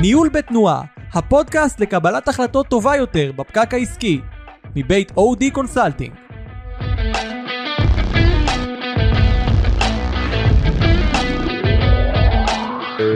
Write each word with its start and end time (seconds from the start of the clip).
ניהול 0.00 0.28
בתנועה, 0.28 0.82
הפודקאסט 1.12 1.80
לקבלת 1.80 2.28
החלטות 2.28 2.66
טובה 2.66 2.96
יותר 2.96 3.32
בפקק 3.36 3.74
העסקי, 3.74 4.20
מבית 4.76 5.12
OD 5.16 5.50
Consulting. 5.50 6.12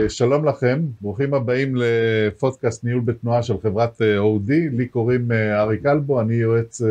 שלום 0.08 0.44
לכם, 0.44 0.80
ברוכים 1.00 1.34
הבאים 1.34 1.74
לפודקאסט 1.76 2.84
ניהול 2.84 3.02
בתנועה 3.04 3.42
של 3.42 3.54
חברת 3.62 4.00
OD, 4.00 4.52
לי 4.72 4.88
קוראים 4.88 5.32
אריק 5.32 5.86
אלבו, 5.86 6.20
אני 6.20 6.34
יועץ 6.34 6.82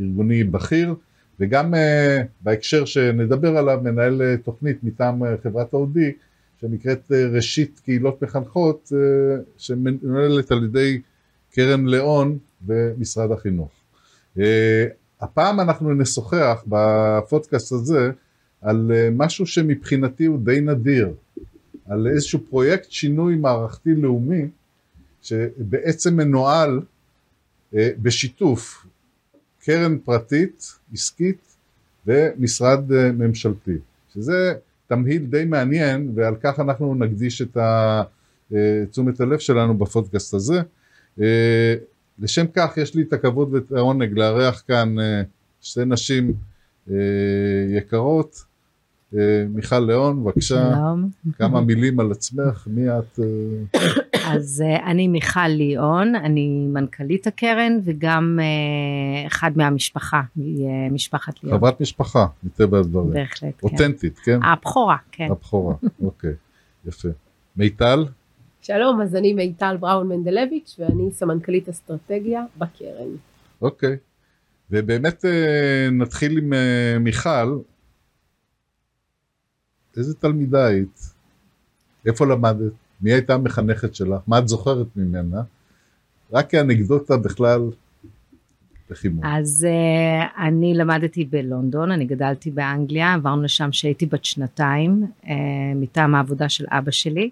ארגוני 0.00 0.44
בכיר, 0.44 0.94
וגם 1.40 1.74
בהקשר 2.40 2.84
שנדבר 2.84 3.58
עליו 3.58 3.80
מנהל 3.82 4.36
תוכנית 4.44 4.84
מטעם 4.84 5.22
חברת 5.42 5.74
OD, 5.74 5.98
שנקראת 6.60 7.12
ראשית 7.12 7.80
קהילות 7.84 8.22
מחנכות, 8.22 8.92
שמנוהלת 9.56 10.50
על 10.50 10.64
ידי 10.64 11.00
קרן 11.52 11.86
ליאון 11.86 12.38
במשרד 12.60 13.30
החינוך. 13.32 13.70
הפעם 15.20 15.60
אנחנו 15.60 15.94
נשוחח 15.94 16.64
בפודקאסט 16.66 17.72
הזה 17.72 18.10
על 18.60 18.92
משהו 19.12 19.46
שמבחינתי 19.46 20.24
הוא 20.24 20.38
די 20.44 20.60
נדיר, 20.60 21.14
על 21.86 22.06
איזשהו 22.06 22.40
פרויקט 22.50 22.90
שינוי 22.90 23.36
מערכתי 23.36 23.94
לאומי 23.94 24.42
שבעצם 25.22 26.16
מנוהל 26.16 26.80
בשיתוף 27.72 28.86
קרן 29.64 29.98
פרטית, 29.98 30.72
עסקית 30.92 31.56
ומשרד 32.06 33.12
ממשלתי, 33.12 33.78
שזה 34.14 34.54
תמהיל 34.90 35.26
די 35.26 35.44
מעניין 35.44 36.12
ועל 36.14 36.34
כך 36.42 36.60
אנחנו 36.60 36.94
נקדיש 36.94 37.42
את 37.42 37.56
תשומת 38.90 39.20
הלב 39.20 39.38
שלנו 39.38 39.78
בפודקאסט 39.78 40.34
הזה. 40.34 40.60
לשם 42.18 42.46
כך 42.54 42.76
יש 42.76 42.94
לי 42.94 43.02
את 43.02 43.12
הכבוד 43.12 43.54
ואת 43.54 43.72
העונג 43.72 44.18
לארח 44.18 44.62
כאן 44.68 44.94
שתי 45.60 45.84
נשים 45.86 46.34
יקרות, 47.68 48.44
מיכל 49.48 49.78
ליאון, 49.78 50.24
בבקשה, 50.24 50.72
שלום. 50.74 51.10
כמה 51.38 51.60
מילים 51.60 52.00
על 52.00 52.10
עצמך, 52.10 52.66
מי 52.66 52.88
את? 52.98 53.18
אז 54.26 54.64
אני 54.86 55.08
מיכל 55.08 55.48
ליאון, 55.48 56.14
אני 56.14 56.66
מנכ"לית 56.72 57.26
הקרן 57.26 57.78
וגם 57.84 58.38
אחד 59.26 59.50
מהמשפחה, 59.56 60.20
משפחת 60.90 61.44
ליאון. 61.44 61.58
חברת 61.58 61.80
משפחה, 61.80 62.26
מטבע 62.44 62.78
הדברים. 62.78 63.10
בהחלט, 63.10 63.54
כן. 63.60 63.66
אותנטית, 63.66 64.18
כן? 64.18 64.42
הבכורה, 64.42 64.96
כן. 65.12 65.28
הבכורה, 65.30 65.74
אוקיי, 66.02 66.32
יפה. 66.86 67.08
מיטל? 67.56 68.04
שלום, 68.62 69.00
אז 69.00 69.16
אני 69.16 69.32
מיטל 69.32 69.76
בראון 69.80 70.08
מנדלביץ' 70.08 70.76
ואני 70.78 71.10
סמנכ"לית 71.12 71.68
אסטרטגיה 71.68 72.44
בקרן. 72.58 73.08
אוקיי, 73.62 73.96
ובאמת 74.70 75.24
נתחיל 75.92 76.38
עם 76.38 76.52
מיכל. 77.00 77.58
איזה 79.96 80.14
תלמידה 80.14 80.66
היית? 80.66 81.00
איפה 82.06 82.26
למדת? 82.26 82.72
מי 83.02 83.12
הייתה 83.12 83.34
המחנכת 83.34 83.94
שלך? 83.94 84.20
מה 84.26 84.38
את 84.38 84.48
זוכרת 84.48 84.86
ממנה? 84.96 85.42
רק 86.32 86.50
כאנקדוטה 86.50 87.16
בכלל 87.16 87.70
לחימום. 88.90 89.24
אז 89.24 89.66
uh, 89.70 90.40
אני 90.42 90.74
למדתי 90.74 91.24
בלונדון, 91.24 91.90
אני 91.90 92.04
גדלתי 92.04 92.50
באנגליה, 92.50 93.14
עברנו 93.14 93.42
לשם 93.42 93.70
כשהייתי 93.70 94.06
בת 94.06 94.24
שנתיים, 94.24 95.06
uh, 95.22 95.28
מטעם 95.76 96.14
העבודה 96.14 96.48
של 96.48 96.64
אבא 96.68 96.90
שלי. 96.90 97.30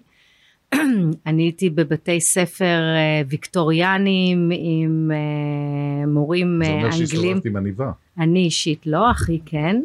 אני 1.27 1.43
הייתי 1.43 1.69
בבתי 1.69 2.21
ספר 2.21 2.79
uh, 2.95 3.27
ויקטוריאנים 3.29 4.49
עם 4.53 5.11
uh, 5.11 6.07
מורים 6.07 6.61
uh, 6.61 6.65
זה 6.65 6.71
אומר 6.71 6.85
אנגלים. 6.85 7.07
שהסתובבת 7.07 7.45
עם 7.45 7.55
עניבה. 7.55 7.91
אני 8.17 8.39
אישית 8.39 8.87
לא, 8.87 9.11
אחי 9.11 9.39
כן. 9.45 9.81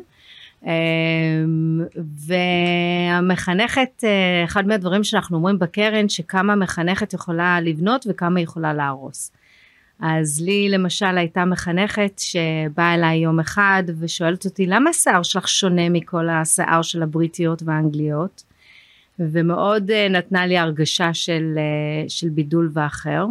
והמחנכת, 2.26 4.04
אחד 4.44 4.66
מהדברים 4.66 5.04
שאנחנו 5.04 5.36
אומרים 5.36 5.58
בקרן, 5.58 6.08
שכמה 6.08 6.54
מחנכת 6.54 7.12
יכולה 7.12 7.60
לבנות 7.60 8.06
וכמה 8.08 8.40
יכולה 8.40 8.74
להרוס. 8.74 9.32
אז 10.00 10.40
לי 10.40 10.68
למשל 10.68 11.18
הייתה 11.18 11.44
מחנכת 11.44 12.18
שבאה 12.18 12.94
אליי 12.94 13.18
יום 13.18 13.40
אחד 13.40 13.82
ושואלת 14.00 14.44
אותי 14.44 14.66
למה 14.66 14.90
השיער 14.90 15.22
שלך 15.22 15.48
שונה 15.48 15.88
מכל 15.88 16.28
השיער 16.28 16.82
של 16.82 17.02
הבריטיות 17.02 17.62
והאנגליות 17.62 18.42
ומאוד 19.18 19.90
נתנה 19.90 20.46
לי 20.46 20.58
הרגשה 20.58 21.14
של, 21.14 21.58
של 22.08 22.28
בידול 22.28 22.70
ואחר. 22.72 23.26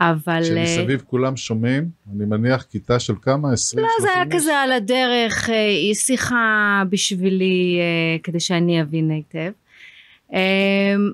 אבל... 0.00 0.44
שמסביב 0.44 1.02
כולם 1.06 1.36
שומעים, 1.36 1.88
אני 2.16 2.24
מניח 2.24 2.62
כיתה 2.62 2.98
של 2.98 3.14
כמה? 3.22 3.52
20? 3.52 3.84
לא, 3.86 3.90
זה 4.00 4.08
היה 4.14 4.24
כזה 4.30 4.56
על 4.56 4.72
הדרך, 4.72 5.48
היא 5.48 5.94
שיחה 5.94 6.82
בשבילי 6.90 7.78
כדי 8.22 8.40
שאני 8.40 8.82
אבין 8.82 9.10
היטב. 9.10 9.50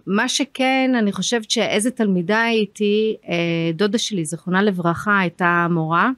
מה 0.07 0.29
שכן, 0.29 0.91
אני 0.99 1.13
חושבת 1.13 1.51
שאיזה 1.51 1.91
תלמידה 1.91 2.43
הייתי, 2.43 3.17
דודה 3.75 3.99
שלי, 3.99 4.25
זכרונה 4.25 4.63
לברכה, 4.63 5.19
הייתה 5.19 5.67
מורה, 5.71 6.11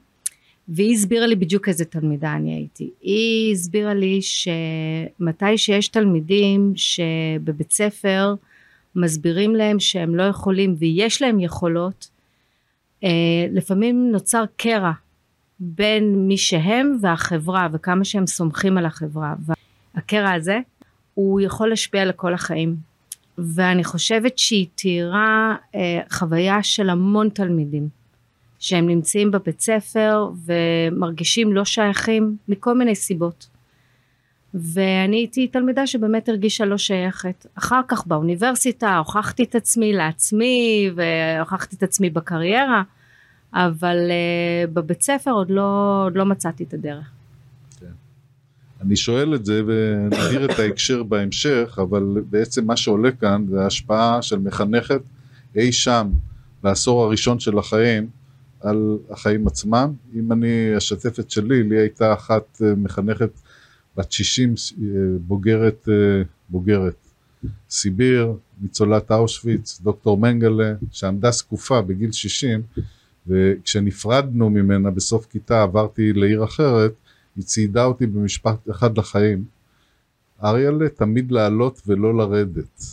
והיא 0.67 0.93
הסבירה 0.93 1.27
לי 1.27 1.35
בדיוק 1.35 1.69
איזה 1.69 1.85
תלמידה 1.85 2.33
אני 2.33 2.53
הייתי. 2.53 2.89
היא 3.01 3.53
הסבירה 3.53 3.93
לי 3.93 4.19
שמתי 4.21 5.57
שיש 5.57 5.87
תלמידים 5.87 6.73
שבבית 6.75 7.71
ספר 7.71 8.35
מסבירים 8.95 9.55
להם 9.55 9.79
שהם 9.79 10.15
לא 10.15 10.23
יכולים 10.23 10.75
ויש 10.79 11.21
להם 11.21 11.39
יכולות, 11.39 12.14
לפעמים 13.51 14.11
נוצר 14.11 14.43
קרע 14.57 14.91
בין 15.59 16.27
מי 16.27 16.37
שהם 16.37 16.97
והחברה 17.01 17.67
וכמה 17.71 18.05
שהם 18.05 18.27
סומכים 18.27 18.77
על 18.77 18.85
החברה. 18.85 19.33
והקרע 19.95 20.31
הזה 20.31 20.59
הוא 21.13 21.41
יכול 21.41 21.69
להשפיע 21.69 22.01
על 22.01 22.11
כל 22.11 22.33
החיים. 22.33 22.75
ואני 23.37 23.83
חושבת 23.83 24.37
שהיא 24.37 24.67
תיארה 24.75 25.55
uh, 25.71 25.77
חוויה 26.09 26.63
של 26.63 26.89
המון 26.89 27.29
תלמידים 27.29 27.89
שהם 28.59 28.87
נמצאים 28.87 29.31
בבית 29.31 29.61
ספר 29.61 30.29
ומרגישים 30.45 31.53
לא 31.53 31.65
שייכים 31.65 32.37
מכל 32.47 32.77
מיני 32.77 32.95
סיבות. 32.95 33.47
ואני 34.53 35.17
הייתי 35.17 35.47
תלמידה 35.47 35.87
שבאמת 35.87 36.29
הרגישה 36.29 36.65
לא 36.65 36.77
שייכת. 36.77 37.45
אחר 37.55 37.81
כך 37.87 38.07
באוניברסיטה 38.07 38.97
הוכחתי 38.97 39.43
את 39.43 39.55
עצמי 39.55 39.93
לעצמי 39.93 40.89
והוכחתי 40.95 41.75
את 41.75 41.83
עצמי 41.83 42.09
בקריירה, 42.09 42.83
אבל 43.55 43.97
uh, 43.97 44.71
בבית 44.73 45.01
ספר 45.01 45.31
עוד 45.31 45.49
לא, 45.49 46.03
עוד 46.05 46.15
לא 46.15 46.25
מצאתי 46.25 46.63
את 46.63 46.73
הדרך. 46.73 47.09
כן. 47.79 47.85
אני 48.81 48.95
שואל 48.95 49.35
את 49.35 49.45
זה 49.45 49.61
ונדיר 49.65 50.45
את 50.45 50.59
ההקשר 50.59 51.03
בהמשך, 51.03 51.79
אבל 51.81 52.03
בעצם 52.29 52.65
מה 52.65 52.77
שעולה 52.77 53.11
כאן 53.11 53.45
זה 53.49 53.61
ההשפעה 53.61 54.21
של 54.21 54.39
מחנכת 54.39 55.01
אי 55.55 55.71
שם 55.71 56.09
בעשור 56.63 57.03
הראשון 57.03 57.39
של 57.39 57.57
החיים 57.57 58.07
על 58.61 58.97
החיים 59.09 59.47
עצמם. 59.47 59.93
אם 60.15 60.31
אני 60.31 60.77
אשתף 60.77 61.19
את 61.19 61.31
שלי, 61.31 61.63
לי 61.63 61.79
הייתה 61.79 62.13
אחת 62.13 62.61
מחנכת 62.77 63.29
בת 63.97 64.11
60 64.11 64.53
בוגרת, 65.19 65.89
בוגרת 66.49 66.95
סיביר, 67.69 68.33
ניצולת 68.61 69.11
אושוויץ, 69.11 69.81
דוקטור 69.81 70.17
מנגלה, 70.17 70.73
שעמדה 70.91 71.31
זקופה 71.31 71.81
בגיל 71.81 72.11
60, 72.11 72.61
וכשנפרדנו 73.27 74.49
ממנה 74.49 74.91
בסוף 74.91 75.25
כיתה 75.25 75.63
עברתי 75.63 76.13
לעיר 76.13 76.43
אחרת, 76.43 76.93
היא 77.35 77.43
ציידה 77.43 77.85
אותי 77.85 78.05
במשפט 78.07 78.69
אחד 78.69 78.97
לחיים. 78.97 79.45
אריאלה 80.43 80.89
תמיד 80.89 81.31
לעלות 81.31 81.81
ולא 81.87 82.17
לרדת. 82.17 82.83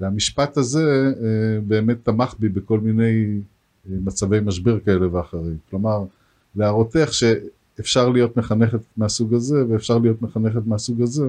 והמשפט 0.00 0.56
הזה 0.56 1.12
באמת 1.66 1.96
תמך 2.02 2.34
בי 2.38 2.48
בכל 2.48 2.80
מיני 2.80 3.40
מצבי 3.86 4.40
משבר 4.40 4.80
כאלה 4.80 5.16
ואחרים. 5.16 5.56
כלומר, 5.70 6.04
להראותך 6.56 7.08
ש... 7.12 7.24
אפשר 7.80 8.08
להיות 8.08 8.36
מחנכת 8.36 8.80
מהסוג 8.96 9.34
הזה 9.34 9.66
ואפשר 9.68 9.98
להיות 9.98 10.22
מחנכת 10.22 10.66
מהסוג 10.66 11.02
הזה 11.02 11.24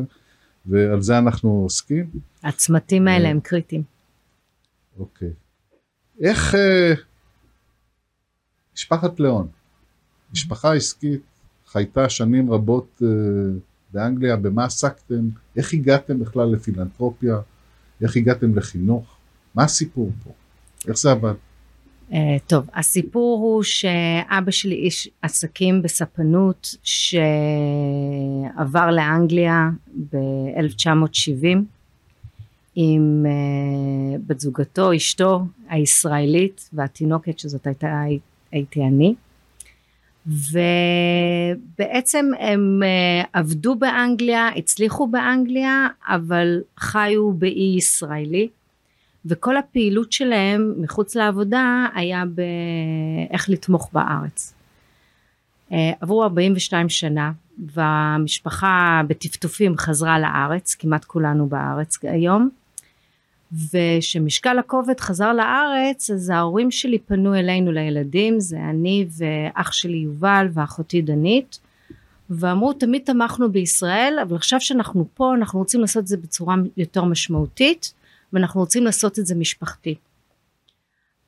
ועל 0.66 1.02
זה 1.02 1.18
אנחנו 1.18 1.50
עוסקים. 1.64 2.06
הצמתים 2.44 3.08
האלה 3.08 3.30
הם 3.30 3.40
קריטיים. 3.40 3.84
אוקיי. 5.00 5.30
איך 6.22 6.56
אה, 6.56 6.94
משפחת 8.76 9.20
ליאון, 9.20 9.48
משפחה 10.34 10.74
עסקית, 10.74 11.22
חייתה 11.68 12.10
שנים 12.10 12.52
רבות 12.52 13.02
אה, 13.02 13.08
באנגליה, 13.94 14.36
במה 14.36 14.66
עסקתם, 14.66 15.30
איך 15.56 15.74
הגעתם 15.74 16.20
בכלל 16.20 16.52
לפילנטרופיה, 16.52 17.38
איך 18.02 18.16
הגעתם 18.16 18.56
לחינוך, 18.56 19.18
מה 19.56 19.64
הסיפור 19.64 20.12
פה, 20.24 20.32
איך 20.88 20.98
זה 20.98 21.12
עבד? 21.12 21.34
Uh, 22.10 22.16
טוב, 22.48 22.70
הסיפור 22.74 23.40
הוא 23.40 23.64
שאבא 23.64 24.52
שלי 24.52 24.76
איש 24.76 25.10
עסקים 25.22 25.82
בספנות 25.82 26.76
שעבר 26.84 27.72
לאנגליה 28.92 29.70
ב-1970 30.12 31.58
עם 32.76 33.26
uh, 33.26 34.20
בת 34.28 34.40
זוגתו, 34.40 34.96
אשתו 34.96 35.46
הישראלית 35.70 36.70
והתינוקת 36.74 37.40
שזאת 37.40 37.68
הייתה, 37.68 38.04
הייתי 38.54 38.82
אני. 38.84 39.16
ובעצם 41.78 42.26
הם 42.40 42.82
uh, 42.84 43.28
עבדו 43.34 43.76
באנגליה, 43.76 44.50
הצליחו 44.56 45.08
באנגליה, 45.08 45.88
אבל 46.08 46.62
חיו 46.78 47.32
באי 47.32 47.76
ישראלי. 47.78 48.50
וכל 49.26 49.58
הפעילות 49.58 50.12
שלהם 50.12 50.74
מחוץ 50.78 51.16
לעבודה 51.16 51.86
היה 51.96 52.24
באיך 52.26 53.50
לתמוך 53.50 53.90
בארץ. 53.94 54.54
אה, 55.72 55.92
עברו 56.02 56.24
42 56.24 56.90
שנה 56.90 57.32
והמשפחה 57.74 59.02
בטפטופים 59.08 59.78
חזרה 59.78 60.20
לארץ, 60.20 60.76
כמעט 60.76 61.06
כולנו 61.06 61.48
בארץ 61.48 61.98
היום, 62.04 62.50
וכשמשקל 63.54 64.60
הכובד 64.60 65.00
חזר 65.00 65.34
לארץ 65.34 66.10
אז 66.10 66.30
ההורים 66.30 66.72
שלי 66.72 67.00
פנו 67.00 67.36
אלינו 67.36 67.72
לילדים, 67.72 68.40
זה 68.40 68.58
אני 68.70 69.06
ואח 69.18 69.72
שלי 69.72 69.98
יובל 69.98 70.48
ואחותי 70.54 71.02
דנית, 71.02 71.60
ואמרו 72.30 72.74
תמיד 72.74 73.02
תמכנו 73.06 73.52
בישראל 73.52 74.18
אבל 74.24 74.36
עכשיו 74.36 74.62
שאנחנו 74.62 75.08
פה 75.14 75.34
אנחנו 75.36 75.60
רוצים 75.60 75.82
לעשות 75.82 76.02
את 76.02 76.08
זה 76.08 76.18
בצורה 76.18 76.56
יותר 76.78 77.04
משמעותית 77.04 77.94
ואנחנו 78.34 78.60
רוצים 78.60 78.84
לעשות 78.84 79.20
את 79.20 79.26
זה 79.26 79.36
משפחתי. 79.36 79.96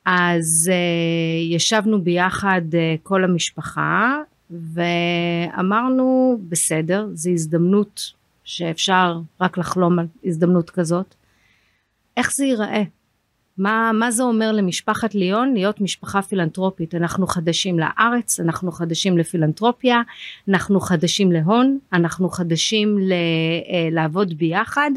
אז 0.05 0.71
uh, 0.71 1.55
ישבנו 1.55 2.01
ביחד 2.01 2.61
uh, 2.71 2.75
כל 3.03 3.23
המשפחה 3.23 4.17
ואמרנו 4.51 6.37
בסדר 6.49 7.07
זו 7.13 7.29
הזדמנות 7.29 8.13
שאפשר 8.43 9.19
רק 9.41 9.57
לחלום 9.57 9.99
על 9.99 10.05
הזדמנות 10.25 10.69
כזאת 10.69 11.15
איך 12.17 12.33
זה 12.35 12.45
ייראה 12.45 12.83
מה, 13.57 13.91
מה 13.93 14.11
זה 14.11 14.23
אומר 14.23 14.51
למשפחת 14.51 15.15
ליאון 15.15 15.53
להיות 15.53 15.81
משפחה 15.81 16.21
פילנטרופית 16.21 16.95
אנחנו 16.95 17.27
חדשים 17.27 17.79
לארץ 17.79 18.39
אנחנו 18.39 18.71
חדשים 18.71 19.17
לפילנטרופיה 19.17 20.01
אנחנו 20.49 20.79
חדשים 20.79 21.31
להון 21.31 21.77
אנחנו 21.93 22.29
חדשים 22.29 22.99
ל, 22.99 23.11
uh, 23.11 23.93
לעבוד 23.93 24.37
ביחד 24.37 24.91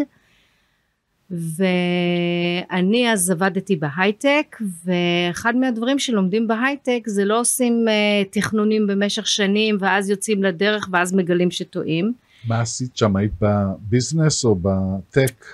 ואני 1.31 3.13
אז 3.13 3.31
עבדתי 3.31 3.77
בהייטק 3.77 4.57
ואחד 4.85 5.57
מהדברים 5.57 5.99
שלומדים 5.99 6.49
בהייטק 6.49 7.03
זה 7.07 7.25
לא 7.25 7.41
עושים 7.41 7.85
uh, 7.89 8.29
תכנונים 8.31 8.87
במשך 8.87 9.27
שנים 9.27 9.77
ואז 9.81 10.11
יוצאים 10.11 10.43
לדרך 10.43 10.89
ואז 10.93 11.15
מגלים 11.15 11.51
שטועים. 11.51 12.13
מה 12.45 12.61
עשית 12.61 12.97
שם? 12.97 13.17
היית 13.17 13.33
ב 13.41 13.52
business 13.52 14.45
או 14.45 14.57
ב 14.63 14.76
tech? 14.76 15.45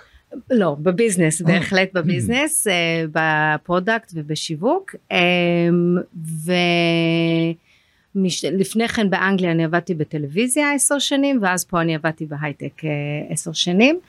לא, 0.51 0.77
ב 0.83 0.89
business, 0.89 1.43
אה. 1.43 1.47
בהחלט 1.47 1.89
ב 1.95 2.02
business, 2.02 2.67
uh, 2.67 2.71
ב 3.13 3.25
product 3.25 4.13
ובשיווק. 4.15 4.95
Um, 5.13 6.21
ולפני 8.15 8.89
כן 8.89 9.11
באנגליה 9.11 9.51
אני 9.51 9.65
עבדתי 9.65 9.95
בטלוויזיה 9.95 10.73
עשר 10.73 10.99
שנים 10.99 11.39
ואז 11.43 11.65
פה 11.65 11.81
אני 11.81 11.95
עבדתי 11.95 12.27
בהייטק 12.27 12.83
עשר 13.29 13.53
שנים. 13.53 14.01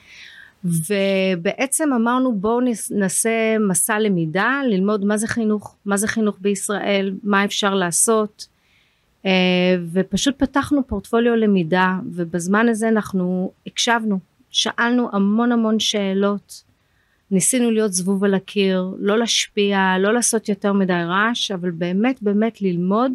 ובעצם 0.65 1.93
אמרנו 1.93 2.35
בואו 2.35 2.59
נעשה 2.91 3.57
מסע 3.59 3.99
למידה 3.99 4.61
ללמוד 4.69 5.05
מה 5.05 5.17
זה 5.17 5.27
חינוך 5.27 5.75
מה 5.85 5.97
זה 5.97 6.07
חינוך 6.07 6.37
בישראל 6.41 7.13
מה 7.23 7.45
אפשר 7.45 7.73
לעשות 7.73 8.47
אה, 9.25 9.31
ופשוט 9.91 10.35
פתחנו 10.37 10.87
פורטפוליו 10.87 11.35
למידה 11.35 11.97
ובזמן 12.11 12.69
הזה 12.69 12.87
אנחנו 12.87 13.51
הקשבנו 13.67 14.19
שאלנו 14.55 15.09
המון 15.11 15.51
המון 15.51 15.79
שאלות 15.79 16.63
ניסינו 17.31 17.71
להיות 17.71 17.93
זבוב 17.93 18.23
על 18.23 18.33
הקיר 18.33 18.95
לא 18.99 19.19
להשפיע 19.19 19.97
לא 19.99 20.13
לעשות 20.13 20.49
יותר 20.49 20.73
מדי 20.73 20.93
רעש 20.93 21.51
אבל 21.51 21.71
באמת 21.71 22.17
באמת 22.21 22.61
ללמוד 22.61 23.11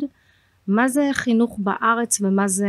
מה 0.67 0.89
זה 0.89 1.11
חינוך 1.13 1.59
בארץ 1.59 2.21
ומה 2.21 2.49
זה 2.49 2.69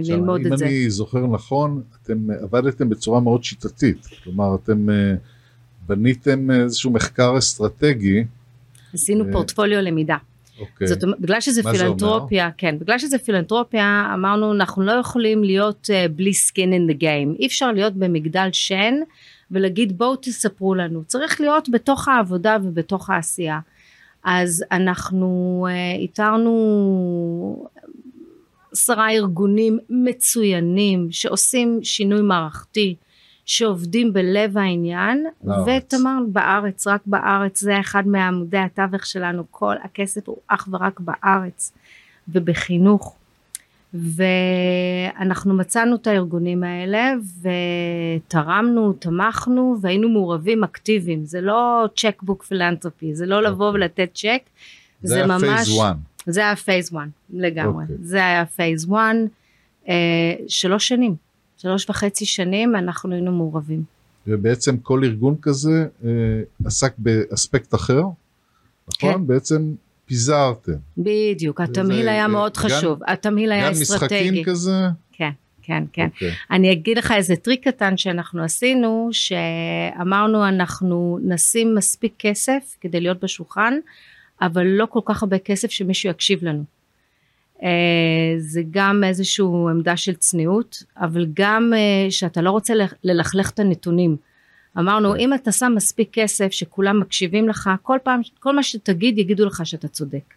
עכשיו, 0.00 0.16
ללמוד 0.16 0.46
את 0.46 0.58
זה. 0.58 0.64
אם 0.64 0.70
אני 0.70 0.90
זוכר 0.90 1.26
נכון, 1.26 1.82
אתם 2.02 2.30
עבדתם 2.42 2.88
בצורה 2.88 3.20
מאוד 3.20 3.44
שיטתית, 3.44 4.06
כלומר 4.24 4.54
אתם 4.54 4.90
אה, 4.90 5.14
בניתם 5.86 6.50
איזשהו 6.50 6.90
מחקר 6.90 7.38
אסטרטגי. 7.38 8.24
עשינו 8.94 9.24
uh, 9.24 9.32
פורטפוליו 9.32 9.80
למידה. 9.80 10.16
אוקיי. 10.60 10.86
זאת 10.86 11.02
אומרת, 11.02 11.20
בגלל 11.20 11.40
שזה 11.40 11.62
פילנטרופיה, 11.62 12.50
כן, 12.56 12.78
בגלל 12.78 12.98
שזה 12.98 13.18
פילנטרופיה, 13.18 14.10
אמרנו 14.14 14.52
אנחנו 14.52 14.82
לא 14.82 14.92
יכולים 14.92 15.44
להיות 15.44 15.90
uh, 15.92 16.12
בלי 16.12 16.30
skin 16.30 16.54
in 16.54 16.92
the 16.92 17.02
game, 17.02 17.38
אי 17.38 17.46
אפשר 17.46 17.72
להיות 17.72 17.92
במגדל 17.92 18.48
שן 18.52 18.94
ולהגיד 19.50 19.98
בואו 19.98 20.16
תספרו 20.16 20.74
לנו, 20.74 21.04
צריך 21.04 21.40
להיות 21.40 21.68
בתוך 21.68 22.08
העבודה 22.08 22.56
ובתוך 22.62 23.10
העשייה. 23.10 23.58
אז 24.24 24.64
אנחנו 24.72 25.66
אה, 25.70 25.92
איתרנו 25.98 27.66
עשרה 28.72 29.10
ארגונים 29.10 29.78
מצוינים 29.90 31.08
שעושים 31.10 31.78
שינוי 31.82 32.20
מערכתי 32.20 32.94
שעובדים 33.46 34.12
בלב 34.12 34.58
העניין 34.58 35.26
ותמר 35.44 36.18
בארץ 36.28 36.86
רק 36.86 37.00
בארץ 37.06 37.60
זה 37.60 37.80
אחד 37.80 38.08
מעמודי 38.08 38.58
התווך 38.58 39.06
שלנו 39.06 39.44
כל 39.50 39.74
הכסף 39.84 40.28
הוא 40.28 40.36
אך 40.48 40.68
ורק 40.72 41.00
בארץ 41.00 41.72
ובחינוך 42.28 43.16
ואנחנו 43.94 45.54
מצאנו 45.54 45.96
את 45.96 46.06
הארגונים 46.06 46.62
האלה 46.62 47.12
ותרמנו, 48.26 48.92
תמכנו 48.92 49.76
והיינו 49.80 50.08
מעורבים 50.08 50.64
אקטיביים, 50.64 51.24
זה 51.24 51.40
לא 51.40 51.84
צ'קבוק 51.96 52.42
פילנטרופי, 52.42 53.14
זה 53.14 53.26
לא 53.26 53.42
לבוא 53.42 53.66
אוקיי. 53.66 53.80
ולתת 53.80 54.10
צ'ק, 54.14 54.40
זה, 55.02 55.14
זה 55.14 55.26
ממש... 55.26 55.42
זה 55.46 55.50
היה 55.50 55.56
phase 55.56 55.80
1. 55.80 55.96
זה 56.26 56.40
היה 56.40 56.56
phase 56.56 56.94
1 56.94 57.00
לגמרי, 57.30 57.84
okay. 57.84 57.90
אוקיי. 57.90 57.96
זה 58.00 58.16
היה 58.16 58.46
phase 58.46 58.84
1, 58.84 58.94
אה, 59.88 59.94
שלוש 60.48 60.88
שנים, 60.88 61.14
שלוש 61.58 61.90
וחצי 61.90 62.26
שנים 62.26 62.76
אנחנו 62.76 63.14
היינו 63.14 63.32
מעורבים. 63.32 63.82
ובעצם 64.26 64.76
כל 64.76 65.04
ארגון 65.04 65.36
כזה 65.42 65.86
אה, 66.04 66.10
עסק 66.64 66.92
באספקט 66.98 67.74
אחר, 67.74 68.02
נכון? 68.88 69.12
כן. 69.12 69.26
בעצם 69.26 69.74
פיזרתם. 70.06 70.72
בדיוק, 70.98 71.60
התמהיל 71.60 72.08
היה 72.08 72.28
מאוד 72.28 72.56
חשוב, 72.56 73.00
התמהיל 73.06 73.52
היה 73.52 73.72
אסטרטגי. 73.72 74.18
גם 74.18 74.24
משחקים 74.24 74.44
כזה? 74.44 74.72
כן. 75.12 75.30
כן, 75.66 75.84
כן. 75.92 76.06
Okay. 76.06 76.14
אוקיי. 76.14 76.32
אני 76.50 76.72
אגיד 76.72 76.98
לך 76.98 77.12
איזה 77.16 77.36
טריק 77.36 77.68
קטן 77.68 77.96
שאנחנו 77.96 78.42
עשינו, 78.42 79.08
שאמרנו 79.12 80.48
אנחנו 80.48 81.18
נשים 81.22 81.74
מספיק 81.74 82.14
כסף 82.18 82.76
כדי 82.80 83.00
להיות 83.00 83.24
בשולחן, 83.24 83.74
אבל 84.42 84.66
לא 84.66 84.86
כל 84.90 85.00
כך 85.04 85.22
הרבה 85.22 85.38
כסף 85.38 85.70
שמישהו 85.70 86.10
יקשיב 86.10 86.44
לנו. 86.44 86.64
Uh, 87.60 87.64
זה 88.38 88.62
גם 88.70 89.04
איזושהי 89.04 89.44
עמדה 89.70 89.96
של 89.96 90.14
צניעות, 90.14 90.82
אבל 90.96 91.26
גם 91.34 91.72
uh, 91.74 92.10
שאתה 92.10 92.42
לא 92.42 92.50
רוצה 92.50 92.74
ללכלך 93.04 93.50
את 93.50 93.58
הנתונים. 93.58 94.16
אמרנו 94.78 95.16
אם 95.16 95.34
אתה 95.34 95.52
שם 95.52 95.72
מספיק 95.76 96.08
כסף 96.12 96.52
שכולם 96.52 97.00
מקשיבים 97.00 97.48
לך 97.48 97.70
כל 97.82 97.98
פעם 98.02 98.20
כל 98.40 98.56
מה 98.56 98.62
שתגיד 98.62 99.18
יגידו 99.18 99.46
לך 99.46 99.66
שאתה 99.66 99.88
צודק 99.88 100.34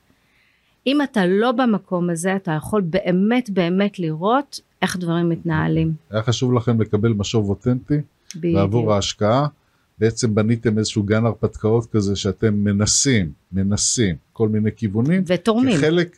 אם 0.88 1.02
אתה 1.02 1.26
לא 1.26 1.52
במקום 1.52 2.10
הזה 2.10 2.36
אתה 2.36 2.52
יכול 2.52 2.82
באמת 2.82 3.50
באמת 3.50 4.00
לראות 4.00 4.60
איך 4.82 4.98
דברים 4.98 5.30
מתנהלים. 5.30 5.94
היה 6.10 6.24
חשוב 6.24 6.54
לכם 6.54 6.82
לקבל 6.82 7.14
משוב 7.14 7.50
אותנטי 7.50 8.02
בדיוק. 8.36 8.56
ועבור 8.56 8.94
ההשקעה 8.94 9.48
בעצם 10.00 10.36
בניתם 10.36 10.78
איזשהו 10.78 11.04
גן 11.04 11.26
הרפתקאות 11.26 11.86
כזה 11.86 12.16
שאתם 12.16 12.54
מנסים 12.54 13.32
מנסים 13.52 14.16
כל 14.34 14.50
מיני 14.50 14.70
כיוונים 14.76 15.24
ותורמים 15.28 15.78
כחלק 15.78 16.18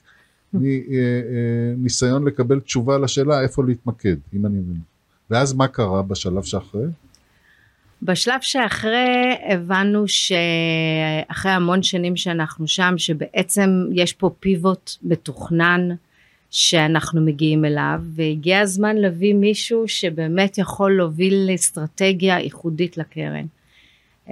מניסיון 0.53 2.27
לקבל 2.27 2.59
תשובה 2.59 2.97
לשאלה 2.97 3.41
איפה 3.41 3.63
להתמקד 3.63 4.15
אם 4.33 4.45
אני 4.45 4.57
מבין 4.57 4.81
ואז 5.31 5.53
מה 5.53 5.67
קרה 5.67 6.01
בשלב 6.01 6.43
שאחרי? 6.43 6.85
בשלב 8.01 8.41
שאחרי 8.41 9.35
הבנו 9.49 10.05
שאחרי 10.07 11.51
המון 11.51 11.83
שנים 11.83 12.15
שאנחנו 12.15 12.67
שם 12.67 12.93
שבעצם 12.97 13.69
יש 13.93 14.13
פה 14.13 14.29
פיבוט 14.39 14.91
מתוכנן 15.03 15.89
שאנחנו 16.51 17.21
מגיעים 17.21 17.65
אליו 17.65 18.01
והגיע 18.15 18.59
הזמן 18.59 18.95
להביא 18.95 19.33
מישהו 19.33 19.87
שבאמת 19.87 20.57
יכול 20.57 20.97
להוביל 20.97 21.47
לאסטרטגיה 21.51 22.39
ייחודית 22.39 22.97
לקרן. 22.97 23.45
Uh, 24.27 24.31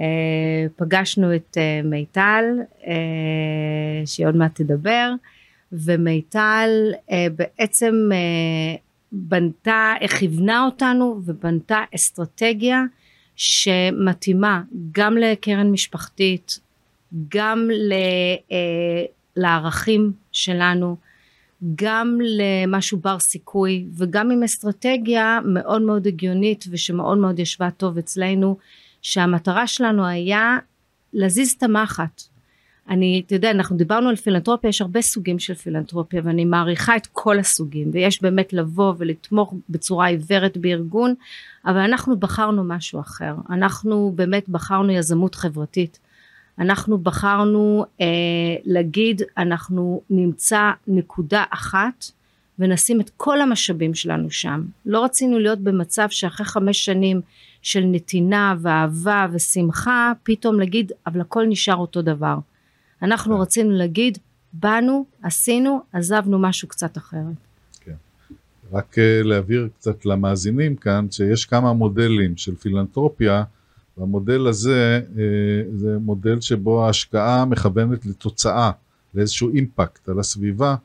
פגשנו 0.76 1.34
את 1.34 1.56
מיטל 1.84 2.44
שהיא 4.06 4.26
עוד 4.26 4.36
מעט 4.36 4.60
תדבר 4.60 5.12
ומיטל 5.72 6.70
uh, 6.92 7.12
בעצם 7.36 7.94
uh, 8.12 8.80
בנתה, 9.12 9.94
כיוונה 10.18 10.64
אותנו 10.64 11.20
ובנתה 11.24 11.78
אסטרטגיה 11.94 12.82
שמתאימה 13.36 14.62
גם 14.92 15.16
לקרן 15.16 15.70
משפחתית, 15.70 16.60
גם 17.28 17.68
ל, 17.70 17.92
אה, 18.52 19.04
לערכים 19.36 20.12
שלנו, 20.32 20.96
גם 21.74 22.18
למשהו 22.20 22.98
בר 22.98 23.18
סיכוי 23.18 23.86
וגם 23.96 24.30
עם 24.30 24.42
אסטרטגיה 24.42 25.40
מאוד 25.44 25.82
מאוד 25.82 26.06
הגיונית 26.06 26.64
ושמאוד 26.70 27.18
מאוד 27.18 27.38
ישבה 27.38 27.70
טוב 27.70 27.98
אצלנו 27.98 28.56
שהמטרה 29.02 29.66
שלנו 29.66 30.06
היה 30.06 30.58
להזיז 31.12 31.54
את 31.58 31.62
המחט. 31.62 32.22
אני, 32.90 33.22
אתה 33.26 33.34
יודע, 33.34 33.50
אנחנו 33.50 33.76
דיברנו 33.76 34.08
על 34.08 34.16
פילנטרופיה, 34.16 34.68
יש 34.68 34.80
הרבה 34.80 35.02
סוגים 35.02 35.38
של 35.38 35.54
פילנטרופיה 35.54 36.20
ואני 36.24 36.44
מעריכה 36.44 36.96
את 36.96 37.06
כל 37.12 37.38
הסוגים 37.38 37.90
ויש 37.92 38.22
באמת 38.22 38.52
לבוא 38.52 38.94
ולתמוך 38.98 39.54
בצורה 39.68 40.06
עיוורת 40.06 40.56
בארגון, 40.56 41.14
אבל 41.66 41.78
אנחנו 41.78 42.16
בחרנו 42.16 42.64
משהו 42.64 43.00
אחר, 43.00 43.34
אנחנו 43.50 44.12
באמת 44.14 44.48
בחרנו 44.48 44.92
יזמות 44.92 45.34
חברתית, 45.34 45.98
אנחנו 46.58 46.98
בחרנו 46.98 47.84
אה, 48.00 48.06
להגיד 48.64 49.22
אנחנו 49.36 50.02
נמצא 50.10 50.70
נקודה 50.86 51.44
אחת 51.50 52.04
ונשים 52.58 53.00
את 53.00 53.10
כל 53.16 53.40
המשאבים 53.40 53.94
שלנו 53.94 54.30
שם. 54.30 54.62
לא 54.86 55.04
רצינו 55.04 55.38
להיות 55.38 55.58
במצב 55.58 56.06
שאחרי 56.10 56.46
חמש 56.46 56.84
שנים 56.84 57.20
של 57.62 57.84
נתינה 57.84 58.54
ואהבה 58.60 59.26
ושמחה, 59.32 60.12
פתאום 60.22 60.60
להגיד, 60.60 60.92
אבל 61.06 61.20
הכל 61.20 61.46
נשאר 61.46 61.76
אותו 61.76 62.02
דבר. 62.02 62.36
אנחנו 63.02 63.36
כן. 63.36 63.42
רצינו 63.42 63.70
להגיד, 63.70 64.18
באנו, 64.52 65.06
עשינו, 65.22 65.80
עזבנו 65.92 66.38
משהו 66.38 66.68
קצת 66.68 66.96
אחרת. 66.96 67.34
רק 68.72 68.98
אה, 68.98 69.22
להבהיר 69.22 69.68
קצת 69.78 70.06
למאזינים 70.06 70.76
כאן, 70.76 71.06
שיש 71.10 71.44
כמה 71.44 71.72
מודלים 71.72 72.36
של 72.36 72.56
פילנטרופיה, 72.56 73.44
והמודל 73.98 74.46
הזה 74.46 75.00
אה, 75.18 75.22
זה 75.76 75.98
מודל 75.98 76.40
שבו 76.40 76.84
ההשקעה 76.86 77.44
מכוונת 77.44 78.06
לתוצאה, 78.06 78.70
לאיזשהו 79.14 79.50
אימפקט 79.54 80.08
על 80.08 80.20
הסביבה, 80.20 80.76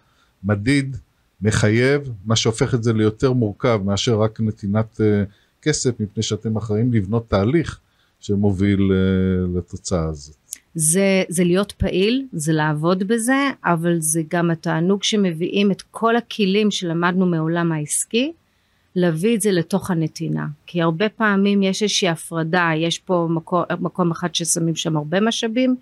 מדיד, 0.44 0.98
מחייב, 1.42 2.12
מה 2.26 2.36
שהופך 2.36 2.74
את 2.74 2.84
זה 2.84 2.94
ליותר 2.94 3.34
מורכב 3.34 3.82
מאשר 3.86 4.22
רק 4.22 4.42
נתינת 4.42 5.02
אה, 5.02 5.24
כסף, 5.62 6.00
מפני 6.00 6.24
שאתם 6.24 6.58
אחראים 6.58 6.94
לבנות 6.94 7.30
תהליך 7.30 7.80
שמוביל 8.20 8.92
אה, 8.92 9.58
לתוצאה 9.58 10.04
הזאת. 10.04 10.45
זה, 10.76 11.24
זה 11.30 11.44
להיות 11.44 11.72
פעיל, 11.72 12.26
זה 12.32 12.54
לעבוד 12.54 13.04
בזה, 13.04 13.50
אבל 13.66 13.96
זה 14.00 14.22
גם 14.28 14.52
התענוג 14.52 15.04
שמביאים 15.04 15.72
את 15.72 15.82
כל 15.82 16.16
הכלים 16.16 16.72
שלמדנו 16.72 17.26
מעולם 17.26 17.72
העסקי, 17.72 18.32
להביא 18.96 19.36
את 19.36 19.42
זה 19.42 19.52
לתוך 19.52 19.92
הנתינה. 19.92 20.46
כי 20.66 20.82
הרבה 20.82 21.10
פעמים 21.10 21.64
יש 21.64 21.84
איזושהי 21.84 22.10
הפרדה, 22.10 22.72
יש 22.78 23.00
פה 23.00 23.28
מקום, 23.30 23.64
מקום 23.80 24.12
אחד 24.12 24.36
ששמים 24.36 24.76
שם 24.76 24.98
הרבה 24.98 25.20
משאבים, 25.20 25.76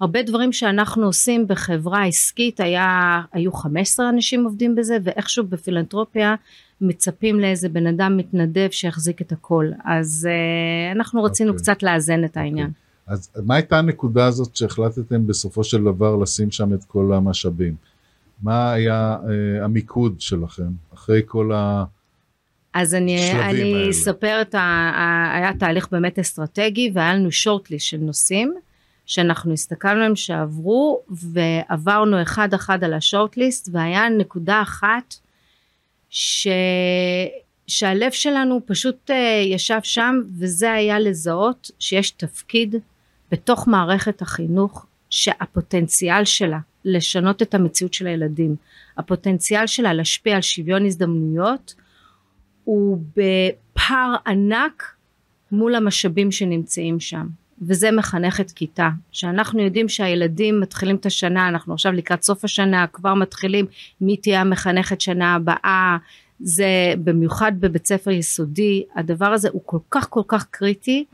הרבה 0.00 0.22
דברים 0.22 0.52
שאנחנו 0.52 1.06
עושים 1.06 1.46
בחברה 1.46 2.04
עסקית, 2.04 2.60
היה, 2.60 3.20
היו 3.32 3.52
15 3.52 4.08
אנשים 4.08 4.44
עובדים 4.44 4.74
בזה, 4.74 4.98
ואיכשהו 5.02 5.44
בפילנטרופיה 5.44 6.34
מצפים 6.80 7.40
לאיזה 7.40 7.68
בן 7.68 7.86
אדם 7.86 8.16
מתנדב 8.16 8.68
שיחזיק 8.70 9.20
את 9.20 9.32
הכל. 9.32 9.70
אז 9.84 10.28
uh, 10.30 10.96
אנחנו 10.96 11.22
רצינו 11.22 11.50
אוקיי. 11.50 11.62
קצת 11.62 11.82
לאזן 11.82 12.24
את 12.24 12.36
העניין. 12.36 12.70
אז 13.06 13.30
מה 13.44 13.54
הייתה 13.54 13.78
הנקודה 13.78 14.26
הזאת 14.26 14.56
שהחלטתם 14.56 15.26
בסופו 15.26 15.64
של 15.64 15.84
דבר 15.84 16.16
לשים 16.16 16.50
שם 16.50 16.74
את 16.74 16.84
כל 16.84 17.12
המשאבים? 17.12 17.74
מה 18.42 18.72
היה 18.72 19.16
אה, 19.28 19.64
המיקוד 19.64 20.20
שלכם 20.20 20.70
אחרי 20.94 21.22
כל 21.26 21.52
ה... 21.52 21.84
אז 22.74 22.94
אני, 22.94 23.32
אני. 23.32 23.90
אספר 23.90 24.38
את 24.40 24.54
ה... 24.54 24.58
ה- 24.58 25.36
היה 25.36 25.52
תהליך 25.58 25.88
באמת 25.92 26.18
אסטרטגי 26.18 26.90
והיה 26.94 27.14
לנו 27.14 27.32
שורטליסט 27.32 27.86
של 27.86 27.96
נושאים 27.96 28.54
שאנחנו 29.06 29.52
הסתכלנו 29.52 29.96
עליהם 29.96 30.16
שעברו 30.16 31.00
ועברנו 31.10 32.22
אחד 32.22 32.54
אחד 32.54 32.84
על 32.84 32.94
השורטליסט 32.94 33.68
והיה 33.72 34.08
נקודה 34.08 34.62
אחת 34.62 35.14
ש... 36.10 36.48
שהלב 37.66 38.10
שלנו 38.12 38.60
פשוט 38.66 39.10
אה, 39.10 39.42
ישב 39.46 39.80
שם 39.82 40.14
וזה 40.38 40.72
היה 40.72 40.98
לזהות 40.98 41.70
שיש 41.78 42.10
תפקיד 42.10 42.74
בתוך 43.34 43.68
מערכת 43.68 44.22
החינוך 44.22 44.86
שהפוטנציאל 45.10 46.24
שלה 46.24 46.58
לשנות 46.84 47.42
את 47.42 47.54
המציאות 47.54 47.94
של 47.94 48.06
הילדים 48.06 48.56
הפוטנציאל 48.98 49.66
שלה 49.66 49.92
להשפיע 49.92 50.34
על 50.36 50.42
שוויון 50.42 50.86
הזדמנויות 50.86 51.74
הוא 52.64 52.98
בפער 53.16 54.14
ענק 54.26 54.94
מול 55.52 55.74
המשאבים 55.74 56.32
שנמצאים 56.32 57.00
שם. 57.00 57.26
וזה 57.62 57.90
מחנכת 57.90 58.50
כיתה. 58.50 58.88
שאנחנו 59.12 59.62
יודעים 59.62 59.88
שהילדים 59.88 60.60
מתחילים 60.60 60.96
את 60.96 61.06
השנה 61.06 61.48
אנחנו 61.48 61.74
עכשיו 61.74 61.92
לקראת 61.92 62.22
סוף 62.22 62.44
השנה 62.44 62.86
כבר 62.86 63.14
מתחילים 63.14 63.66
מי 64.00 64.16
תהיה 64.16 64.40
המחנכת 64.40 65.00
שנה 65.00 65.34
הבאה 65.34 65.96
זה 66.40 66.94
במיוחד 67.04 67.52
בבית 67.60 67.86
ספר 67.86 68.10
יסודי 68.10 68.84
הדבר 68.96 69.26
הזה 69.26 69.48
הוא 69.52 69.62
כל 69.64 69.78
כך 69.90 70.10
כל 70.10 70.22
כך 70.28 70.46
קריטי 70.50 71.04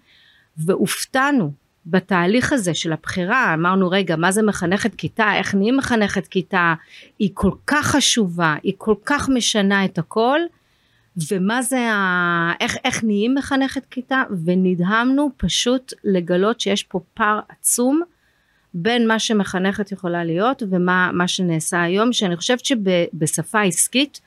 והופתענו 0.57 1.53
בתהליך 1.87 2.53
הזה 2.53 2.75
של 2.75 2.93
הבחירה 2.93 3.55
אמרנו 3.55 3.91
רגע 3.91 4.17
מה 4.17 4.33
זה 4.33 4.43
מחנכת 4.43 4.95
כיתה? 4.95 5.35
איך 5.35 5.55
נהיים 5.55 5.77
מחנכת 5.77 6.27
כיתה? 6.27 6.75
היא 7.19 7.31
כל 7.35 7.53
כך 7.67 7.87
חשובה 7.87 8.57
היא 8.63 8.73
כל 8.79 8.95
כך 9.05 9.29
משנה 9.29 9.85
את 9.85 9.99
הכל 9.99 10.41
ומה 11.31 11.63
זה 11.63 11.93
ה... 11.93 12.53
איך, 12.61 12.77
איך 12.85 13.05
נהיים 13.05 13.35
מחנכת 13.35 13.87
כיתה? 13.91 14.23
ונדהמנו 14.45 15.31
פשוט 15.37 15.93
לגלות 16.05 16.61
שיש 16.61 16.83
פה 16.83 17.01
פער 17.15 17.41
עצום 17.49 18.03
בין 18.75 19.09
מה 19.09 19.19
שמחנכת 19.19 19.93
יכולה 19.93 20.25
להיות 20.25 20.63
ומה 20.71 21.11
מה 21.13 21.29
שנעשה 21.29 21.83
היום 21.83 22.13
שאני 22.13 22.37
חושבת 22.37 22.65
שבשפה 22.65 23.63
עסקית 23.63 24.21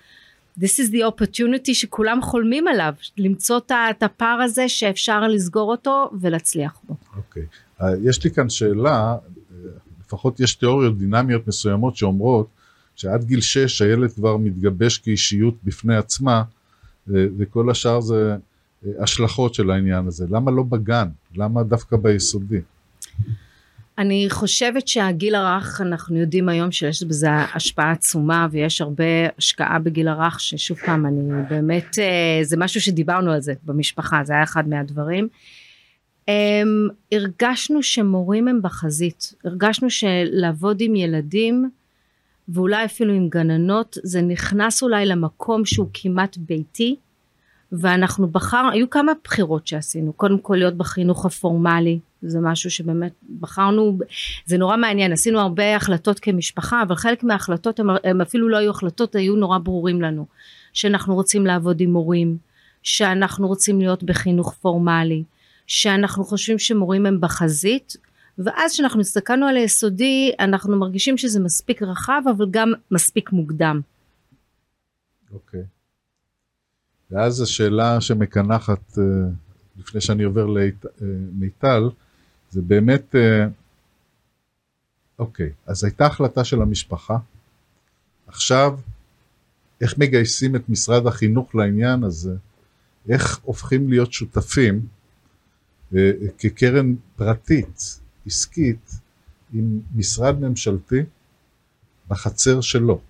this 0.60 0.80
is 0.80 0.92
the 0.92 1.02
opportunity 1.12 1.74
שכולם 1.74 2.22
חולמים 2.22 2.68
עליו 2.68 2.94
למצוא 3.18 3.60
את 3.90 4.04
הפער 4.04 4.42
הזה 4.42 4.70
שאפשר 4.70 5.28
לסגור 5.28 5.72
אותו 5.72 6.12
ולהצליח 6.22 6.80
בו. 6.84 6.96
אוקיי. 7.16 7.46
אה, 7.82 7.88
יש 8.04 8.24
לי 8.24 8.32
כאן 8.32 8.50
שאלה, 8.50 9.16
אה, 9.16 9.70
לפחות 10.06 10.40
יש 10.40 10.56
תיאוריות 10.56 10.98
דינמיות 10.98 11.48
מסוימות 11.48 11.98
שאומרות 11.98 12.48
שעד 12.96 13.24
גיל 13.24 13.42
6 13.42 13.82
הילד 13.82 14.12
כבר 14.12 14.38
מתגבש 14.38 14.98
כאישיות 14.98 15.56
בפני 15.64 15.96
עצמה, 15.96 16.44
אה, 17.14 17.26
וכל 17.38 17.72
השאר 17.72 18.02
זה 18.02 18.36
השלכות 19.00 19.54
של 19.54 19.72
העניין 19.72 20.08
הזה. 20.08 20.26
למה 20.30 20.52
לא 20.52 20.64
בגן? 20.64 21.08
למה 21.36 21.64
דווקא 21.64 21.98
ביסודי? 21.98 22.62
אני 23.98 24.28
חושבת 24.30 24.88
שהגיל 24.88 25.36
הרך 25.36 25.82
אנחנו 25.82 26.18
יודעים 26.18 26.50
היום 26.50 26.72
שיש 26.72 27.04
בזה 27.04 27.30
השפעה 27.32 27.92
עצומה 27.92 28.48
ויש 28.52 28.82
הרבה 28.82 29.04
השקעה 29.38 29.80
בגיל 29.80 30.08
הרך 30.08 30.40
ששוב 30.40 30.78
פעם 30.78 31.06
אני 31.06 31.44
באמת 31.50 32.00
אה, 32.00 32.44
זה 32.44 32.58
משהו 32.58 32.82
שדיברנו 32.82 33.32
על 33.32 33.42
זה 33.42 33.54
במשפחה 33.64 34.22
זה 34.24 34.34
היה 34.34 34.44
אחד 34.44 34.68
מהדברים. 34.68 35.28
הם, 36.28 36.88
הרגשנו 37.12 37.84
שמורים 37.84 38.48
הם 38.48 38.62
בחזית 38.62 39.34
הרגשנו 39.46 39.90
שלעבוד 39.90 40.82
עם 40.82 40.96
ילדים 40.96 41.70
ואולי 42.50 42.86
אפילו 42.86 43.14
עם 43.14 43.30
גננות 43.30 43.98
זה 44.04 44.22
נכנס 44.22 44.84
אולי 44.84 45.06
למקום 45.06 45.66
שהוא 45.66 45.88
כמעט 45.94 46.38
ביתי 46.38 46.96
ואנחנו 47.72 48.28
בחרנו, 48.28 48.72
היו 48.72 48.90
כמה 48.90 49.12
בחירות 49.24 49.68
שעשינו, 49.68 50.14
קודם 50.14 50.40
כל 50.40 50.56
להיות 50.56 50.78
בחינוך 50.78 51.26
הפורמלי, 51.26 52.00
זה 52.25 52.39
משהו 52.42 52.72
שבאמת 52.72 53.13
בחרנו, 53.39 53.98
זה 54.46 54.58
נורא 54.58 54.77
מעניין, 54.77 55.12
עשינו 55.12 55.39
הרבה 55.39 55.75
החלטות 55.75 56.20
כמשפחה, 56.20 56.82
אבל 56.82 56.96
חלק 56.96 57.24
מההחלטות 57.24 57.80
הם 58.03 58.22
אפילו 58.22 58.50
לא 58.50 58.58
היו 58.58 58.72
החלטות, 58.72 59.15
היו 59.15 59.36
נורא 59.36 59.58
ברורים 59.58 60.01
לנו, 60.01 60.25
שאנחנו 60.74 61.15
רוצים 61.15 61.46
לעבוד 61.46 61.82
עם 61.82 61.94
מורים, 61.94 62.38
שאנחנו 62.84 63.48
רוצים 63.48 63.80
להיות 63.80 64.03
בחינוך 64.03 64.53
פורמלי, 64.62 65.24
שאנחנו 65.68 66.24
חושבים 66.24 66.60
שמורים 66.60 67.06
הם 67.06 67.22
בחזית, 67.22 67.98
ואז 68.38 68.72
כשאנחנו 68.74 69.01
הסתכלנו 69.01 69.48
על 69.48 69.58
היסודי, 69.58 70.32
אנחנו 70.39 70.77
מרגישים 70.77 71.18
שזה 71.18 71.39
מספיק 71.39 71.82
רחב, 71.82 72.22
אבל 72.38 72.46
גם 72.51 72.74
מספיק 72.92 73.32
מוקדם. 73.32 73.82
אוקיי. 75.34 75.63
ואז 77.12 77.42
השאלה 77.42 78.01
שמקנחת, 78.01 78.98
אה, 78.98 79.03
לפני 79.80 80.01
שאני 80.01 80.24
עובר 80.24 80.46
למיטל, 81.01 81.84
זה 82.54 82.62
באמת, 82.62 83.16
אה, 83.16 83.48
אוקיי, 85.20 85.52
אז 85.66 85.84
הייתה 85.84 86.06
החלטה 86.06 86.44
של 86.44 86.62
המשפחה, 86.62 87.18
עכשיו, 88.28 88.80
איך 89.82 89.98
מגייסים 89.98 90.56
את 90.56 90.70
משרד 90.70 91.08
החינוך 91.08 91.56
לעניין 91.56 92.04
הזה, 92.04 92.36
איך 93.10 93.40
הופכים 93.44 93.90
להיות 93.90 94.14
שותפים 94.14 94.88
אה, 95.96 96.12
כקרן 96.38 96.96
פרטית, 97.16 98.00
עסקית, 98.26 98.92
עם 99.54 99.80
משרד 99.96 100.40
ממשלתי 100.40 101.02
בחצר 102.08 102.62
שלו. 102.62 103.02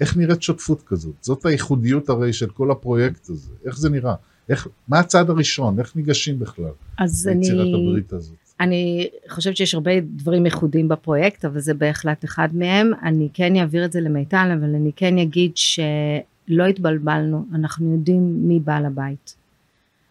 איך 0.00 0.16
נראית 0.16 0.42
שותפות 0.42 0.82
כזאת? 0.82 1.14
זאת 1.20 1.46
הייחודיות 1.46 2.08
הרי 2.08 2.32
של 2.32 2.50
כל 2.50 2.70
הפרויקט 2.70 3.30
הזה. 3.30 3.52
איך 3.64 3.76
זה 3.76 3.90
נראה? 3.90 4.14
איך, 4.48 4.68
מה 4.88 4.98
הצעד 4.98 5.30
הראשון? 5.30 5.78
איך 5.78 5.96
ניגשים 5.96 6.38
בכלל 6.38 6.70
אז 6.98 7.26
ליצירת 7.26 7.60
אני... 7.60 7.88
הברית 7.88 8.12
הזאת? 8.12 8.36
אני 8.60 9.08
חושבת 9.28 9.56
שיש 9.56 9.74
הרבה 9.74 10.00
דברים 10.00 10.44
ייחודיים 10.44 10.88
בפרויקט 10.88 11.44
אבל 11.44 11.60
זה 11.60 11.74
בהחלט 11.74 12.24
אחד 12.24 12.48
מהם 12.52 12.92
אני 13.02 13.28
כן 13.34 13.56
אעביר 13.56 13.84
את 13.84 13.92
זה 13.92 14.00
למיטל 14.00 14.56
אבל 14.60 14.74
אני 14.74 14.90
כן 14.96 15.18
אגיד 15.18 15.56
שלא 15.56 16.64
התבלבלנו 16.70 17.46
אנחנו 17.54 17.92
יודעים 17.92 18.48
מי 18.48 18.60
בעל 18.60 18.86
הבית 18.86 19.34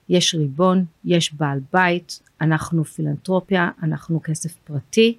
יש 0.10 0.36
ריבון, 0.36 0.86
יש 1.06 1.34
בעל 1.34 1.60
בית, 1.74 2.20
אנחנו 2.42 2.86
פילנטרופיה, 2.86 3.70
אנחנו 3.84 4.22
כסף 4.24 4.56
פרטי, 4.64 5.18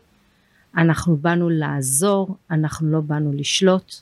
אנחנו 0.77 1.17
באנו 1.17 1.51
לעזור, 1.51 2.37
אנחנו 2.51 2.91
לא 2.91 3.01
באנו 3.01 3.33
לשלוט, 3.33 3.95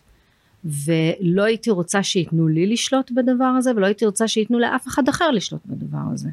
ולא 0.64 1.42
הייתי 1.42 1.70
רוצה 1.70 2.02
שייתנו 2.02 2.48
לי 2.48 2.66
לשלוט 2.66 3.10
בדבר 3.10 3.44
הזה, 3.44 3.70
ולא 3.76 3.86
הייתי 3.86 4.06
רוצה 4.06 4.28
שייתנו 4.28 4.58
לאף 4.58 4.86
אחד 4.86 5.08
אחר 5.08 5.30
לשלוט 5.30 5.62
בדבר 5.66 6.12
הזה. 6.12 6.28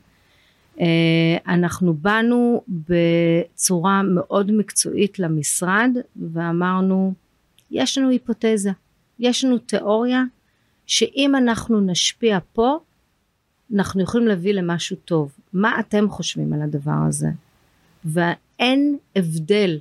אה, 0.80 1.38
אנחנו 1.48 1.94
באנו 1.94 2.64
בצורה 2.68 4.04
מאוד 4.04 4.52
מקצועית 4.52 5.20
למשרד 5.20 5.92
ואמרנו 6.34 7.14
יש 7.72 7.98
לנו 7.98 8.10
היפותזה, 8.10 8.72
יש 9.20 9.46
לנו 9.46 9.58
תיאוריה 9.58 10.24
שאם 10.86 11.36
אנחנו 11.36 11.82
נשפיע 11.82 12.40
פה 12.54 12.80
אנחנו 13.76 14.02
יכולים 14.02 14.28
להביא 14.28 14.54
למשהו 14.54 14.96
טוב. 15.06 15.32
מה 15.54 15.80
אתם 15.80 16.10
חושבים 16.10 16.54
על 16.54 16.62
הדבר 16.62 17.06
הזה? 17.08 17.28
ואין 18.06 18.98
הבדל 19.16 19.80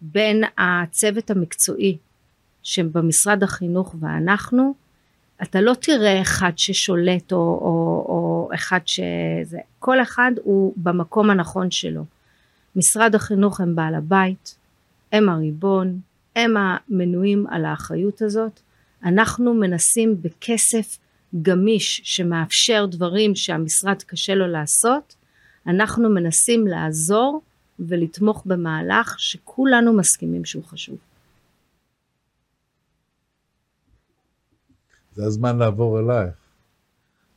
בין 0.00 0.44
הצוות 0.58 1.30
המקצועי 1.30 1.96
שבמשרד 2.68 3.42
החינוך 3.42 3.94
ואנחנו, 4.00 4.74
אתה 5.42 5.60
לא 5.60 5.74
תראה 5.80 6.20
אחד 6.20 6.52
ששולט 6.56 7.32
או, 7.32 7.38
או, 7.38 8.04
או 8.08 8.48
אחד 8.54 8.78
שזה, 8.86 9.58
כל 9.78 10.02
אחד 10.02 10.32
הוא 10.42 10.72
במקום 10.76 11.30
הנכון 11.30 11.70
שלו. 11.70 12.04
משרד 12.76 13.14
החינוך 13.14 13.60
הם 13.60 13.74
בעל 13.76 13.94
הבית, 13.94 14.56
הם 15.12 15.28
הריבון, 15.28 16.00
הם 16.36 16.54
המנויים 16.56 17.46
על 17.50 17.64
האחריות 17.64 18.22
הזאת. 18.22 18.60
אנחנו 19.04 19.54
מנסים 19.54 20.22
בכסף 20.22 20.98
גמיש 21.42 22.00
שמאפשר 22.04 22.86
דברים 22.86 23.34
שהמשרד 23.34 24.02
קשה 24.06 24.34
לו 24.34 24.46
לעשות, 24.46 25.14
אנחנו 25.66 26.10
מנסים 26.10 26.66
לעזור 26.66 27.42
ולתמוך 27.80 28.42
במהלך 28.46 29.14
שכולנו 29.18 29.92
מסכימים 29.92 30.44
שהוא 30.44 30.64
חשוב. 30.64 31.07
זה 35.18 35.24
הזמן 35.24 35.58
לעבור 35.58 36.00
אלייך. 36.00 36.34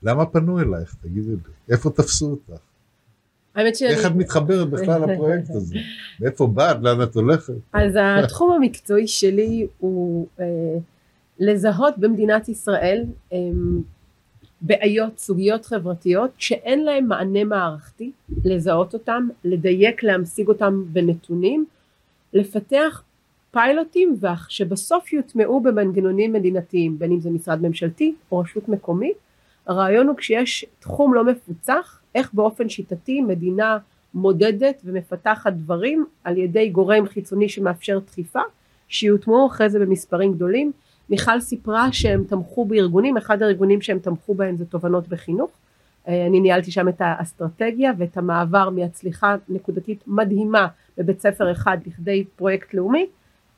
למה 0.04 0.26
פנו 0.26 0.60
אלייך? 0.60 0.96
תגידי 1.02 1.32
לי. 1.32 1.38
איפה 1.70 1.90
תפסו 1.90 2.32
אותך? 2.32 2.62
האמת 3.56 3.76
שאני... 3.76 3.92
איך 3.92 4.06
את 4.06 4.12
מתחברת 4.16 4.70
בכלל 4.70 5.12
לפרויקט 5.12 5.50
הזה? 5.56 5.76
מאיפה 6.20 6.48
באת? 6.48 6.78
לאן 6.82 7.04
את 7.04 7.16
הולכת? 7.16 7.54
אז 7.74 7.98
התחום 8.02 8.52
המקצועי 8.52 9.08
שלי 9.08 9.68
הוא 9.78 10.28
אה, 10.40 10.46
לזהות 11.40 11.98
במדינת 11.98 12.50
ישראל 12.50 13.06
אה, 13.34 13.38
בעיות, 14.62 15.20
סוגיות 15.20 15.66
חברתיות 15.66 16.32
שאין 16.38 16.84
להם 16.84 17.08
מענה 17.08 17.44
מערכתי, 17.44 18.12
לזהות 18.44 18.94
אותם, 18.94 19.28
לדייק, 19.44 20.04
להמשיג 20.04 20.48
אותם 20.48 20.84
בנתונים, 20.94 21.66
לפתח 22.34 23.04
פיילוטים 23.52 24.16
שבסוף 24.48 25.14
יוטמעו 25.14 25.62
במנגנונים 25.62 26.34
מדינתיים, 26.34 27.00
בין 27.00 27.12
אם 27.12 27.20
זה 27.20 27.30
משרד 27.30 27.62
ממשלתי 27.62 28.16
או 28.32 28.40
רשות 28.40 28.70
מקומית. 28.70 29.18
הרעיון 29.68 30.08
הוא 30.08 30.16
כשיש 30.18 30.66
תחום 30.80 31.14
לא 31.14 31.24
מפוצח, 31.26 32.00
איך 32.16 32.34
באופן 32.34 32.70
שיטתי 32.70 33.22
מדינה 33.22 33.78
מודדת 34.14 34.82
ומפתחת 34.86 35.54
דברים 35.54 36.06
על 36.24 36.38
ידי 36.38 36.70
גורם 36.70 37.06
חיצוני 37.08 37.50
שמאפשר 37.50 38.00
דחיפה, 38.00 38.40
שיוטמעו 38.88 39.48
אחרי 39.48 39.70
זה 39.70 39.80
במספרים 39.80 40.34
גדולים. 40.34 40.72
מיכל 41.10 41.40
סיפרה 41.40 41.94
שהם 41.94 42.24
תמכו 42.24 42.66
בארגונים, 42.66 43.18
אחד 43.18 43.42
הארגונים 43.42 43.82
שהם 43.82 44.00
תמכו 44.00 44.34
בהם 44.34 44.58
זה 44.58 44.66
תובנות 44.66 45.08
בחינוך. 45.08 45.52
אה, 46.08 46.26
אני 46.26 46.40
ניהלתי 46.40 46.72
שם 46.72 46.88
את 46.90 46.96
האסטרטגיה 47.00 47.92
ואת 47.98 48.18
המעבר 48.18 48.70
מהצליחה 48.70 49.36
נקודתית 49.50 50.04
מדהימה 50.08 50.68
בבית 50.98 51.22
ספר 51.22 51.52
אחד 51.52 51.78
לכדי 51.86 52.24
פרויקט 52.36 52.74
לאומי. 52.74 53.08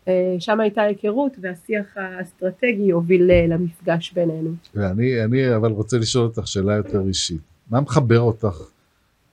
אה, 0.07 0.35
שם 0.39 0.59
הייתה 0.59 0.81
היכרות 0.81 1.31
והשיח 1.41 1.85
האסטרטגי 1.95 2.91
הוביל 2.91 3.31
אה, 3.31 3.45
למפגש 3.47 4.11
בינינו. 4.11 4.51
ואני 4.75 5.23
אני 5.23 5.55
אבל 5.55 5.71
רוצה 5.71 5.97
לשאול 5.97 6.25
אותך 6.25 6.47
שאלה 6.47 6.73
יותר 6.73 7.07
אישית. 7.07 7.41
מה 7.69 7.81
מחבר 7.81 8.19
אותך 8.19 8.55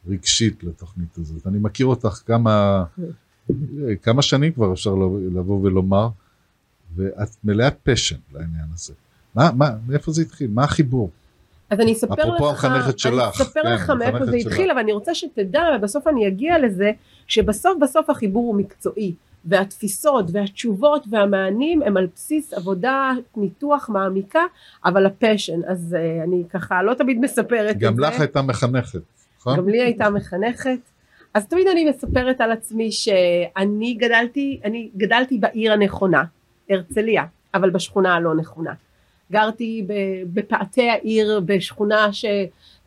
רגשית 0.09 0.65
לתוכנית 0.65 1.19
הזאת? 1.19 1.47
אני 1.47 1.59
מכיר 1.59 1.87
אותך 1.87 2.23
כמה, 2.27 2.85
כמה 4.03 4.23
שנים 4.23 4.53
כבר 4.53 4.73
אפשר 4.73 4.95
לבוא 5.35 5.61
ולומר, 5.63 6.09
ואת 6.97 7.37
מלאת 7.45 7.75
passion 7.83 8.16
לעניין 8.33 8.67
הזה. 8.75 8.93
מה, 9.35 9.51
מה, 9.57 9.71
מאיפה 9.87 10.13
זה 10.13 10.23
התחיל? 10.23 10.51
מה 10.51 10.65
החיבור? 10.65 11.11
אז 11.71 11.81
אני 11.81 11.93
אספר 11.93 12.15
לך, 12.15 12.21
אפרופו 12.21 12.51
המחנכת 12.51 12.99
שלך, 12.99 13.13
אני 13.13 13.29
אספר 13.29 13.63
כן, 13.63 13.73
לך 13.73 13.91
מאיפה 13.91 14.27
זה 14.27 14.37
התחיל. 14.37 14.71
אבל 14.71 14.81
אני 14.81 14.93
רוצה 14.93 15.15
שתדע, 15.15 15.63
ובסוף 15.77 16.07
אני 16.07 16.29
אגיע 16.29 16.59
לזה, 16.59 16.93
שבסוף 17.27 17.79
בסוף 17.81 18.11
החיבור 18.11 18.47
הוא 18.47 18.55
מקצועי, 18.55 19.15
והתפיסות 19.44 20.24
והתשובות 20.33 21.05
והמענים 21.11 21.83
הם 21.83 21.96
על 21.96 22.07
בסיס 22.14 22.53
עבודה, 22.53 23.12
ניתוח 23.37 23.88
מעמיקה, 23.88 24.40
אבל 24.85 25.07
ה 25.07 25.12
passion, 25.12 25.61
אז 25.66 25.96
uh, 25.98 26.24
אני 26.24 26.44
ככה 26.50 26.83
לא 26.83 26.94
תמיד 26.94 27.20
מספרת 27.20 27.70
את 27.70 27.81
זה. 27.81 27.87
גם 27.87 27.98
לך 27.98 28.20
הייתה 28.20 28.42
מחנכת, 28.42 29.00
נכון? 29.38 29.57
גם 29.57 29.68
לי 29.68 29.83
הייתה 29.83 30.11
מחנכת. 30.11 30.79
אז 31.35 31.46
תמיד 31.46 31.66
אני 31.66 31.90
מספרת 31.90 32.40
על 32.40 32.53
עצמי 32.53 32.92
שאני 32.92 33.94
גדלתי, 33.94 34.61
אני 34.64 34.90
גדלתי 34.96 35.38
בעיר 35.38 35.72
הנכונה, 35.72 36.24
הרצליה, 36.70 37.24
אבל 37.55 37.70
בשכונה 37.70 38.14
הלא 38.14 38.35
נכונה. 38.35 38.72
גרתי 39.33 39.87
בפאתי 40.33 40.90
העיר 40.90 41.40
בשכונה 41.44 42.12
ש... 42.12 42.24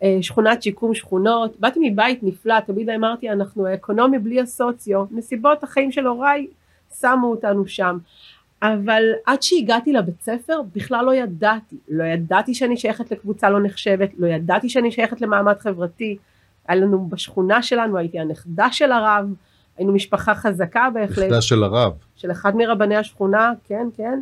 אה, 0.03 0.17
שכונת 0.21 0.63
שיקום 0.63 0.93
שכונות, 0.93 1.59
באתי 1.59 1.79
מבית 1.89 2.23
נפלא, 2.23 2.59
תמיד 2.59 2.89
אמרתי 2.89 3.29
אנחנו 3.29 3.67
האקונומי 3.67 4.19
בלי 4.19 4.41
הסוציו, 4.41 5.05
נסיבות 5.11 5.63
החיים 5.63 5.91
של 5.91 6.07
הוריי 6.07 6.47
שמו 6.99 7.27
אותנו 7.27 7.67
שם, 7.67 7.97
אבל 8.61 9.03
עד 9.25 9.41
שהגעתי 9.41 9.93
לבית 9.93 10.21
ספר 10.21 10.61
בכלל 10.75 11.05
לא 11.05 11.15
ידעתי, 11.15 11.75
לא 11.89 12.03
ידעתי 12.03 12.53
שאני 12.53 12.77
שייכת 12.77 13.11
לקבוצה 13.11 13.49
לא 13.49 13.63
נחשבת, 13.63 14.09
לא 14.17 14.27
ידעתי 14.27 14.69
שאני 14.69 14.91
שייכת 14.91 15.21
למעמד 15.21 15.59
חברתי, 15.59 16.17
היה 16.67 16.79
לנו 16.81 17.07
בשכונה 17.09 17.61
שלנו, 17.61 17.97
הייתי 17.97 18.19
הנכדה 18.19 18.67
של 18.71 18.91
הרב, 18.91 19.25
היינו 19.77 19.93
משפחה 19.93 20.35
חזקה 20.35 20.89
בהחלט, 20.93 21.25
נכדה 21.25 21.41
של 21.41 21.63
הרב. 21.63 21.93
של 22.15 22.31
אחד 22.31 22.55
מרבני 22.55 22.95
השכונה, 22.95 23.53
כן, 23.67 23.87
כן, 23.97 24.21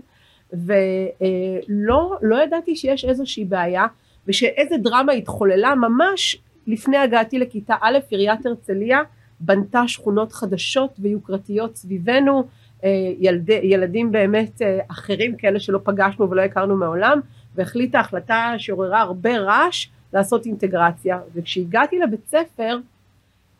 ולא 0.53 2.17
לא 2.21 2.43
ידעתי 2.43 2.75
שיש 2.75 3.05
איזושהי 3.05 3.45
בעיה, 3.45 3.85
ושאיזה 4.27 4.77
דרמה 4.77 5.11
התחוללה 5.11 5.75
ממש 5.75 6.37
לפני 6.67 6.97
הגעתי 6.97 7.39
לכיתה 7.39 7.75
א', 7.81 7.97
עיריית 8.09 8.45
הרצליה 8.45 8.99
בנתה 9.39 9.87
שכונות 9.87 10.31
חדשות 10.31 10.95
ויוקרתיות 10.99 11.75
סביבנו, 11.75 12.43
אה, 12.83 12.89
ילדי, 13.19 13.59
ילדים 13.63 14.11
באמת 14.11 14.61
אה, 14.61 14.79
אחרים, 14.87 15.35
כאלה 15.37 15.59
שלא 15.59 15.79
פגשנו 15.83 16.29
ולא 16.29 16.41
הכרנו 16.41 16.77
מעולם, 16.77 17.19
והחליטה 17.55 17.99
החלטה 17.99 18.53
שעוררה 18.57 19.01
הרבה 19.01 19.37
רעש 19.37 19.87
לעשות 20.13 20.45
אינטגרציה, 20.45 21.19
וכשהגעתי 21.33 21.99
לבית 21.99 22.27
ספר 22.27 22.77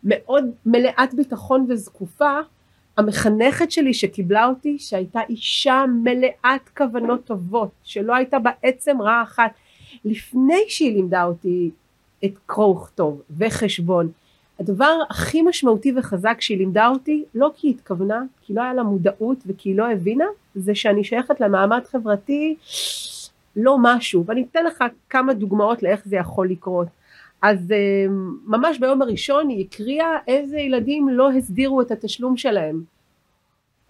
מאוד 0.03 0.45
מלאת 0.65 1.13
ביטחון 1.13 1.65
וזקופה, 1.69 2.39
המחנכת 2.97 3.71
שלי 3.71 3.93
שקיבלה 3.93 4.45
אותי 4.45 4.79
שהייתה 4.79 5.19
אישה 5.29 5.85
מלאת 6.03 6.69
כוונות 6.77 7.25
טובות 7.25 7.71
שלא 7.83 8.15
הייתה 8.15 8.39
בה 8.39 8.51
עצם 8.63 9.01
רע 9.01 9.21
אחת 9.23 9.51
לפני 10.05 10.63
שהיא 10.67 10.95
לימדה 10.95 11.23
אותי 11.23 11.71
את 12.25 12.31
קרוא 12.45 12.75
וכתוב 12.75 13.21
וחשבון 13.37 14.11
הדבר 14.59 14.97
הכי 15.09 15.41
משמעותי 15.41 15.93
וחזק 15.97 16.41
שהיא 16.41 16.57
לימדה 16.57 16.87
אותי 16.87 17.23
לא 17.35 17.51
כי 17.55 17.67
היא 17.67 17.75
התכוונה 17.75 18.23
כי 18.41 18.53
לא 18.53 18.61
היה 18.61 18.73
לה 18.73 18.83
מודעות 18.83 19.37
וכי 19.47 19.69
היא 19.69 19.77
לא 19.77 19.91
הבינה 19.91 20.25
זה 20.55 20.75
שאני 20.75 21.03
שייכת 21.03 21.41
למעמד 21.41 21.81
חברתי 21.91 22.55
לא 23.55 23.77
משהו 23.79 24.25
ואני 24.25 24.45
אתן 24.51 24.65
לך 24.65 24.83
כמה 25.09 25.33
דוגמאות 25.33 25.83
לאיך 25.83 26.01
זה 26.05 26.15
יכול 26.15 26.49
לקרות 26.49 26.87
אז 27.41 27.73
ממש 28.45 28.79
ביום 28.79 29.01
הראשון 29.01 29.49
היא 29.49 29.65
הקריאה 29.65 30.17
איזה 30.27 30.57
ילדים 30.57 31.09
לא 31.09 31.31
הסדירו 31.31 31.81
את 31.81 31.91
התשלום 31.91 32.37
שלהם. 32.37 32.83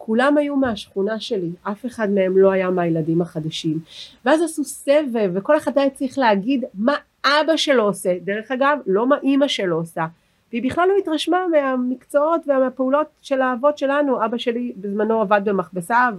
כולם 0.05 0.37
היו 0.37 0.55
מהשכונה 0.55 1.19
שלי, 1.19 1.49
אף 1.63 1.85
אחד 1.85 2.09
מהם 2.09 2.37
לא 2.37 2.51
היה 2.51 2.69
מהילדים 2.69 3.21
החדשים. 3.21 3.79
ואז 4.25 4.41
עשו 4.41 4.63
סבב 4.63 5.31
וכל 5.33 5.57
אחד 5.57 5.77
היה 5.77 5.89
צריך 5.89 6.17
להגיד 6.17 6.65
מה 6.73 6.95
אבא 7.25 7.57
שלו 7.57 7.83
עושה. 7.83 8.13
דרך 8.23 8.51
אגב, 8.51 8.77
לא 8.85 9.07
מה 9.07 9.15
אימא 9.23 9.47
שלו 9.47 9.77
עושה. 9.77 10.05
והיא 10.51 10.63
בכלל 10.63 10.87
לא 10.87 10.93
התרשמה 10.99 11.47
מהמקצועות 11.51 12.41
ומהפעולות 12.47 13.07
של 13.21 13.41
האבות 13.41 13.77
שלנו. 13.77 14.25
אבא 14.25 14.37
שלי 14.37 14.73
בזמנו 14.77 15.21
עבד 15.21 15.41
במכבסה 15.45 16.09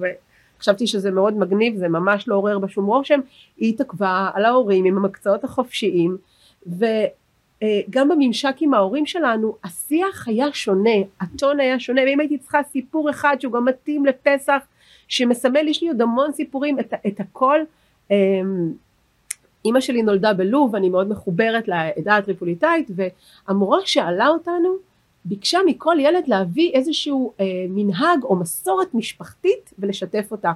וחשבתי 0.58 0.86
שזה 0.86 1.10
מאוד 1.10 1.38
מגניב, 1.38 1.76
זה 1.76 1.88
ממש 1.88 2.28
לא 2.28 2.34
עורר 2.34 2.58
בשום 2.58 2.86
רושם. 2.86 3.20
היא 3.56 3.72
התעכבה 3.74 4.30
על 4.34 4.44
ההורים 4.44 4.84
עם 4.84 4.96
המקצועות 4.96 5.44
החופשיים. 5.44 6.16
ו... 6.66 6.84
גם 7.90 8.08
בממשק 8.08 8.54
עם 8.60 8.74
ההורים 8.74 9.06
שלנו 9.06 9.56
השיח 9.64 10.28
היה 10.28 10.46
שונה, 10.52 10.90
הטון 11.20 11.60
היה 11.60 11.80
שונה 11.80 12.00
ואם 12.06 12.20
הייתי 12.20 12.38
צריכה 12.38 12.62
סיפור 12.62 13.10
אחד 13.10 13.36
שהוא 13.40 13.52
גם 13.52 13.64
מתאים 13.64 14.06
לפסח 14.06 14.62
שמסמל, 15.08 15.68
יש 15.68 15.82
לי 15.82 15.88
עוד 15.88 16.02
המון 16.02 16.32
סיפורים, 16.32 16.80
את, 16.80 16.94
את 17.06 17.20
הכל 17.20 17.60
אימא 19.64 19.80
שלי 19.80 20.02
נולדה 20.02 20.32
בלוב, 20.32 20.76
אני 20.76 20.88
מאוד 20.88 21.08
מחוברת 21.08 21.68
לעדה 21.68 22.16
הטריפוליטאית, 22.16 22.90
והמורה 23.48 23.78
שאלה 23.84 24.28
אותנו, 24.28 24.76
ביקשה 25.24 25.58
מכל 25.66 25.96
ילד 26.00 26.24
להביא 26.26 26.70
איזשהו 26.72 27.32
אה, 27.40 27.44
מנהג 27.68 28.22
או 28.24 28.36
מסורת 28.36 28.94
משפחתית 28.94 29.72
ולשתף 29.78 30.28
אותה. 30.30 30.52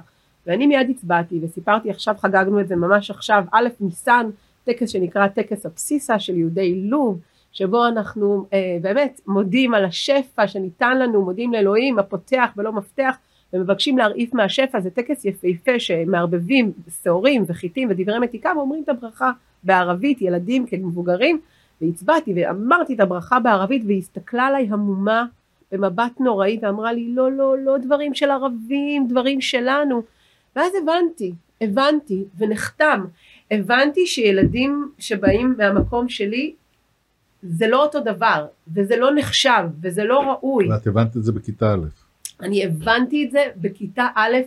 ואני 0.47 0.67
מיד 0.67 0.89
הצבעתי 0.89 1.39
וסיפרתי, 1.43 1.89
עכשיו 1.89 2.15
חגגנו 2.19 2.59
את 2.59 2.67
זה 2.67 2.75
ממש 2.75 3.11
עכשיו, 3.11 3.43
א' 3.51 3.67
ניסן, 3.79 4.29
טקס 4.67 4.89
שנקרא 4.89 5.27
טקס 5.27 5.65
הבסיסה 5.65 6.19
של 6.19 6.37
יהודי 6.37 6.75
לוב, 6.75 7.19
שבו 7.51 7.87
אנחנו 7.87 8.45
אה, 8.53 8.77
באמת 8.81 9.21
מודים 9.27 9.73
על 9.73 9.85
השפע 9.85 10.47
שניתן 10.47 10.99
לנו, 10.99 11.21
מודים 11.21 11.53
לאלוהים 11.53 11.99
הפותח 11.99 12.49
ולא 12.57 12.71
מפתח, 12.71 13.17
ומבקשים 13.53 13.97
להרעיף 13.97 14.33
מהשפע, 14.33 14.79
זה 14.79 14.89
טקס 14.89 15.25
יפהפה 15.25 15.79
שמערבבים 15.79 16.71
שעורים 17.03 17.43
וחיטים 17.47 17.89
ודברי 17.89 18.19
מתיקה 18.19 18.51
ואומרים 18.55 18.83
את 18.83 18.89
הברכה 18.89 19.31
בערבית, 19.63 20.21
ילדים 20.21 20.65
כמבוגרים, 20.65 21.39
והצבעתי 21.81 22.33
ואמרתי 22.35 22.93
את 22.93 22.99
הברכה 22.99 23.39
בערבית 23.39 23.81
והיא 23.85 23.97
הסתכלה 23.97 24.45
עליי 24.45 24.67
המומה 24.71 25.25
במבט 25.71 26.19
נוראי 26.19 26.59
ואמרה 26.61 26.93
לי 26.93 27.07
לא 27.07 27.31
לא 27.31 27.57
לא 27.57 27.77
דברים 27.77 28.13
של 28.13 28.29
ערבים 28.31 29.07
דברים 29.07 29.41
שלנו. 29.41 30.01
ואז 30.55 30.71
הבנתי 30.81 31.33
הבנתי 31.61 32.23
ונחתם 32.37 33.05
הבנתי 33.51 34.07
שילדים 34.07 34.91
שבאים 34.99 35.55
מהמקום 35.57 36.09
שלי 36.09 36.53
זה 37.43 37.67
לא 37.67 37.83
אותו 37.83 37.99
דבר 37.99 38.45
וזה 38.75 38.97
לא 38.97 39.15
נחשב 39.15 39.63
וזה 39.81 40.03
לא 40.03 40.19
ראוי 40.19 40.71
ואת 40.71 40.87
הבנת 40.87 41.17
את 41.17 41.23
זה 41.23 41.31
בכיתה 41.31 41.73
א'. 41.73 41.87
אני 42.41 42.65
הבנתי 42.65 43.25
את 43.25 43.31
זה 43.31 43.43
בכיתה 43.55 44.07
א' 44.15 44.37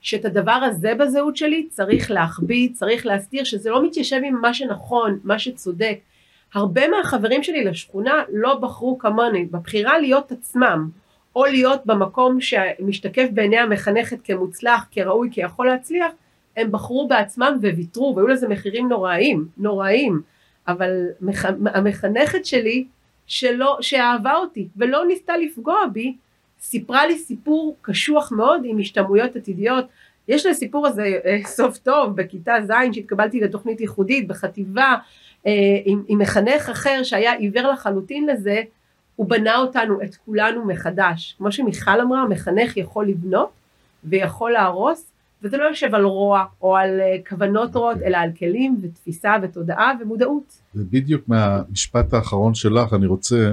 שאת 0.00 0.24
הדבר 0.24 0.52
הזה 0.52 0.94
בזהות 0.94 1.36
שלי 1.36 1.68
צריך 1.70 2.10
להחביא, 2.10 2.68
צריך 2.72 3.06
להסתיר, 3.06 3.44
שזה 3.44 3.70
לא 3.70 3.86
מתיישב 3.86 4.20
עם 4.24 4.40
מה 4.40 4.54
שנכון, 4.54 5.18
מה 5.24 5.38
שצודק. 5.38 5.98
הרבה 6.54 6.88
מהחברים 6.88 7.42
שלי 7.42 7.64
לשכונה 7.64 8.22
לא 8.32 8.54
בחרו 8.54 8.98
כמוני, 8.98 9.44
בבחירה 9.44 9.98
להיות 9.98 10.32
עצמם, 10.32 10.88
או 11.36 11.44
להיות 11.44 11.80
במקום 11.86 12.40
שמשתקף 12.40 13.28
בעיני 13.34 13.58
המחנכת 13.58 14.18
כמוצלח, 14.24 14.86
כראוי, 14.90 15.28
כיכול 15.32 15.66
להצליח, 15.66 16.12
הם 16.56 16.72
בחרו 16.72 17.08
בעצמם 17.08 17.58
וויתרו, 17.60 18.14
והיו 18.16 18.28
לזה 18.28 18.48
מחירים 18.48 18.88
נוראיים, 18.88 19.46
נוראיים, 19.56 20.20
אבל 20.68 21.06
מח... 21.20 21.44
המחנכת 21.44 22.44
שלי, 22.44 22.84
שלא, 23.26 23.78
שאהבה 23.80 24.36
אותי 24.36 24.68
ולא 24.76 25.06
ניסתה 25.06 25.36
לפגוע 25.36 25.86
בי, 25.92 26.16
סיפרה 26.60 27.06
לי 27.06 27.18
סיפור 27.18 27.76
קשוח 27.82 28.32
מאוד 28.32 28.60
עם 28.64 28.78
השתמעויות 28.78 29.36
עתידיות. 29.36 29.84
יש 30.28 30.46
לסיפור 30.46 30.86
הזה 30.86 31.18
אה, 31.24 31.38
סוף 31.44 31.78
טוב 31.78 32.16
בכיתה 32.16 32.54
ז' 32.66 32.72
שהתקבלתי 32.92 33.40
לתוכנית 33.40 33.80
ייחודית 33.80 34.28
בחטיבה 34.28 34.94
אה, 35.46 35.52
עם, 35.84 36.02
עם 36.08 36.18
מחנך 36.18 36.68
אחר 36.68 37.02
שהיה 37.02 37.32
עיוור 37.32 37.62
לחלוטין 37.72 38.26
לזה, 38.26 38.62
הוא 39.16 39.28
בנה 39.28 39.56
אותנו, 39.56 40.02
את 40.02 40.16
כולנו 40.16 40.64
מחדש. 40.64 41.34
כמו 41.38 41.52
שמיכל 41.52 42.00
אמרה, 42.00 42.28
מחנך 42.28 42.76
יכול 42.76 43.06
לבנות 43.06 43.50
ויכול 44.04 44.52
להרוס, 44.52 45.11
וזה 45.42 45.56
לא 45.56 45.64
יושב 45.64 45.94
על 45.94 46.04
רוע 46.04 46.44
או 46.62 46.76
על 46.76 47.00
אה, 47.00 47.16
כוונות. 47.28 47.76
רעות, 47.76 47.94
אוקיי. 47.94 48.08
אלא 48.08 48.16
על 48.16 48.30
כלים 48.38 48.78
ותפיסה 48.82 49.36
ותודעה 49.42 49.92
ומודעות. 50.00 50.62
ובדיוק 50.74 51.28
מהמשפט 51.28 52.14
האחרון 52.14 52.54
שלך 52.54 52.92
אני 52.92 53.06
רוצה 53.06 53.52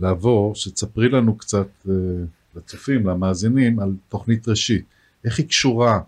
לעבור, 0.00 0.54
שתספרי 0.54 1.08
לנו 1.08 1.38
קצת 1.38 1.68
לצופים, 2.56 3.06
למאזינים, 3.06 3.80
על 3.80 3.92
תוכנית 4.08 4.48
ראשית. 4.48 4.84
איך 5.24 5.38
היא 5.38 5.46
קשורה 5.46 6.00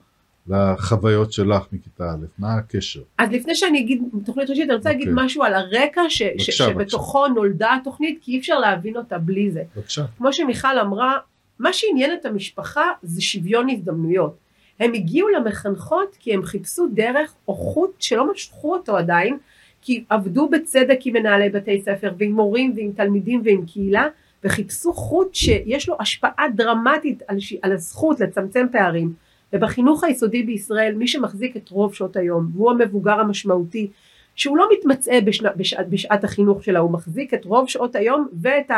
לחוויות 0.49 1.33
שלך 1.33 1.67
מכיתה 1.73 2.11
א', 2.11 2.27
מה 2.39 2.55
הקשר? 2.55 3.01
אז 3.19 3.33
לפני 3.33 3.55
שאני 3.55 3.81
אגיד 3.81 4.03
תוכנית 4.25 4.51
ראשית, 4.51 4.65
אני 4.65 4.77
רוצה 4.77 4.89
okay. 4.89 4.93
להגיד 4.93 5.09
אוקיי. 5.09 5.25
משהו 5.25 5.43
על 5.43 5.55
הרקע 5.55 6.03
ש, 6.09 6.23
בבקשה, 6.23 6.53
ש, 6.53 6.57
שבתוכו 6.57 7.19
בבקשה. 7.19 7.35
נולדה 7.35 7.77
התוכנית, 7.81 8.19
כי 8.23 8.33
אי 8.33 8.39
אפשר 8.39 8.59
להבין 8.59 8.97
אותה 8.97 9.19
בלי 9.19 9.51
זה. 9.51 9.62
בבקשה. 9.77 10.05
כמו 10.19 10.33
שמיכל 10.33 10.79
אמרה, 10.79 11.19
מה 11.59 11.73
שעניין 11.73 12.11
את 12.21 12.27
המשפחה 12.27 12.85
זה 13.03 13.23
שוויון 13.23 13.71
הזדמנויות. 13.71 14.37
הם 14.81 14.93
הגיעו 14.93 15.29
למחנכות 15.29 16.17
כי 16.21 16.35
הם 16.35 16.43
חיפשו 16.43 16.87
דרך 16.95 17.35
או 17.49 17.55
חוט 17.55 17.91
שלא 17.99 18.33
משכו 18.33 18.75
אותו 18.75 18.97
עדיין, 18.97 19.39
כי 19.83 20.05
עבדו 20.09 20.49
בצדק 20.49 20.99
עם 21.05 21.15
מנהלי 21.15 21.49
בתי 21.49 21.83
ספר 21.83 22.12
ועם 22.19 22.33
מורים 22.33 22.73
ועם 22.77 22.93
תלמידים 22.93 23.43
ועם 23.45 23.67
קהילה, 23.67 24.07
וחיפשו 24.45 24.93
חוט 24.93 25.35
שיש 25.35 25.89
לו 25.89 25.97
השפעה 26.01 26.45
דרמטית 26.55 27.23
על, 27.29 27.41
ש... 27.41 27.55
על 27.62 27.73
הזכות 27.73 28.21
לצמצם 28.21 28.67
פערים. 28.73 29.12
ובחינוך 29.53 30.05
היסודי 30.05 30.43
בישראל 30.43 30.95
מי 30.95 31.09
שמחזיק 31.09 31.57
את 31.57 31.69
רוב 31.69 31.95
שעות 31.95 32.17
היום 32.17 32.49
והוא 32.55 32.71
המבוגר 32.71 33.21
המשמעותי 33.21 33.91
שהוא 34.35 34.57
לא 34.57 34.69
מתמצא 34.79 35.21
בשנה, 35.21 35.51
בשעת, 35.57 35.89
בשעת 35.89 36.25
החינוך 36.25 36.65
שלה 36.65 36.79
הוא 36.79 36.91
מחזיק 36.91 37.35
את 37.35 37.45
רוב 37.45 37.69
שעות 37.69 37.97
היום 37.97 38.29
ואת 38.41 38.71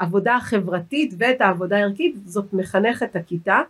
העבודה 0.00 0.36
החברתית 0.36 1.14
ואת 1.18 1.40
העבודה 1.40 1.76
הערכית 1.76 2.16
זאת 2.24 2.52
מחנכת 2.52 3.16
הכיתה 3.16 3.60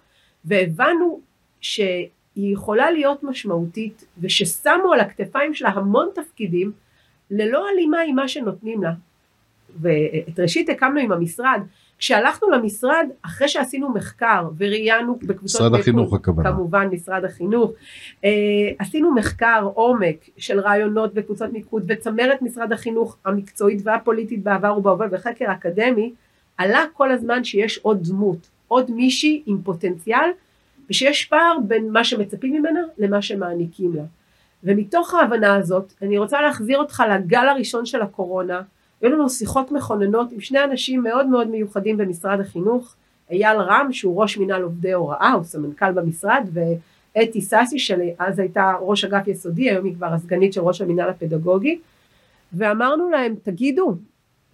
והבנו 0.45 1.21
שהיא 1.64 2.53
יכולה 2.53 2.90
להיות 2.90 3.22
משמעותית 3.22 4.05
וששמו 4.18 4.92
על 4.92 5.00
הכתפיים 5.00 5.55
שלה 5.55 5.68
המון 5.68 6.09
תפקידים 6.14 6.72
ללא 7.31 7.68
הלימה 7.68 7.98
עם 8.00 8.16
מה 8.16 8.29
שנותנים 8.29 8.83
לה. 8.83 8.92
ואת 9.81 10.40
ראשית 10.40 10.68
הקמנו 10.68 11.00
עם 11.00 11.12
המשרד. 11.12 11.61
כשהלכנו 11.98 12.50
למשרד 12.50 13.07
אחרי 13.22 13.48
שעשינו 13.48 13.88
מחקר 13.88 14.48
וראיינו 14.59 15.18
בקבוצות 15.22 15.61
משרד 15.61 15.74
החינוך 15.74 16.14
הכוונה. 16.14 16.53
כמובן 16.53 16.88
משרד 16.92 17.24
החינוך 17.24 17.70
אה, 18.24 18.31
עשינו 18.79 19.14
מחקר 19.14 19.68
עומק 19.74 20.29
של 20.37 20.61
רעיונות 20.61 21.14
בקבוצות 21.14 21.53
מיקוד 21.53 21.85
וצמרת 21.88 22.42
משרד 22.42 22.72
החינוך 22.72 23.16
המקצועית 23.24 23.81
והפוליטית 23.85 24.42
בעבר 24.42 24.79
ובהווה 24.79 25.07
וחקר 25.11 25.53
אקדמי 25.53 26.12
עלה 26.57 26.85
כל 26.92 27.11
הזמן 27.11 27.44
שיש 27.44 27.79
עוד 27.79 28.03
דמות 28.03 28.48
עוד 28.68 28.90
מישהי 28.90 29.42
עם 29.46 29.59
פוטנציאל 29.64 30.31
ושיש 30.90 31.25
פער 31.25 31.57
בין 31.66 31.92
מה 31.92 32.05
שמצפים 32.05 32.53
ממנה 32.53 32.81
למה 32.99 33.23
שמעניקים 33.23 33.94
לה. 33.94 34.03
ומתוך 34.64 35.14
ההבנה 35.14 35.55
הזאת 35.55 35.92
אני 36.03 36.18
רוצה 36.18 36.40
להחזיר 36.40 36.79
אותך 36.79 37.03
לגל 37.11 37.49
הראשון 37.49 37.87
של 37.87 38.03
הקורונה. 38.03 38.62
היו 39.03 39.11
לנו 39.11 39.31
שיחות 39.31 39.73
מכוננות 39.73 40.33
עם 40.33 40.40
שני 40.40 40.64
אנשים 40.64 41.03
מאוד 41.03 41.27
מאוד 41.27 41.49
מיוחדים 41.49 41.97
במשרד 41.97 42.40
החינוך, 42.40 42.94
אייל 43.31 43.57
רם 43.57 43.92
שהוא 43.92 44.23
ראש 44.23 44.38
מינהל 44.38 44.62
עובדי 44.62 44.92
הוראה, 44.92 45.33
הוא 45.33 45.44
סמנכ"ל 45.44 45.92
במשרד, 45.92 46.49
ואתי 46.53 47.40
סאסי 47.40 47.79
שאז 47.79 48.38
הייתה 48.38 48.73
ראש 48.81 49.05
אגף 49.05 49.29
יסודי, 49.29 49.70
היום 49.70 49.85
היא 49.85 49.94
כבר 49.94 50.07
הסגנית 50.07 50.53
של 50.53 50.61
ראש 50.61 50.81
המינהל 50.81 51.09
הפדגוגי, 51.09 51.79
ואמרנו 52.53 53.11
להם 53.11 53.35
תגידו, 53.42 53.94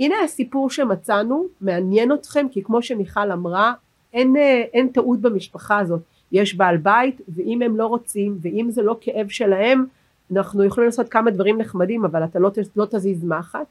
הנה 0.00 0.14
הסיפור 0.24 0.70
שמצאנו, 0.70 1.46
מעניין 1.60 2.12
אתכם, 2.12 2.46
כי 2.50 2.62
כמו 2.64 2.82
שמיכל 2.82 3.32
אמרה, 3.32 3.72
אין, 4.12 4.36
אין 4.72 4.88
טעות 4.88 5.20
במשפחה 5.20 5.78
הזאת, 5.78 6.00
יש 6.32 6.54
בעל 6.54 6.76
בית, 6.76 7.20
ואם 7.28 7.62
הם 7.62 7.76
לא 7.76 7.86
רוצים, 7.86 8.38
ואם 8.40 8.66
זה 8.70 8.82
לא 8.82 8.96
כאב 9.00 9.28
שלהם, 9.28 9.84
אנחנו 10.32 10.64
יכולים 10.64 10.86
לעשות 10.86 11.08
כמה 11.08 11.30
דברים 11.30 11.58
נחמדים, 11.58 12.04
אבל 12.04 12.24
אתה 12.24 12.38
לא, 12.38 12.50
לא 12.76 12.84
תזיז 12.84 13.24
מחט. 13.24 13.66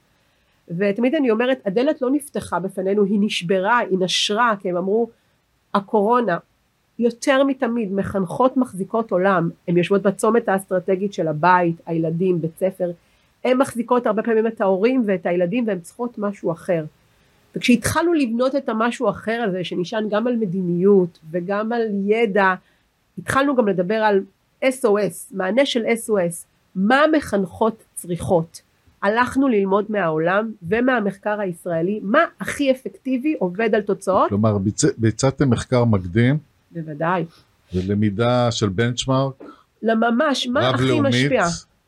ותמיד 0.78 1.16
אני 1.16 1.32
אומרת 1.32 1.62
הדלת 1.66 2.02
לא 2.02 2.10
נפתחה 2.12 2.60
בפנינו 2.60 3.04
היא 3.04 3.20
נשברה 3.22 3.78
היא 3.78 3.98
נשרה 4.00 4.54
כי 4.60 4.70
הם 4.70 4.78
אמרו 4.78 5.10
הקורונה 5.74 6.38
יותר 7.00 7.44
מתמיד 7.44 7.94
מחנכות 7.94 8.58
מחזיקות 8.58 9.12
עולם. 9.12 9.50
הן 9.68 9.78
יושבות 9.78 10.02
בצומת 10.02 10.50
האסטרטגית 10.50 11.14
של 11.14 11.28
הבית 11.28 11.76
הילדים 11.86 12.42
בית 12.42 12.58
ספר. 12.58 12.92
הן 13.46 13.58
מחזיקות 13.58 14.08
הרבה 14.08 14.24
פעמים 14.24 14.48
את 14.48 14.62
ההורים 14.62 15.04
ואת 15.06 15.26
הילדים 15.26 15.68
והן 15.68 15.80
צריכות 15.80 16.18
משהו 16.18 16.52
אחר 16.52 16.86
וכשהתחלנו 17.56 18.14
לבנות 18.14 18.56
את 18.56 18.70
המשהו 18.70 19.08
האחר 19.08 19.44
הזה 19.48 19.64
שנשען 19.64 20.10
גם 20.10 20.28
על 20.28 20.36
מדיניות 20.36 21.20
וגם 21.32 21.72
על 21.72 21.82
ידע 22.06 22.54
התחלנו 23.18 23.56
גם 23.56 23.68
לדבר 23.68 23.96
על 23.96 24.22
SOS 24.64 25.32
מענה 25.32 25.66
של 25.66 25.86
SOS 25.86 26.46
מה 26.76 27.02
מחנכות 27.18 27.84
צריכות 27.96 28.62
הלכנו 29.02 29.48
ללמוד 29.48 29.86
מהעולם 29.90 30.52
ומהמחקר 30.68 31.40
הישראלי 31.40 32.00
מה 32.04 32.20
הכי 32.40 32.72
אפקטיבי 32.72 33.36
עובד 33.40 33.76
על 33.76 33.82
תוצאות. 33.82 34.30
כלומר 34.30 34.58
ביצעתם 34.98 35.50
מחקר 35.50 35.86
מקדים. 35.86 36.38
בוודאי. 36.72 37.26
ולמידה 37.74 38.52
של 38.52 38.70
בנצ'מארק. 38.70 39.34
לממש, 39.82 40.48
מה 40.48 40.70
הכי 40.70 40.88
לאומית. 40.88 41.14
משפיע? 41.14 41.44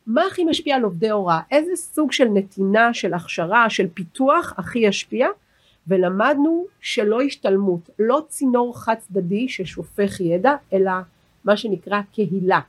מה 0.06 0.22
הכי 0.26 0.44
משפיע 0.44 0.76
על 0.76 0.82
עובדי 0.82 1.10
הוראה? 1.10 1.40
איזה 1.50 1.72
סוג 1.76 2.12
של 2.12 2.24
נתינה, 2.24 2.94
של 2.94 3.14
הכשרה, 3.14 3.70
של 3.70 3.86
פיתוח 3.94 4.54
הכי 4.56 4.78
ישפיע? 4.78 5.26
ולמדנו 5.88 6.64
שלא 6.80 7.22
השתלמות, 7.22 7.90
לא 7.98 8.22
צינור 8.28 8.78
חד 8.80 8.94
צדדי 8.98 9.48
ששופך 9.48 10.20
ידע, 10.20 10.54
אלא 10.72 10.92
מה 11.44 11.56
שנקרא 11.56 12.00
קהילה. 12.12 12.60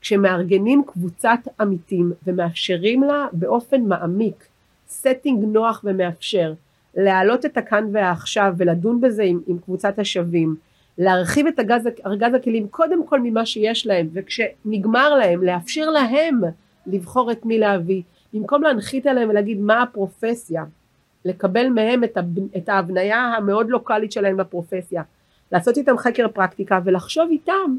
כשמארגנים 0.00 0.82
קבוצת 0.86 1.38
עמיתים 1.60 2.12
ומאפשרים 2.26 3.02
לה 3.02 3.26
באופן 3.32 3.80
מעמיק 3.80 4.46
setting 4.90 5.46
נוח 5.46 5.80
ומאפשר 5.84 6.52
להעלות 6.94 7.44
את 7.44 7.56
הכאן 7.56 7.88
והעכשיו 7.92 8.54
ולדון 8.56 9.00
בזה 9.00 9.22
עם, 9.22 9.40
עם 9.46 9.58
קבוצת 9.58 9.98
השווים 9.98 10.56
להרחיב 10.98 11.46
את 11.46 11.58
ארגז, 11.58 11.88
ארגז 12.06 12.34
הכלים 12.34 12.68
קודם 12.68 13.06
כל 13.06 13.20
ממה 13.20 13.46
שיש 13.46 13.86
להם 13.86 14.08
וכשנגמר 14.12 15.14
להם 15.14 15.42
לאפשר 15.42 15.90
להם 15.90 16.40
לבחור 16.86 17.32
את 17.32 17.44
מי 17.44 17.58
להביא, 17.58 18.02
במקום 18.34 18.62
להנחית 18.62 19.06
עליהם 19.06 19.28
ולהגיד 19.28 19.60
מה 19.60 19.82
הפרופסיה, 19.82 20.64
לקבל 21.24 21.68
מהם 21.68 22.04
את, 22.04 22.16
הב... 22.16 22.38
את 22.56 22.68
ההבניה 22.68 23.18
המאוד 23.18 23.70
לוקאלית 23.70 24.12
שלהם 24.12 24.40
לפרופסיה, 24.40 25.02
לעשות 25.52 25.76
איתם 25.76 25.98
חקר 25.98 26.28
פרקטיקה 26.28 26.80
ולחשוב 26.84 27.28
איתם 27.30 27.76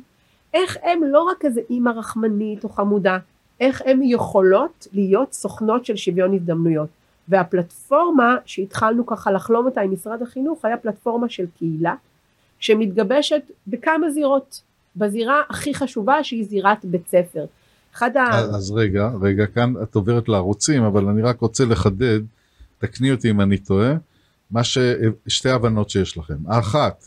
איך 0.53 0.77
הם 0.83 1.03
לא 1.03 1.21
רק 1.21 1.45
איזה 1.45 1.61
אימא 1.69 1.89
רחמנית 1.89 2.63
או 2.63 2.69
חמודה, 2.69 3.17
איך 3.59 3.81
הם 3.85 3.99
יכולות 4.03 4.87
להיות 4.93 5.33
סוכנות 5.33 5.85
של 5.85 5.95
שוויון 5.95 6.33
הזדמנויות. 6.33 6.89
והפלטפורמה 7.27 8.35
שהתחלנו 8.45 9.05
ככה 9.05 9.31
לחלום 9.31 9.65
אותה 9.65 9.81
עם 9.81 9.91
משרד 9.91 10.21
החינוך 10.21 10.65
היה 10.65 10.77
פלטפורמה 10.77 11.29
של 11.29 11.45
קהילה 11.57 11.95
שמתגבשת 12.59 13.41
בכמה 13.67 14.09
זירות. 14.09 14.61
בזירה 14.95 15.41
הכי 15.49 15.73
חשובה 15.73 16.23
שהיא 16.23 16.45
זירת 16.45 16.85
בית 16.85 17.07
ספר. 17.07 17.45
אחד 17.93 18.17
ה... 18.17 18.39
אז 18.39 18.71
רגע, 18.71 19.11
רגע, 19.21 19.45
כאן 19.45 19.73
את 19.83 19.95
עוברת 19.95 20.29
לערוצים, 20.29 20.83
אבל 20.83 21.07
אני 21.07 21.21
רק 21.21 21.39
רוצה 21.39 21.65
לחדד, 21.65 22.19
תקני 22.81 23.11
אותי 23.11 23.29
אם 23.29 23.41
אני 23.41 23.57
טועה, 23.57 23.93
מה 24.51 24.63
ש... 24.63 24.77
שתי 25.27 25.49
הבנות 25.49 25.89
שיש 25.89 26.17
לכם. 26.17 26.37
האחת, 26.47 27.05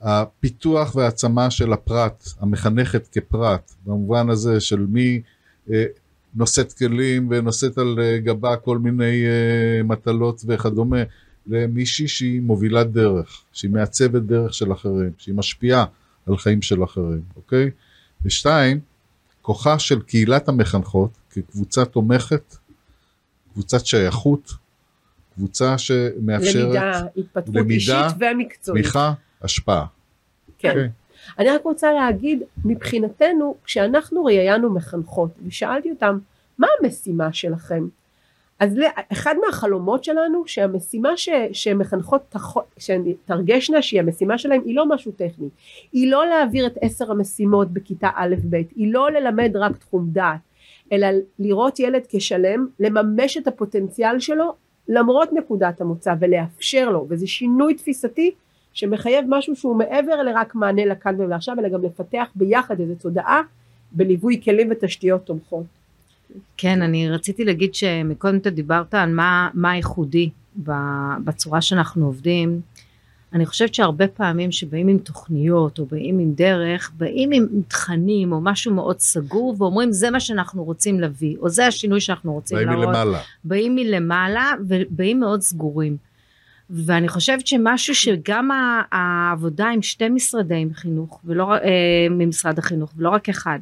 הפיתוח 0.00 0.94
והעצמה 0.94 1.50
של 1.50 1.72
הפרט, 1.72 2.28
המחנכת 2.40 3.08
כפרט, 3.12 3.72
במובן 3.86 4.30
הזה 4.30 4.60
של 4.60 4.86
מי 4.88 5.20
אה, 5.72 5.84
נושאת 6.34 6.72
כלים 6.72 7.28
ונושאת 7.30 7.78
על 7.78 7.98
אה, 8.00 8.18
גבה 8.18 8.56
כל 8.56 8.78
מיני 8.78 9.24
אה, 9.26 9.82
מטלות 9.82 10.44
וכדומה, 10.46 11.02
למישהי 11.46 12.08
שהיא 12.08 12.42
מובילת 12.42 12.92
דרך, 12.92 13.42
שהיא 13.52 13.70
מעצבת 13.70 14.22
דרך 14.22 14.54
של 14.54 14.72
אחרים, 14.72 15.10
שהיא 15.18 15.34
משפיעה 15.34 15.84
על 16.26 16.36
חיים 16.36 16.62
של 16.62 16.84
אחרים, 16.84 17.22
אוקיי? 17.36 17.70
ושתיים, 18.24 18.80
כוחה 19.42 19.78
של 19.78 20.00
קהילת 20.00 20.48
המחנכות 20.48 21.10
כקבוצה 21.30 21.84
תומכת, 21.84 22.56
קבוצת 23.52 23.86
שייכות, 23.86 24.52
קבוצה 25.38 25.78
שמאפשרת 25.78 26.54
למידה, 26.64 27.00
התפתחות 27.16 27.54
למידה, 27.54 27.74
אישית 27.74 28.16
ומקצועית. 28.20 28.84
תמיכה, 28.84 29.12
השפעה. 29.42 29.84
כן. 30.58 30.68
אוקיי? 30.68 30.88
אני 31.38 31.50
רק 31.50 31.64
רוצה 31.64 31.92
להגיד, 31.92 32.42
מבחינתנו, 32.64 33.54
כשאנחנו 33.64 34.24
ראיינו 34.24 34.70
מחנכות 34.70 35.30
ושאלתי 35.46 35.90
אותם, 35.90 36.18
מה 36.58 36.66
המשימה 36.80 37.32
שלכם? 37.32 37.88
אז 38.58 38.78
אחד 39.12 39.34
מהחלומות 39.46 40.04
שלנו 40.04 40.42
שהמשימה 40.46 41.16
ש, 41.16 41.28
שמחנכות 41.52 42.22
תח- 42.28 42.54
שתרגשנה 42.78 43.82
שהיא 43.82 44.00
המשימה 44.00 44.38
שלהם 44.38 44.62
היא 44.64 44.76
לא 44.76 44.88
משהו 44.88 45.12
טכני 45.12 45.48
היא 45.92 46.10
לא 46.10 46.26
להעביר 46.26 46.66
את 46.66 46.78
עשר 46.80 47.10
המשימות 47.10 47.70
בכיתה 47.70 48.08
א' 48.14 48.34
ב' 48.50 48.54
היא 48.76 48.92
לא 48.92 49.10
ללמד 49.10 49.56
רק 49.56 49.76
תחום 49.76 50.08
דעת 50.12 50.40
אלא 50.92 51.06
לראות 51.38 51.80
ילד 51.80 52.02
כשלם 52.08 52.66
לממש 52.80 53.36
את 53.36 53.46
הפוטנציאל 53.46 54.20
שלו 54.20 54.54
למרות 54.88 55.32
נקודת 55.32 55.80
המוצא 55.80 56.14
ולאפשר 56.20 56.90
לו 56.90 57.06
וזה 57.08 57.26
שינוי 57.26 57.74
תפיסתי 57.74 58.30
שמחייב 58.72 59.24
משהו 59.28 59.56
שהוא 59.56 59.76
מעבר 59.76 60.22
לרק 60.22 60.54
מענה 60.54 60.84
לכאן 60.84 61.20
ולעכשיו 61.20 61.56
אלא 61.58 61.68
גם 61.68 61.82
לפתח 61.82 62.28
ביחד 62.34 62.80
איזו 62.80 62.94
תודעה 62.94 63.42
בליווי 63.92 64.40
כלים 64.44 64.68
ותשתיות 64.70 65.24
תומכות 65.24 65.64
כן, 66.56 66.82
אני 66.82 67.10
רציתי 67.10 67.44
להגיד 67.44 67.74
שמקודם 67.74 68.36
אתה 68.36 68.50
דיברת 68.50 68.94
על 68.94 69.14
מה, 69.14 69.48
מה 69.54 69.76
ייחודי 69.76 70.30
בצורה 71.24 71.60
שאנחנו 71.60 72.06
עובדים. 72.06 72.60
אני 73.32 73.46
חושבת 73.46 73.74
שהרבה 73.74 74.08
פעמים 74.08 74.52
שבאים 74.52 74.88
עם 74.88 74.98
תוכניות 74.98 75.78
או 75.78 75.86
באים 75.86 76.18
עם 76.18 76.32
דרך, 76.32 76.90
באים 76.96 77.30
עם 77.32 77.46
תכנים 77.68 78.32
או 78.32 78.40
משהו 78.40 78.74
מאוד 78.74 79.00
סגור 79.00 79.54
ואומרים 79.58 79.92
זה 79.92 80.10
מה 80.10 80.20
שאנחנו 80.20 80.64
רוצים 80.64 81.00
להביא, 81.00 81.36
או 81.40 81.48
זה 81.48 81.66
השינוי 81.66 82.00
שאנחנו 82.00 82.32
רוצים 82.32 82.56
באים 82.56 82.68
להראות. 82.68 82.86
מלמעלה. 82.86 83.18
באים 83.44 83.74
מלמעלה 83.74 84.52
ובאים 84.68 85.20
מאוד 85.20 85.40
סגורים. 85.40 85.96
ואני 86.70 87.08
חושבת 87.08 87.46
שמשהו 87.46 87.94
שגם 87.94 88.50
העבודה 88.92 89.68
עם 89.68 89.82
שתי 89.82 90.08
משרדי 90.08 90.64
חינוך, 90.74 91.20
ולא, 91.24 91.54
אה, 91.54 91.60
ממשרד 92.10 92.58
החינוך, 92.58 92.92
ולא 92.96 93.08
רק 93.08 93.28
אחד, 93.28 93.58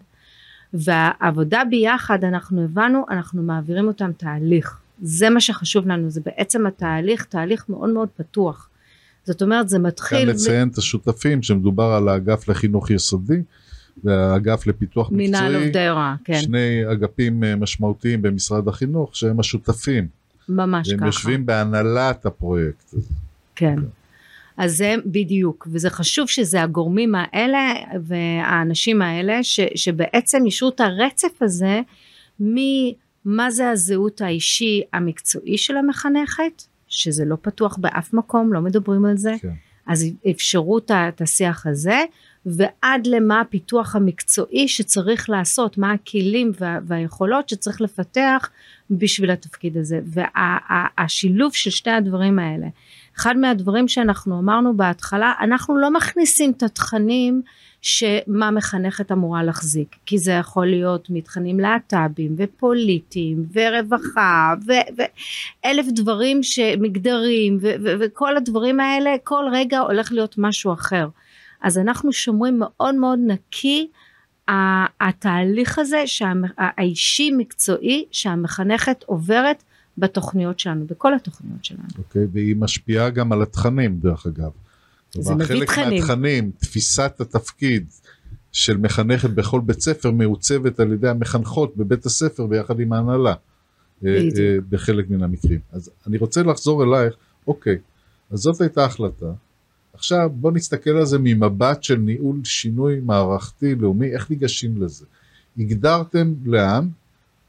והעבודה 0.74 1.62
ביחד 1.70 2.24
אנחנו 2.24 2.64
הבנו, 2.64 3.04
אנחנו 3.10 3.42
מעבירים 3.42 3.88
אותם 3.88 4.10
תהליך. 4.16 4.80
זה 5.02 5.30
מה 5.30 5.40
שחשוב 5.40 5.86
לנו, 5.86 6.10
זה 6.10 6.20
בעצם 6.24 6.66
התהליך, 6.66 7.24
תהליך 7.24 7.64
מאוד 7.68 7.90
מאוד 7.90 8.08
פתוח. 8.16 8.68
זאת 9.26 9.42
אומרת, 9.42 9.68
זה 9.68 9.76
כאן 9.76 9.86
מתחיל 9.86 10.30
לציין 10.30 10.68
את 10.68 10.78
השותפים 10.78 11.42
שמדובר 11.42 11.84
על 11.84 12.08
האגף 12.08 12.48
לחינוך 12.48 12.90
יסודי 12.90 13.42
והאגף 14.04 14.66
לפיתוח 14.66 15.08
מנהל 15.12 15.42
מקצועי, 15.42 15.64
עובדי 15.64 15.88
הוראה, 15.88 16.14
כן, 16.24 16.40
שני 16.40 16.92
אגפים 16.92 17.44
אה, 17.44 17.56
משמעותיים 17.56 18.22
במשרד 18.22 18.68
החינוך 18.68 19.16
שהם 19.16 19.40
השותפים, 19.40 20.08
ממש 20.48 20.88
והם 20.88 20.98
ככה. 20.98 21.06
יושבים 21.06 21.46
בהנהלת 21.46 22.26
הפרויקט. 22.26 22.94
הזה. 22.94 23.14
כן. 23.56 23.76
אז 24.56 24.76
זה 24.76 24.94
בדיוק, 25.06 25.68
וזה 25.72 25.90
חשוב 25.90 26.28
שזה 26.28 26.62
הגורמים 26.62 27.14
האלה 27.14 27.74
והאנשים 28.02 29.02
האלה 29.02 29.42
ש, 29.42 29.60
שבעצם 29.74 30.42
אישרו 30.46 30.68
את 30.68 30.80
הרצף 30.80 31.42
הזה 31.42 31.80
ממה 32.40 33.50
זה 33.50 33.70
הזהות 33.70 34.20
האישי 34.20 34.82
המקצועי 34.92 35.58
של 35.58 35.76
המחנכת, 35.76 36.62
שזה 36.88 37.24
לא 37.24 37.36
פתוח 37.42 37.76
באף 37.76 38.12
מקום, 38.12 38.52
לא 38.52 38.60
מדברים 38.60 39.04
על 39.04 39.16
זה, 39.16 39.34
כן. 39.40 39.48
אז 39.86 40.06
אפשרו 40.30 40.78
את 40.78 41.20
השיח 41.20 41.66
הזה, 41.66 42.04
ועד 42.46 43.06
למה 43.06 43.40
הפיתוח 43.40 43.96
המקצועי 43.96 44.68
שצריך 44.68 45.30
לעשות, 45.30 45.78
מה 45.78 45.92
הכלים 45.92 46.52
וה, 46.60 46.78
והיכולות 46.86 47.48
שצריך 47.48 47.80
לפתח 47.80 48.50
בשביל 48.90 49.30
התפקיד 49.30 49.76
הזה, 49.76 50.00
והשילוב 50.04 51.54
של 51.54 51.70
שתי 51.70 51.90
הדברים 51.90 52.38
האלה. 52.38 52.66
אחד 53.18 53.36
מהדברים 53.36 53.88
שאנחנו 53.88 54.38
אמרנו 54.38 54.76
בהתחלה, 54.76 55.32
אנחנו 55.40 55.78
לא 55.78 55.90
מכניסים 55.90 56.50
את 56.50 56.62
התכנים 56.62 57.42
שמה 57.82 58.50
מחנכת 58.50 59.12
אמורה 59.12 59.42
להחזיק, 59.42 59.96
כי 60.06 60.18
זה 60.18 60.32
יכול 60.32 60.66
להיות 60.66 61.10
מתכנים 61.10 61.60
להט"בים 61.60 62.34
ופוליטיים 62.38 63.46
ורווחה 63.52 64.54
ו- 64.66 65.02
ואלף 65.64 65.86
דברים 65.88 66.42
שמגדרים 66.42 67.58
ו- 67.60 67.74
ו- 67.84 67.94
וכל 68.00 68.36
הדברים 68.36 68.80
האלה, 68.80 69.10
כל 69.24 69.44
רגע 69.52 69.78
הולך 69.78 70.12
להיות 70.12 70.34
משהו 70.38 70.72
אחר. 70.72 71.08
אז 71.62 71.78
אנחנו 71.78 72.12
שומרים 72.12 72.58
מאוד 72.58 72.94
מאוד 72.94 73.18
נקי 73.26 73.88
התהליך 75.00 75.78
הזה 75.78 76.04
האישי 76.58 77.30
מקצועי 77.36 78.04
שהמחנכת 78.10 79.04
עוברת 79.06 79.62
בתוכניות 79.98 80.58
שלנו, 80.58 80.86
בכל 80.86 81.14
התוכניות 81.14 81.64
שלנו. 81.64 81.88
אוקיי? 81.98 82.26
והיא 82.32 82.56
משפיעה 82.56 83.10
גם 83.10 83.32
על 83.32 83.42
התכנים 83.42 83.98
דרך 83.98 84.26
אגב. 84.26 84.50
זה 85.12 85.34
מביא 85.34 85.46
חלק 85.46 85.70
תכנים. 85.70 85.90
מהתכנים, 85.90 86.50
תפיסת 86.58 87.20
התפקיד 87.20 87.86
של 88.52 88.76
מחנכת 88.76 89.30
בכל 89.30 89.60
בית 89.60 89.80
ספר 89.80 90.10
מעוצבת 90.10 90.80
על 90.80 90.92
ידי 90.92 91.08
המחנכות 91.08 91.76
בבית 91.76 92.06
הספר 92.06 92.46
ביחד 92.46 92.80
עם 92.80 92.92
ההנהלה. 92.92 93.34
אה, 94.04 94.16
בדיוק. 94.18 94.38
אה, 94.38 94.56
בחלק 94.68 95.10
מן 95.10 95.22
המקרים. 95.22 95.60
אז 95.72 95.90
אני 96.06 96.18
רוצה 96.18 96.42
לחזור 96.42 96.84
אלייך, 96.84 97.14
אוקיי, 97.46 97.78
אז 98.30 98.38
זאת 98.38 98.60
הייתה 98.60 98.84
החלטה. 98.84 99.32
עכשיו 99.92 100.30
בוא 100.34 100.52
נסתכל 100.52 100.90
על 100.90 101.04
זה 101.04 101.18
ממבט 101.18 101.82
של 101.82 101.96
ניהול 101.96 102.40
שינוי 102.44 103.00
מערכתי 103.00 103.74
לאומי, 103.74 104.12
איך 104.12 104.30
ניגשים 104.30 104.82
לזה? 104.82 105.04
הגדרתם 105.58 106.34
לאן? 106.44 106.88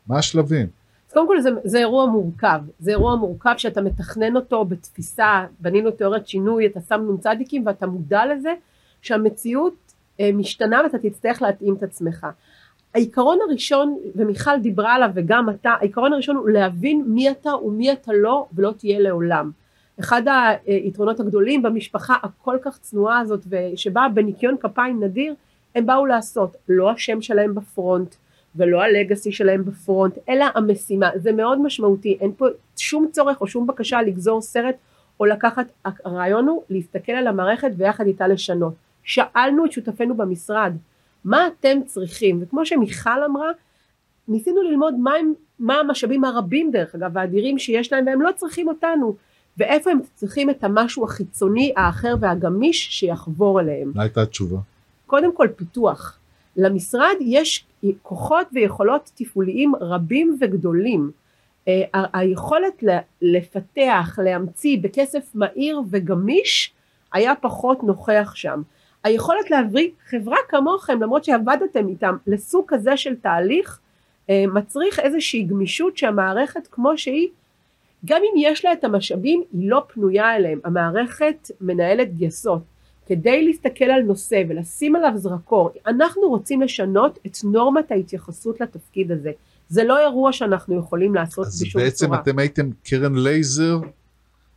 מה 0.07 0.17
השלבים? 0.17 0.67
אז 1.07 1.13
קודם 1.13 1.27
כל 1.27 1.41
זה, 1.41 1.49
זה 1.63 1.77
אירוע 1.77 2.05
מורכב, 2.05 2.59
זה 2.79 2.91
אירוע 2.91 3.15
מורכב 3.15 3.53
שאתה 3.57 3.81
מתכנן 3.81 4.35
אותו 4.35 4.65
בתפיסה, 4.65 5.45
בנינו 5.59 5.91
תיאוריית 5.91 6.27
שינוי, 6.27 6.65
אתה 6.65 6.79
שם 6.81 7.01
נ"צ 7.11 7.25
ואתה 7.65 7.87
מודע 7.87 8.25
לזה 8.25 8.53
שהמציאות 9.01 9.93
אה, 10.19 10.29
משתנה 10.33 10.81
ואתה 10.83 10.97
תצטרך 10.97 11.41
להתאים 11.41 11.73
את 11.73 11.83
עצמך. 11.83 12.27
העיקרון 12.93 13.39
הראשון, 13.49 13.97
ומיכל 14.15 14.59
דיברה 14.59 14.95
עליו 14.95 15.09
וגם 15.13 15.49
אתה, 15.49 15.69
העיקרון 15.79 16.13
הראשון 16.13 16.35
הוא 16.35 16.49
להבין 16.49 17.03
מי 17.07 17.31
אתה 17.31 17.55
ומי 17.55 17.91
אתה 17.91 18.11
לא 18.13 18.45
ולא 18.55 18.73
תהיה 18.77 18.99
לעולם. 18.99 19.51
אחד 19.99 20.21
היתרונות 20.65 21.19
הגדולים 21.19 21.61
במשפחה 21.61 22.15
הכל 22.23 22.57
כך 22.61 22.77
צנועה 22.77 23.19
הזאת 23.19 23.45
ושבאה 23.49 24.09
בניקיון 24.09 24.57
כפיים 24.59 25.03
נדיר, 25.03 25.33
הם 25.75 25.85
באו 25.85 26.05
לעשות, 26.05 26.55
לא 26.69 26.91
השם 26.91 27.21
שלהם 27.21 27.55
בפרונט, 27.55 28.15
ולא 28.57 28.81
הלגאסי 28.81 29.31
שלהם 29.31 29.65
בפרונט, 29.65 30.17
אלא 30.29 30.45
המשימה. 30.55 31.09
זה 31.15 31.31
מאוד 31.31 31.61
משמעותי, 31.61 32.17
אין 32.21 32.31
פה 32.37 32.45
שום 32.77 33.07
צורך 33.11 33.41
או 33.41 33.47
שום 33.47 33.67
בקשה 33.67 34.01
לגזור 34.01 34.41
סרט 34.41 34.75
או 35.19 35.25
לקחת, 35.25 35.65
הרעיון 35.85 36.47
הוא 36.47 36.63
להסתכל 36.69 37.11
על 37.11 37.27
המערכת 37.27 37.71
ויחד 37.77 38.07
איתה 38.07 38.27
לשנות. 38.27 38.73
שאלנו 39.03 39.65
את 39.65 39.71
שותפינו 39.71 40.17
במשרד, 40.17 40.73
מה 41.25 41.47
אתם 41.47 41.77
צריכים? 41.85 42.39
וכמו 42.41 42.65
שמיכל 42.65 43.23
אמרה, 43.25 43.51
ניסינו 44.27 44.61
ללמוד 44.61 44.95
מה, 44.99 45.13
הם, 45.13 45.33
מה 45.59 45.75
המשאבים 45.75 46.23
הרבים 46.23 46.71
דרך 46.71 46.95
אגב, 46.95 47.11
והאדירים 47.13 47.59
שיש 47.59 47.93
להם, 47.93 48.05
והם 48.07 48.21
לא 48.21 48.31
צריכים 48.35 48.67
אותנו. 48.67 49.15
ואיפה 49.57 49.91
הם 49.91 49.99
צריכים 50.15 50.49
את 50.49 50.63
המשהו 50.63 51.05
החיצוני, 51.05 51.73
האחר 51.77 52.15
והגמיש 52.19 52.87
שיחבור 52.99 53.59
אליהם. 53.59 53.91
מה 53.95 54.03
הייתה 54.03 54.21
התשובה? 54.21 54.57
קודם 55.05 55.35
כל 55.35 55.47
פיתוח. 55.55 56.19
למשרד 56.57 57.15
יש 57.19 57.65
כוחות 58.01 58.47
ויכולות 58.53 59.11
תפעוליים 59.15 59.75
רבים 59.75 60.37
וגדולים. 60.41 61.11
אה, 61.67 61.83
היכולת 62.13 62.83
לפתח, 63.21 64.19
להמציא 64.23 64.77
בכסף 64.81 65.31
מהיר 65.35 65.81
וגמיש 65.89 66.73
היה 67.13 67.35
פחות 67.35 67.83
נוכח 67.83 68.31
שם. 68.35 68.61
היכולת 69.03 69.51
להבריא 69.51 69.89
חברה 70.09 70.37
כמוכם 70.49 71.01
למרות 71.01 71.23
שעבדתם 71.23 71.87
איתם 71.87 72.15
לסוג 72.27 72.65
כזה 72.67 72.97
של 72.97 73.15
תהליך 73.15 73.79
אה, 74.29 74.43
מצריך 74.53 74.99
איזושהי 74.99 75.43
גמישות 75.43 75.97
שהמערכת 75.97 76.67
כמו 76.71 76.97
שהיא 76.97 77.27
גם 78.05 78.21
אם 78.21 78.37
יש 78.37 78.65
לה 78.65 78.73
את 78.73 78.83
המשאבים 78.83 79.43
היא 79.53 79.69
לא 79.69 79.83
פנויה 79.87 80.35
אליהם 80.35 80.59
המערכת 80.63 81.51
מנהלת 81.61 82.13
גייסות 82.15 82.61
כדי 83.07 83.45
להסתכל 83.45 83.85
על 83.85 84.01
נושא 84.01 84.43
ולשים 84.49 84.95
עליו 84.95 85.11
זרקור 85.15 85.69
אנחנו 85.87 86.21
רוצים 86.21 86.61
לשנות 86.61 87.19
את 87.25 87.37
נורמת 87.43 87.91
ההתייחסות 87.91 88.61
לתפקיד 88.61 89.11
הזה 89.11 89.31
זה 89.69 89.83
לא 89.83 89.99
אירוע 89.99 90.31
שאנחנו 90.33 90.79
יכולים 90.79 91.15
לעשות 91.15 91.45
אז 91.47 91.63
בשום 91.63 91.81
בעצם 91.81 92.05
צורה 92.05 92.19
אתם 92.19 92.39
הייתם 92.39 92.69
קרן 92.83 93.15
לייזר 93.15 93.79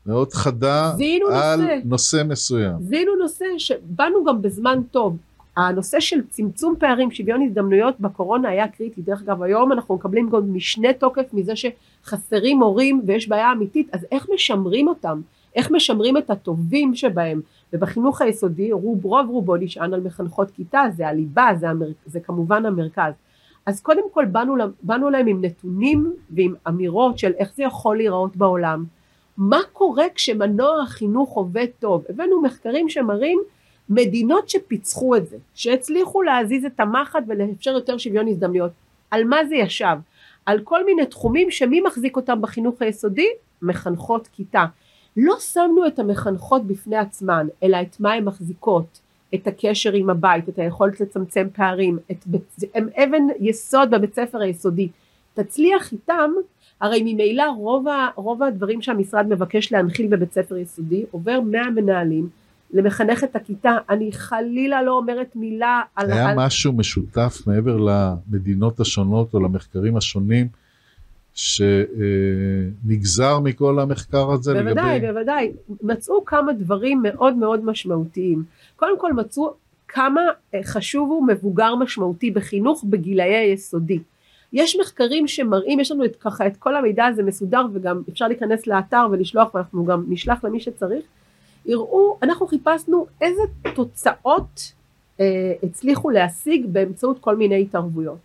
מאוד 0.07 0.33
חדה 0.33 0.93
על 1.33 1.61
נושא. 1.61 1.79
נושא 1.85 2.23
מסוים. 2.25 2.77
זיהינו 2.81 3.17
נושא 3.17 3.45
שבאנו 3.59 4.25
גם 4.25 4.43
בזמן 4.43 4.81
טוב. 4.91 5.17
הנושא 5.57 6.01
של 6.01 6.21
צמצום 6.31 6.75
פערים, 6.79 7.11
שוויון 7.11 7.43
הזדמנויות 7.43 8.01
בקורונה 8.01 8.49
היה 8.49 8.69
קריטי. 8.69 9.03
דרך 9.03 9.23
אגב, 9.23 9.43
היום 9.43 9.73
אנחנו 9.73 9.95
מקבלים 9.95 10.31
גם 10.31 10.55
משנה 10.55 10.93
תוקף 10.93 11.25
מזה 11.33 11.53
שחסרים 11.57 12.59
מורים 12.59 13.03
ויש 13.07 13.29
בעיה 13.29 13.53
אמיתית, 13.53 13.89
אז 13.93 14.07
איך 14.13 14.27
משמרים 14.35 14.89
אותם? 14.89 15.21
איך 15.55 15.71
משמרים 15.71 16.17
את 16.17 16.31
הטובים 16.31 16.95
שבהם? 16.95 17.41
ובחינוך 17.73 18.23
היסודי 18.23 18.73
רוב 18.73 19.05
רוב 19.05 19.29
רובו 19.29 19.57
נשען 19.57 19.95
על 19.95 20.01
מחנכות 20.01 20.51
כיתה, 20.51 20.83
זה 20.97 21.09
הליבה, 21.09 21.49
זה, 21.61 21.71
המר... 21.71 21.87
זה 22.07 22.21
כמובן 22.21 22.67
המרכז. 22.67 23.13
אז 23.67 23.81
קודם 23.81 24.03
כל 24.13 24.25
באנו, 24.25 24.55
באנו 24.83 25.11
להם 25.11 25.27
עם 25.27 25.45
נתונים 25.45 26.13
ועם 26.31 26.55
אמירות 26.69 27.19
של 27.19 27.33
איך 27.39 27.53
זה 27.55 27.63
יכול 27.63 27.97
להיראות 27.97 28.37
בעולם. 28.37 28.85
מה 29.37 29.59
קורה 29.73 30.05
כשמנוע 30.15 30.83
החינוך 30.83 31.33
עובד 31.33 31.67
טוב? 31.79 32.05
הבאנו 32.09 32.43
מחקרים 32.43 32.89
שמראים 32.89 33.41
מדינות 33.91 34.49
שפיצחו 34.49 35.17
את 35.17 35.29
זה, 35.29 35.37
שהצליחו 35.55 36.23
להזיז 36.23 36.65
את 36.65 36.81
המחט 36.81 37.23
ולאפשר 37.27 37.71
יותר 37.71 37.99
שוויון 37.99 38.29
הזדמנויות. 38.29 38.73
על 39.11 39.25
מה 39.25 39.45
זה 39.45 39.57
ישב? 39.57 39.97
על 40.47 40.61
כל 40.65 40.85
מיני 40.85 41.07
תחומים 41.07 41.51
שמי 41.51 41.81
מחזיק 41.81 42.17
אותם 42.17 42.43
בחינוך 42.43 42.83
היסודי? 42.83 43.29
מחנכות 43.63 44.29
כיתה. 44.33 44.65
לא 45.17 45.37
שמנו 45.41 45.87
את 45.87 45.99
המחנכות 45.99 46.67
בפני 46.67 46.97
עצמן, 46.97 47.47
אלא 47.63 47.77
את 47.83 48.01
מה 48.01 48.13
הן 48.13 48.25
מחזיקות, 48.25 49.01
את 49.35 49.47
הקשר 49.47 49.93
עם 49.93 50.11
הבית, 50.11 50.49
את 50.49 50.59
היכולת 50.59 51.01
לצמצם 51.01 51.47
פערים, 51.53 51.99
את, 52.11 52.25
הם 52.75 52.89
אבן 52.97 53.23
יסוד 53.41 53.91
בבית 53.91 54.15
ספר 54.15 54.41
היסודי. 54.41 54.89
תצליח 55.35 55.93
איתם, 55.93 56.31
הרי 56.81 57.03
ממילא 57.03 57.45
רוב, 57.57 57.89
ה, 57.89 58.09
רוב 58.17 58.43
הדברים 58.43 58.83
שהמשרד 58.83 59.27
מבקש 59.29 59.73
להנחיל 59.73 60.07
בבית 60.07 60.33
ספר 60.33 60.57
יסודי 60.57 61.05
עובר 61.11 61.41
מהמנהלים 61.41 62.29
למחנכת 62.73 63.37
הכיתה, 63.37 63.77
אני 63.91 64.13
חלילה 64.13 64.83
לא 64.83 64.93
אומרת 64.93 65.37
מילה 65.37 65.83
על... 65.97 66.13
היה 66.13 66.29
על... 66.29 66.37
משהו 66.37 66.73
משותף 66.73 67.43
מעבר 67.47 67.77
למדינות 67.77 68.81
השונות 68.81 69.35
או 69.35 69.41
למחקרים 69.41 69.97
השונים 69.97 70.49
שנגזר 71.35 73.39
מכל 73.39 73.81
המחקר 73.81 74.33
הזה 74.33 74.55
בוודאי, 74.55 74.99
לגבי... 74.99 75.13
בוודאי. 75.13 75.53
מצאו 75.83 76.25
כמה 76.25 76.53
דברים 76.53 77.03
מאוד 77.03 77.37
מאוד 77.37 77.65
משמעותיים. 77.65 78.45
קודם 78.77 78.99
כל 78.99 79.13
מצאו 79.13 79.55
כמה 79.89 80.21
אה, 80.55 80.61
חשוב 80.65 81.11
הוא 81.11 81.27
מבוגר 81.27 81.75
משמעותי 81.75 82.31
בחינוך 82.31 82.85
בגילאי 82.85 83.35
היסודי. 83.35 83.99
יש 84.53 84.77
מחקרים 84.81 85.29
שמראים, 85.29 85.81
יש 85.81 85.91
לנו 85.91 86.05
את, 86.05 86.17
ככה 86.17 86.47
את 86.47 86.57
כל 86.57 86.77
המידע 86.77 87.07
הזה 87.07 87.23
מסודר 87.23 87.67
וגם 87.73 88.03
אפשר 88.09 88.29
להיכנס 88.29 88.67
לאתר 88.67 89.07
ולשלוח 89.11 89.55
ואנחנו 89.55 89.85
גם 89.85 90.05
נשלח 90.09 90.45
למי 90.45 90.61
שצריך. 90.61 91.05
יראו, 91.67 92.19
אנחנו 92.23 92.47
חיפשנו 92.47 93.07
איזה 93.21 93.43
תוצאות 93.75 94.73
אה, 95.21 95.53
הצליחו 95.63 96.11
להשיג 96.11 96.67
באמצעות 96.67 97.19
כל 97.19 97.37
מיני 97.37 97.63
התערבויות. 97.63 98.19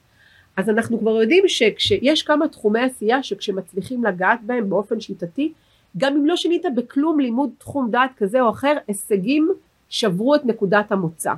אז 0.57 0.69
אנחנו 0.69 0.99
כבר 0.99 1.21
יודעים 1.21 1.43
שכשיש 1.47 2.23
כמה 2.23 2.47
תחומי 2.47 2.79
עשייה 2.79 3.23
שכשמצליחים 3.23 4.03
לגעת 4.03 4.39
בהם 4.43 4.69
באופן 4.69 4.99
שיטתי, 4.99 5.53
גם 5.97 6.15
אם 6.15 6.25
לא 6.25 6.35
שינית 6.35 6.65
בכלום 6.75 7.19
לימוד 7.19 7.49
תחום 7.57 7.91
דעת 7.91 8.11
כזה 8.17 8.41
או 8.41 8.49
אחר, 8.49 8.73
הישגים 8.87 9.49
שברו 9.89 10.35
את 10.35 10.45
נקודת 10.45 10.91
המוצא. 10.91 11.33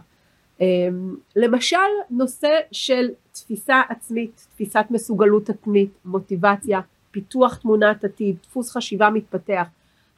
אמ, 0.61 1.15
למשל 1.35 1.77
נושא 2.09 2.59
של 2.71 3.09
תפיסה 3.31 3.81
עצמית, 3.89 4.47
תפיסת 4.55 4.85
מסוגלות 4.89 5.49
עצמית, 5.49 5.89
מוטיבציה, 6.05 6.79
פיתוח 7.11 7.55
תמונת 7.55 8.03
עתיד, 8.03 8.35
דפוס 8.43 8.71
חשיבה 8.71 9.09
מתפתח. 9.09 9.67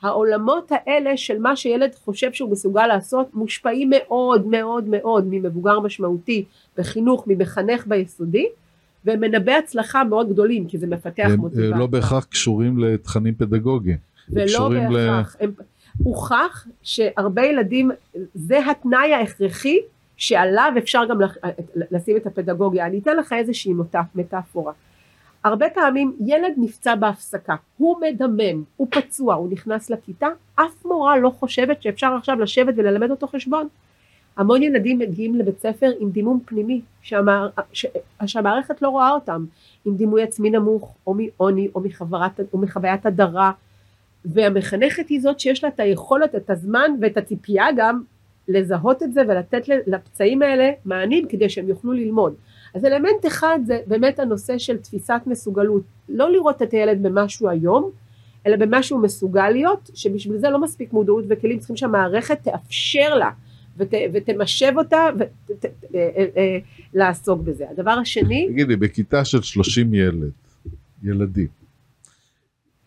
העולמות 0.01 0.71
האלה 0.71 1.17
של 1.17 1.39
מה 1.39 1.55
שילד 1.55 1.95
חושב 1.95 2.33
שהוא 2.33 2.51
מסוגל 2.51 2.87
לעשות 2.87 3.33
מושפעים 3.33 3.89
מאוד 3.91 4.47
מאוד 4.47 4.83
מאוד 4.87 5.25
ממבוגר 5.29 5.79
משמעותי 5.79 6.45
בחינוך, 6.77 7.23
ממחנך 7.27 7.87
ביסודי 7.87 8.47
ומנבא 9.09 9.51
הצלחה 9.51 10.03
מאוד 10.03 10.29
גדולים 10.29 10.67
כי 10.67 10.77
זה 10.77 10.87
מפתח 10.87 11.23
הם 11.25 11.39
מוטיבציה. 11.39 11.71
אה, 11.73 11.79
לא 11.79 11.87
בהכרח 11.87 12.23
קשורים 12.23 12.77
לתכנים 12.77 13.35
פדגוגיים. 13.35 13.97
ולא 14.29 14.45
קשורים 14.45 14.91
ל- 14.91 14.93
בהכרח. 14.93 15.35
הם... 15.39 15.51
הוכח 16.03 16.67
שהרבה 16.83 17.45
ילדים, 17.45 17.91
זה 18.33 18.59
התנאי 18.71 19.13
ההכרחי 19.13 19.77
שעליו 20.17 20.73
אפשר 20.77 21.01
גם 21.09 21.17
לשים 21.91 22.17
את 22.17 22.25
הפדגוגיה. 22.25 22.85
אני 22.85 22.99
אתן 22.99 23.17
לך 23.17 23.33
איזושהי 23.33 23.73
מטאפורה. 24.15 24.73
הרבה 25.43 25.65
פעמים 25.69 26.15
ילד 26.25 26.53
נפצע 26.57 26.95
בהפסקה, 26.95 27.55
הוא 27.77 27.97
מדמם, 28.01 28.63
הוא 28.77 28.87
פצוע, 28.91 29.35
הוא 29.35 29.51
נכנס 29.51 29.89
לכיתה, 29.89 30.27
אף 30.55 30.85
מורה 30.85 31.17
לא 31.17 31.29
חושבת 31.29 31.81
שאפשר 31.81 32.15
עכשיו 32.17 32.39
לשבת 32.39 32.73
וללמד 32.77 33.11
אותו 33.11 33.27
חשבון. 33.27 33.67
המון 34.39 34.63
ילדים 34.63 34.99
מגיעים 34.99 35.35
לבית 35.35 35.59
ספר 35.59 35.91
עם 35.99 36.09
דימום 36.09 36.39
פנימי, 36.45 36.81
שהמער... 37.01 37.49
ש... 37.73 37.85
שהמערכת 38.25 38.81
לא 38.81 38.89
רואה 38.89 39.11
אותם, 39.11 39.45
עם 39.85 39.95
דימוי 39.95 40.23
עצמי 40.23 40.49
נמוך, 40.49 40.95
או 41.07 41.13
מעוני, 41.13 41.67
או, 41.75 41.81
מחברת... 41.81 42.39
או 42.53 42.57
מחוויית 42.57 43.05
הדרה, 43.05 43.51
והמחנכת 44.25 45.09
היא 45.09 45.21
זאת 45.21 45.39
שיש 45.39 45.63
לה 45.63 45.69
את 45.69 45.79
היכולת, 45.79 46.35
את 46.35 46.49
הזמן 46.49 46.91
ואת 47.01 47.17
הציפייה 47.17 47.65
גם 47.77 48.01
לזהות 48.47 49.03
את 49.03 49.13
זה 49.13 49.21
ולתת 49.27 49.61
לפצעים 49.87 50.41
האלה 50.41 50.71
מענים 50.85 51.27
כדי 51.27 51.49
שהם 51.49 51.67
יוכלו 51.67 51.93
ללמוד. 51.93 52.33
אז 52.75 52.85
אלמנט 52.85 53.25
אחד 53.27 53.59
זה 53.65 53.79
באמת 53.87 54.19
הנושא 54.19 54.57
של 54.57 54.77
תפיסת 54.77 55.21
מסוגלות, 55.25 55.83
לא 56.09 56.31
לראות 56.31 56.61
את 56.61 56.71
הילד 56.71 57.03
במשהו 57.03 57.49
היום, 57.49 57.91
אלא 58.47 58.55
במשהו 58.55 58.97
מסוגל 58.97 59.49
להיות, 59.49 59.89
שבשביל 59.93 60.37
זה 60.37 60.49
לא 60.49 60.61
מספיק 60.61 60.93
מודעות 60.93 61.25
וכלים, 61.27 61.59
צריכים 61.59 61.75
שהמערכת 61.75 62.43
תאפשר 62.43 63.15
לה 63.15 63.29
ות, 63.79 63.93
ותמשב 64.13 64.71
אותה 64.77 65.05
ולעסוק 66.93 67.41
בזה. 67.41 67.69
הדבר 67.69 67.91
השני, 67.91 68.47
תגידי, 68.51 68.75
בכיתה 68.75 69.25
של 69.25 69.41
30 69.41 69.93
ילד, 69.93 70.31
ילדים, 71.03 71.47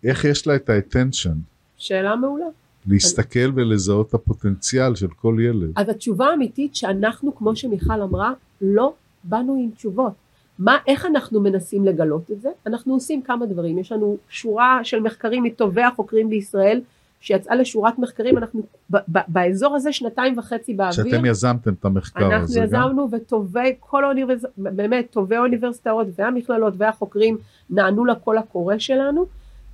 איך 0.04 0.24
יש 0.24 0.46
לה 0.46 0.56
את 0.56 0.70
האטנשן 0.70 1.34
שאלה 1.76 2.16
מעולה. 2.16 2.46
להסתכל 2.86 3.52
ולזהות 3.54 4.08
את 4.08 4.14
הפוטנציאל 4.14 4.94
של 4.94 5.08
כל 5.08 5.36
ילד? 5.40 5.72
אז 5.76 5.88
התשובה 5.88 6.26
האמיתית 6.26 6.76
שאנחנו, 6.76 7.34
כמו 7.34 7.56
שמיכל 7.56 8.02
אמרה, 8.02 8.32
לא 8.60 8.94
באנו 9.24 9.54
עם 9.64 9.70
תשובות. 9.70 10.12
מה, 10.58 10.78
איך 10.86 11.06
אנחנו 11.06 11.40
מנסים 11.40 11.84
לגלות 11.84 12.30
את 12.30 12.42
זה? 12.42 12.48
אנחנו 12.66 12.94
עושים 12.94 13.22
כמה 13.22 13.46
דברים. 13.46 13.78
יש 13.78 13.92
לנו 13.92 14.16
שורה 14.28 14.80
של 14.84 15.00
מחקרים 15.00 15.42
מטובי 15.42 15.82
החוקרים 15.82 16.30
בישראל, 16.30 16.80
שיצאה 17.22 17.56
לשורת 17.56 17.98
מחקרים, 17.98 18.38
אנחנו 18.38 18.62
ב- 18.90 18.96
ב- 19.08 19.18
באזור 19.28 19.76
הזה 19.76 19.92
שנתיים 19.92 20.38
וחצי 20.38 20.74
באוויר. 20.74 20.92
שאתם 20.92 21.24
יזמתם 21.24 21.72
את 21.72 21.84
המחקר 21.84 22.26
אנחנו 22.26 22.42
הזה 22.42 22.60
גם? 22.60 22.66
יזמנו 22.66 23.08
וטובי, 23.12 23.74
כל 23.80 24.04
האוניברסיטאות, 24.04 24.52
באמת 24.56 25.06
טובי 25.10 25.36
האוניברסיטאות 25.36 26.06
והמכללות 26.18 26.74
והחוקרים 26.76 27.36
נענו 27.70 28.04
לקול 28.04 28.38
הקורא 28.38 28.78
שלנו 28.78 29.26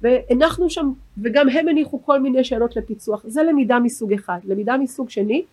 והנחנו 0.02 0.70
שם 0.70 0.92
וגם 1.22 1.48
הם 1.48 1.68
הניחו 1.68 2.02
כל 2.02 2.20
מיני 2.20 2.44
שאלות 2.44 2.76
לפיצוח 2.76 3.22
זה 3.26 3.42
למידה 3.42 3.78
מסוג 3.78 4.12
אחד 4.12 4.38
למידה 4.44 4.76
מסוג 4.76 5.10
שני 5.10 5.44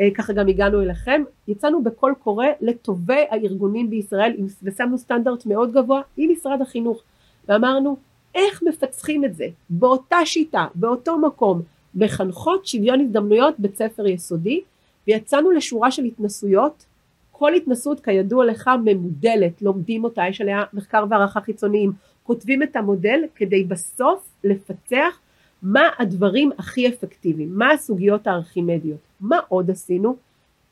אה, 0.00 0.08
ככה 0.14 0.32
גם 0.32 0.48
הגענו 0.48 0.82
אליכם 0.82 1.22
יצאנו 1.48 1.82
בקול 1.82 2.14
קורא 2.18 2.46
לטובי 2.60 3.24
הארגונים 3.30 3.90
בישראל 3.90 4.36
ושמנו 4.62 4.98
סטנדרט 4.98 5.46
מאוד 5.46 5.72
גבוה 5.72 6.00
עם 6.16 6.30
משרד 6.32 6.60
החינוך 6.62 7.02
ואמרנו 7.48 7.96
איך 8.34 8.62
מפצחים 8.62 9.24
את 9.24 9.34
זה? 9.34 9.46
באותה 9.70 10.16
שיטה 10.24 10.66
באותו 10.74 11.18
מקום 11.18 11.62
מחנכות 11.94 12.66
שוויון 12.66 13.00
הזדמנויות 13.00 13.54
בית 13.58 13.76
ספר 13.76 14.06
יסודי 14.06 14.60
ויצאנו 15.06 15.50
לשורה 15.50 15.90
של 15.90 16.04
התנסויות. 16.04 16.84
כל 17.32 17.54
התנסות 17.54 18.00
כידוע 18.00 18.44
לך 18.44 18.70
ממודלת. 18.84 19.62
לומדים 19.62 20.04
אותה 20.04 20.22
יש 20.28 20.40
עליה 20.40 20.62
מחקר 20.72 21.04
והערכה 21.10 21.40
חיצוניים. 21.40 21.92
כותבים 22.22 22.62
את 22.62 22.76
המודל 22.76 23.20
כדי 23.34 23.64
בסוף 23.64 24.28
לפצח 24.44 25.18
מה 25.62 25.88
הדברים 25.98 26.50
הכי 26.58 26.88
אפקטיביים 26.88 27.58
מה 27.58 27.70
הסוגיות 27.70 28.26
הארכימדיות. 28.26 28.98
מה 29.20 29.38
עוד 29.48 29.70
עשינו? 29.70 30.16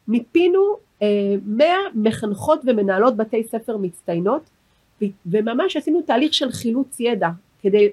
מיפינו 0.09 0.77
אה, 1.03 1.35
100 1.47 1.67
מחנכות 1.95 2.61
ומנהלות 2.67 3.17
בתי 3.17 3.45
ספר 3.45 3.77
מצטיינות, 3.77 4.43
וממש 5.27 5.77
עשינו 5.77 6.03
תהליך 6.03 6.35
של 6.35 6.51
חילוץ 6.51 7.01
ידע, 7.01 7.29
כדי, 7.63 7.89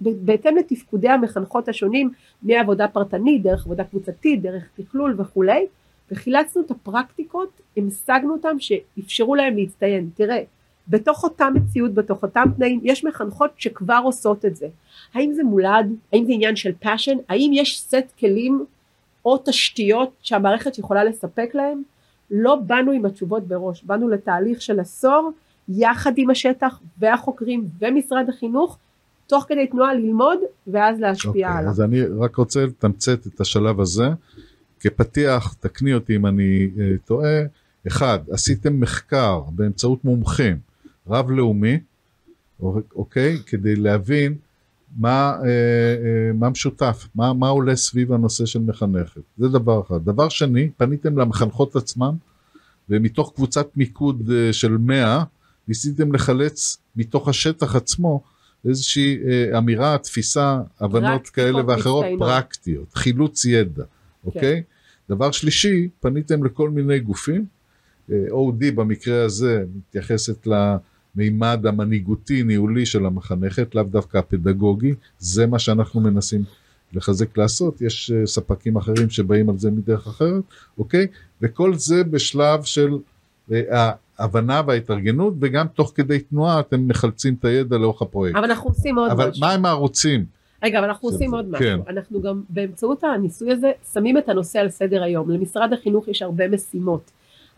בהתאם 0.00 0.56
לתפקודי 0.56 1.08
המחנכות 1.08 1.68
השונים, 1.68 2.10
מעבודה 2.42 2.88
פרטנית, 2.88 3.42
דרך 3.42 3.66
עבודה 3.66 3.84
קבוצתית, 3.84 4.42
דרך 4.42 4.68
תכלול 4.76 5.14
וכולי, 5.18 5.66
וחילצנו 6.10 6.62
את 6.62 6.70
הפרקטיקות, 6.70 7.60
המשגנו 7.76 8.32
אותם, 8.32 8.56
שאפשרו 8.58 9.34
להם 9.34 9.56
להצטיין. 9.56 10.10
תראה, 10.14 10.42
בתוך 10.88 11.24
אותה 11.24 11.50
מציאות, 11.50 11.94
בתוך 11.94 12.22
אותם 12.22 12.44
תנאים, 12.56 12.80
יש 12.82 13.04
מחנכות 13.04 13.50
שכבר 13.56 14.00
עושות 14.04 14.44
את 14.44 14.56
זה. 14.56 14.68
האם 15.14 15.32
זה 15.32 15.44
מולד? 15.44 15.92
האם 16.12 16.24
זה 16.24 16.32
עניין 16.32 16.56
של 16.56 16.72
passion? 16.84 17.18
האם 17.28 17.50
יש 17.54 17.80
סט 17.80 18.12
כלים 18.18 18.64
או 19.24 19.38
תשתיות 19.44 20.10
שהמערכת 20.22 20.78
יכולה 20.78 21.04
לספק 21.04 21.50
להם? 21.54 21.82
לא 22.30 22.54
באנו 22.54 22.92
עם 22.92 23.04
התשובות 23.04 23.48
בראש, 23.48 23.84
באנו 23.84 24.08
לתהליך 24.08 24.62
של 24.62 24.80
עשור 24.80 25.30
יחד 25.68 26.12
עם 26.16 26.30
השטח 26.30 26.80
והחוקרים 26.98 27.64
ומשרד 27.80 28.28
החינוך, 28.28 28.78
תוך 29.30 29.44
כדי 29.48 29.66
תנועה 29.66 29.94
ללמוד 29.94 30.38
ואז 30.66 31.00
להשפיע 31.00 31.30
אוקיי, 31.30 31.44
עליו. 31.44 31.70
אז 31.70 31.80
אני 31.80 32.02
רק 32.02 32.36
רוצה 32.36 32.66
לתמצת 32.66 33.26
את 33.26 33.40
השלב 33.40 33.80
הזה. 33.80 34.08
כפתיח, 34.80 35.54
תקני 35.60 35.94
אותי 35.94 36.16
אם 36.16 36.26
אני 36.26 36.70
אה, 36.78 36.94
טועה. 37.04 37.40
אחד, 37.86 38.18
עשיתם 38.30 38.80
מחקר 38.80 39.40
באמצעות 39.52 40.04
מומחים 40.04 40.58
רב-לאומי, 41.08 41.78
אוקיי? 42.96 43.38
כדי 43.46 43.76
להבין 43.76 44.34
מה, 44.98 45.36
אה, 45.42 45.46
אה, 45.46 46.32
מה 46.34 46.50
משותף, 46.50 47.08
מה, 47.14 47.32
מה 47.32 47.48
עולה 47.48 47.76
סביב 47.76 48.12
הנושא 48.12 48.46
של 48.46 48.60
מחנכת. 48.60 49.20
זה 49.38 49.48
דבר 49.48 49.82
אחד. 49.86 50.04
דבר 50.04 50.28
שני, 50.28 50.70
פניתם 50.76 51.18
למחנכות 51.18 51.76
עצמם, 51.76 52.14
ומתוך 52.88 53.32
קבוצת 53.34 53.76
מיקוד 53.76 54.30
אה, 54.30 54.52
של 54.52 54.76
100, 54.76 55.24
ניסיתם 55.68 56.12
לחלץ 56.12 56.78
מתוך 56.96 57.28
השטח 57.28 57.76
עצמו 57.76 58.22
איזושהי 58.68 59.18
אה, 59.28 59.58
אמירה, 59.58 59.98
תפיסה, 59.98 60.60
הבנות 60.80 61.28
כאלה 61.28 61.62
ואחרות, 61.66 62.04
מצטיינות. 62.04 62.28
פרקטיות, 62.28 62.94
חילוץ 62.94 63.44
ידע, 63.44 63.84
אוקיי? 64.24 64.62
דבר 65.10 65.30
שלישי, 65.30 65.88
פניתם 66.00 66.44
לכל 66.44 66.70
מיני 66.70 67.00
גופים, 67.00 67.44
אה, 68.12 68.16
OD 68.30 68.72
במקרה 68.74 69.24
הזה 69.24 69.64
מתייחסת 69.76 70.46
למימד 70.46 71.66
המנהיגותי 71.66 72.42
ניהולי 72.42 72.86
של 72.86 73.06
המחנכת, 73.06 73.74
לאו 73.74 73.82
דווקא 73.82 74.18
הפדגוגי, 74.18 74.94
זה 75.18 75.46
מה 75.46 75.58
שאנחנו 75.58 76.00
מנסים 76.00 76.44
לחזק 76.92 77.38
לעשות, 77.38 77.82
יש 77.82 78.10
אה, 78.10 78.26
ספקים 78.26 78.76
אחרים 78.76 79.10
שבאים 79.10 79.50
על 79.50 79.58
זה 79.58 79.70
מדרך 79.70 80.06
אחרת, 80.06 80.42
אוקיי? 80.78 81.06
וכל 81.42 81.74
זה 81.74 82.04
בשלב 82.04 82.62
של 82.62 82.90
אה, 82.92 82.98
ההבנה 84.18 84.62
וההתארגנות, 84.66 85.34
וגם 85.40 85.66
תוך 85.74 85.92
כדי 85.94 86.18
תנועה 86.18 86.60
אתם 86.60 86.88
מחלצים 86.88 87.34
את 87.40 87.44
הידע 87.44 87.78
לאורך 87.78 88.02
הפרויקט. 88.02 88.36
אבל 88.36 88.44
אנחנו 88.44 88.70
עושים 88.70 88.98
עוד 88.98 89.10
אבל 89.10 89.28
משהו. 89.28 89.40
מה 89.40 89.52
הם 89.52 89.64
הערוצים? 89.66 90.24
רגע, 90.62 90.78
אבל 90.78 90.88
אנחנו 90.88 91.08
עושים 91.08 91.30
זה- 91.30 91.36
עוד 91.36 91.46
כן. 91.58 91.74
משהו. 91.80 91.88
אנחנו 91.88 92.22
גם 92.22 92.42
באמצעות 92.48 93.04
הניסוי 93.04 93.52
הזה 93.52 93.70
שמים 93.92 94.18
את 94.18 94.28
הנושא 94.28 94.58
על 94.58 94.70
סדר 94.70 95.02
היום. 95.02 95.30
למשרד 95.30 95.72
החינוך 95.72 96.08
יש 96.08 96.22
הרבה 96.22 96.48
משימות. 96.48 97.10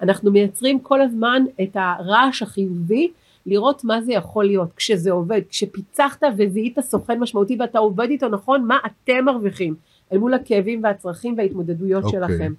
אנחנו 0.03 0.30
מייצרים 0.30 0.80
כל 0.80 1.01
הזמן 1.03 1.43
את 1.62 1.70
הרעש 1.76 2.43
החיובי, 2.43 3.11
לראות 3.47 3.84
מה 3.84 4.03
זה 4.03 4.12
יכול 4.12 4.45
להיות 4.45 4.68
כשזה 4.76 5.11
עובד. 5.11 5.40
כשפיצחת 5.49 6.22
וזיהית 6.38 6.80
סוכן 6.80 7.18
משמעותי 7.20 7.57
ואתה 7.61 7.78
עובד 7.78 8.07
איתו 8.11 8.28
נכון, 8.28 8.64
מה 8.66 8.78
אתם 8.86 9.24
מרוויחים 9.24 9.74
אל 10.12 10.18
מול 10.18 10.34
הכאבים 10.34 10.80
והצרכים 10.84 11.34
וההתמודדויות 11.38 12.05
אוקיי. 12.05 12.20
שלכם. 12.20 12.53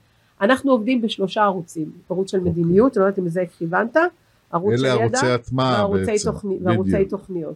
אנחנו 0.43 0.71
עובדים 0.71 1.01
בשלושה 1.01 1.43
ערוצים. 1.43 1.91
ערוץ 2.09 2.31
של 2.31 2.39
מדיניות, 2.39 2.97
לא 2.97 3.01
יודעת 3.01 3.19
אם 3.19 3.25
לזה 3.25 3.43
כיוונת, 3.57 3.97
ערוץ 4.51 4.79
של 4.79 4.85
אלה 4.85 4.93
ידע, 4.93 5.03
ערוצי 5.03 5.27
הטמעה 5.27 5.73
וערוצי, 5.77 6.05
בעצם. 6.05 6.31
תוכני, 6.31 6.57
וערוצי. 6.63 7.05
תוכניות. 7.05 7.55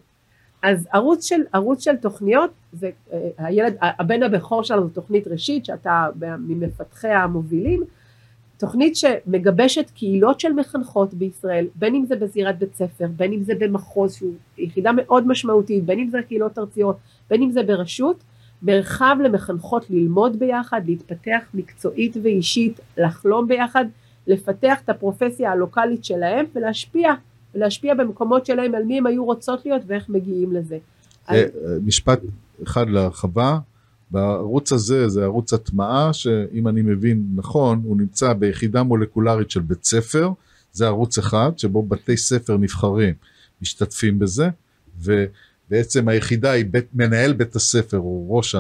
אז 0.64 0.88
ערוץ 0.94 1.26
של, 1.26 1.42
ערוץ 1.54 1.84
של 1.84 1.96
תוכניות, 1.96 2.52
זה 2.74 2.90
אה, 3.14 3.30
הילד, 3.38 3.76
הבן 3.82 4.24
הבכור 4.24 4.64
שלנו 4.64 4.82
זו 4.82 4.90
תוכנית 4.90 5.28
ראשית, 5.28 5.66
שאתה 5.66 6.08
ממפתחי 6.40 7.08
המובילים, 7.08 7.84
תוכנית 8.58 8.96
שמגבשת 8.96 9.90
קהילות 9.90 10.40
של 10.40 10.54
מחנכות 10.54 11.14
בישראל, 11.14 11.68
בין 11.76 11.96
אם 11.96 12.06
זה 12.06 12.16
בזירת 12.16 12.60
בית 12.60 12.76
ספר, 12.76 13.08
בין 13.16 13.34
אם 13.34 13.44
זה 13.44 13.54
במחוז 13.60 14.14
שהוא 14.14 14.34
יחידה 14.58 14.92
מאוד 14.92 15.28
משמעותית, 15.28 15.86
בין 15.86 16.00
אם 16.00 16.10
זה 16.10 16.18
קהילות 16.28 16.60
ארציות, 16.60 16.98
בין 17.30 17.42
אם 17.42 17.52
זה 17.52 17.64
ברשות, 17.64 18.24
מרחב 18.62 19.18
למחנכות 19.24 19.90
ללמוד 19.90 20.40
ביחד, 20.40 20.82
להתפתח 20.86 21.40
מקצועית 21.54 22.18
ואישית, 22.24 22.80
לחלום 22.98 23.48
ביחד, 23.48 23.86
לפתח 24.28 24.78
את 24.84 24.90
הפרופסיה 24.90 25.52
הלוקאלית 25.52 26.06
שלהם 26.06 26.46
ולהשפיע, 26.56 27.14
ולהשפיע 27.56 27.94
במקומות 27.94 28.46
שלהם 28.46 28.76
על 28.76 28.84
מי 28.84 28.98
הם 28.98 29.06
היו 29.06 29.26
רוצות 29.26 29.66
להיות 29.66 29.82
ואיך 29.88 30.10
מגיעים 30.10 30.54
לזה. 30.54 30.78
אה, 31.30 31.36
אה, 31.36 31.46
משפט 31.86 32.20
אחד 32.64 32.90
להרחבה, 32.90 33.60
בערוץ 34.12 34.72
הזה 34.72 35.10
זה 35.10 35.24
ערוץ 35.24 35.54
הטמעה 35.54 36.14
שאם 36.14 36.68
אני 36.68 36.82
מבין 36.82 37.24
נכון 37.36 37.82
הוא 37.84 37.98
נמצא 37.98 38.34
ביחידה 38.34 38.84
מולקולרית 38.84 39.52
של 39.52 39.62
בית 39.62 39.84
ספר, 39.84 40.30
זה 40.72 40.88
ערוץ 40.88 41.18
אחד 41.18 41.52
שבו 41.58 41.84
בתי 41.84 42.18
ספר 42.18 42.58
נבחרים 42.58 43.14
משתתפים 43.62 44.20
בזה 44.20 44.50
ובעצם 45.70 46.08
היחידה 46.08 46.52
היא 46.52 46.66
בית, 46.72 46.86
מנהל 46.94 47.34
בית 47.34 47.56
הספר 47.56 47.98
הוא 47.98 48.38
ראש 48.38 48.56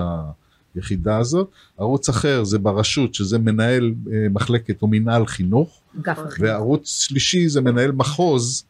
היחידה 0.75 1.17
הזאת, 1.17 1.51
ערוץ 1.77 2.09
אחר 2.09 2.43
זה 2.43 2.59
ברשות 2.59 3.13
שזה 3.13 3.39
מנהל 3.39 3.93
אה, 4.11 4.27
מחלקת 4.29 4.81
או 4.81 4.87
מנהל 4.87 5.25
חינוך. 5.25 5.81
וערוץ 6.39 7.01
שלישי 7.01 7.49
זה 7.49 7.61
מנהל 7.61 7.91
מחוז, 7.91 8.65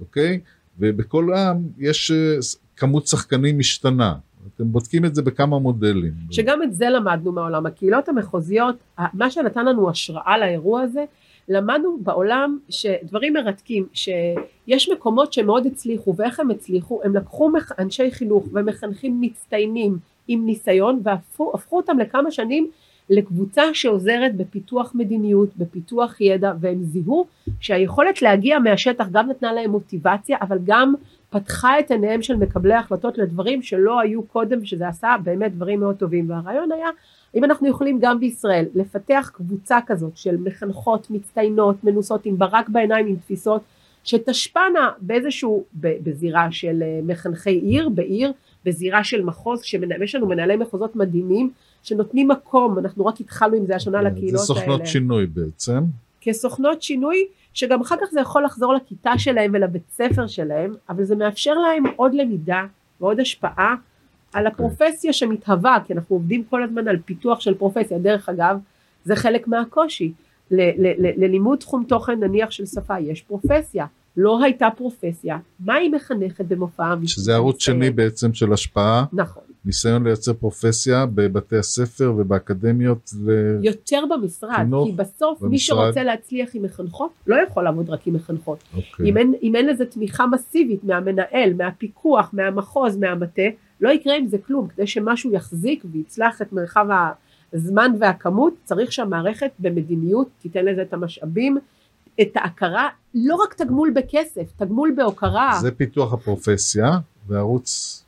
אוקיי? 0.00 0.40
ובכל 0.78 1.32
עם 1.32 1.56
יש 1.78 2.10
אה, 2.10 2.36
כמות 2.76 3.06
שחקנים 3.06 3.58
משתנה. 3.58 4.14
אתם 4.54 4.72
בודקים 4.72 5.04
את 5.04 5.14
זה 5.14 5.22
בכמה 5.22 5.58
מודלים. 5.58 6.12
שגם 6.30 6.62
את 6.62 6.74
זה 6.74 6.88
למדנו 6.88 7.32
מהעולם. 7.32 7.66
הקהילות 7.66 8.08
המחוזיות, 8.08 8.76
מה 9.14 9.30
שנתן 9.30 9.66
לנו 9.66 9.90
השראה 9.90 10.38
לאירוע 10.38 10.80
הזה, 10.80 11.04
למדנו 11.48 11.98
בעולם 12.00 12.58
שדברים 12.68 13.32
מרתקים, 13.32 13.86
שיש 13.92 14.88
מקומות 14.88 15.32
שמאוד 15.32 15.66
הצליחו, 15.66 16.14
ואיך 16.16 16.40
הם 16.40 16.50
הצליחו, 16.50 17.00
הם 17.04 17.16
לקחו 17.16 17.50
אנשי 17.78 18.10
חינוך 18.10 18.44
ומחנכים 18.52 19.20
מצטיינים 19.20 19.98
עם 20.28 20.46
ניסיון, 20.46 21.00
והפכו 21.02 21.50
הפכו 21.54 21.76
אותם 21.76 21.98
לכמה 21.98 22.30
שנים 22.30 22.70
לקבוצה 23.10 23.62
שעוזרת 23.74 24.36
בפיתוח 24.36 24.92
מדיניות, 24.94 25.56
בפיתוח 25.56 26.20
ידע, 26.20 26.52
והם 26.60 26.82
זיהו 26.82 27.26
שהיכולת 27.60 28.22
להגיע 28.22 28.58
מהשטח 28.58 29.08
גם 29.12 29.28
נתנה 29.28 29.52
להם 29.52 29.70
מוטיבציה, 29.70 30.36
אבל 30.40 30.58
גם 30.64 30.94
פתחה 31.30 31.80
את 31.80 31.90
עיניהם 31.90 32.22
של 32.22 32.36
מקבלי 32.36 32.74
ההחלטות 32.74 33.18
לדברים 33.18 33.62
שלא 33.62 34.00
היו 34.00 34.22
קודם, 34.22 34.64
שזה 34.64 34.88
עשה 34.88 35.16
באמת 35.24 35.54
דברים 35.54 35.80
מאוד 35.80 35.96
טובים. 35.96 36.30
והרעיון 36.30 36.72
היה, 36.72 36.88
אם 37.36 37.44
אנחנו 37.44 37.68
יכולים 37.68 37.98
גם 38.00 38.20
בישראל 38.20 38.64
לפתח 38.74 39.30
קבוצה 39.34 39.78
כזאת 39.86 40.16
של 40.16 40.36
מחנכות, 40.36 41.10
מצטיינות, 41.10 41.84
מנוסות, 41.84 42.26
עם 42.26 42.38
ברק 42.38 42.68
בעיניים, 42.68 43.06
עם 43.06 43.16
תפיסות, 43.16 43.62
שתשפענה 44.04 44.90
באיזשהו, 45.00 45.64
בזירה 45.74 46.52
של 46.52 46.82
אה, 46.82 47.00
מחנכי 47.02 47.50
עיר, 47.50 47.88
בעיר, 47.88 48.32
בזירה 48.64 49.04
של 49.04 49.22
מחוז, 49.22 49.62
יש 50.02 50.14
לנו 50.14 50.26
מנהלי 50.26 50.56
מחוזות 50.56 50.96
מדהימים, 50.96 51.50
שנותנים 51.82 52.28
מקום, 52.28 52.78
אנחנו 52.78 53.06
רק 53.06 53.20
התחלנו 53.20 53.56
עם 53.56 53.66
זה 53.66 53.76
השנה 53.76 54.02
לקהילות 54.02 54.28
האלה. 54.28 54.38
זה 54.38 54.44
סוכנות 54.44 54.86
שינוי 54.86 55.26
בעצם. 55.26 55.82
כסוכנות 56.20 56.82
שינוי, 56.82 57.26
שגם 57.54 57.80
אחר 57.80 57.96
כך 57.96 58.06
זה 58.10 58.20
יכול 58.20 58.44
לחזור 58.44 58.74
לכיתה 58.74 59.12
שלהם 59.18 59.50
ולבית 59.54 59.82
ספר 59.90 60.26
שלהם, 60.26 60.74
אבל 60.88 61.04
זה 61.04 61.16
מאפשר 61.16 61.54
להם 61.54 61.84
עוד 61.96 62.14
למידה 62.14 62.64
ועוד 63.00 63.20
השפעה 63.20 63.74
על 64.36 64.46
הפרופסיה 64.46 65.12
שמתהווה, 65.12 65.78
כי 65.86 65.92
אנחנו 65.92 66.16
עובדים 66.16 66.44
כל 66.50 66.62
הזמן 66.62 66.88
על 66.88 66.96
פיתוח 67.04 67.40
של 67.40 67.54
פרופסיה. 67.54 67.98
דרך 67.98 68.28
אגב, 68.28 68.58
זה 69.04 69.16
חלק 69.16 69.48
מהקושי. 69.48 70.12
ל- 70.50 70.86
ל- 70.86 71.06
ל- 71.06 71.24
ללימוד 71.24 71.58
תחום 71.58 71.84
תוכן 71.88 72.20
נניח 72.20 72.50
של 72.50 72.66
שפה 72.66 72.98
יש 73.00 73.22
פרופסיה, 73.22 73.86
לא 74.16 74.42
הייתה 74.42 74.68
פרופסיה, 74.76 75.38
מה 75.60 75.74
היא 75.74 75.90
מחנכת 75.90 76.44
במופע 76.44 76.94
שזה 77.06 77.34
ערוץ 77.34 77.62
שני 77.62 77.90
בעצם 77.90 78.34
של 78.34 78.52
השפעה, 78.52 79.04
נכון, 79.12 79.42
ניסיון 79.64 80.04
לייצר 80.04 80.32
פרופסיה 80.32 81.06
בבתי 81.06 81.56
הספר 81.56 82.14
ובאקדמיות. 82.16 83.10
ל... 83.26 83.30
יותר 83.62 84.04
במשרד, 84.10 84.50
חינוך, 84.56 84.86
כי 84.88 84.92
בסוף 84.92 85.42
מי 85.42 85.48
במשרד. 85.48 85.76
שרוצה 85.84 86.02
להצליח 86.02 86.48
עם 86.54 86.62
מחנכות 86.62 87.10
לא 87.26 87.36
יכול 87.36 87.64
לעבוד 87.64 87.90
רק 87.90 88.06
עם 88.06 88.14
מחנכות, 88.14 88.58
אוקיי. 88.76 89.08
אם 89.10 89.16
אין, 89.16 89.34
אם 89.42 89.56
אין 89.56 89.66
לזה 89.66 89.86
תמיכה 89.86 90.26
מסיבית 90.26 90.84
מהמנהל, 90.84 91.52
מהפיקוח, 91.56 92.30
מהמחוז, 92.32 92.96
מהמטה, 92.96 93.42
לא 93.80 93.90
יקרה 93.90 94.16
עם 94.16 94.26
זה 94.26 94.38
כלום. 94.46 94.68
כדי 94.68 94.86
שמשהו 94.86 95.32
יחזיק 95.32 95.84
ויצלח 95.92 96.42
את 96.42 96.52
מרחב 96.52 96.86
הזמן 97.52 97.92
והכמות, 98.00 98.54
צריך 98.64 98.92
שהמערכת 98.92 99.50
במדיניות 99.58 100.28
תיתן 100.42 100.64
לזה 100.64 100.82
את 100.82 100.92
המשאבים, 100.92 101.58
את 102.20 102.28
ההכרה, 102.34 102.88
לא 103.14 103.34
רק 103.34 103.54
תגמול 103.54 103.90
בכסף, 103.90 104.52
תגמול 104.56 104.92
בהוקרה. 104.96 105.58
זה 105.60 105.70
פיתוח 105.70 106.12
הפרופסיה, 106.12 106.90
והערוץ 107.28 108.02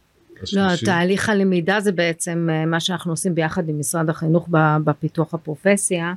לא, 0.53 0.61
השלישי. 0.61 0.87
תהליך 0.87 1.29
הלמידה 1.29 1.81
זה 1.81 1.93
בעצם 1.93 2.49
אה, 2.53 2.67
מה 2.67 2.81
שאנחנו 2.81 3.13
עושים 3.13 3.35
ביחד 3.35 3.69
עם 3.69 3.79
משרד 3.79 4.11
החינוך 4.11 4.49
ב- 4.51 4.77
בפיתוח 4.85 5.35
הפרופסיה. 5.35 6.15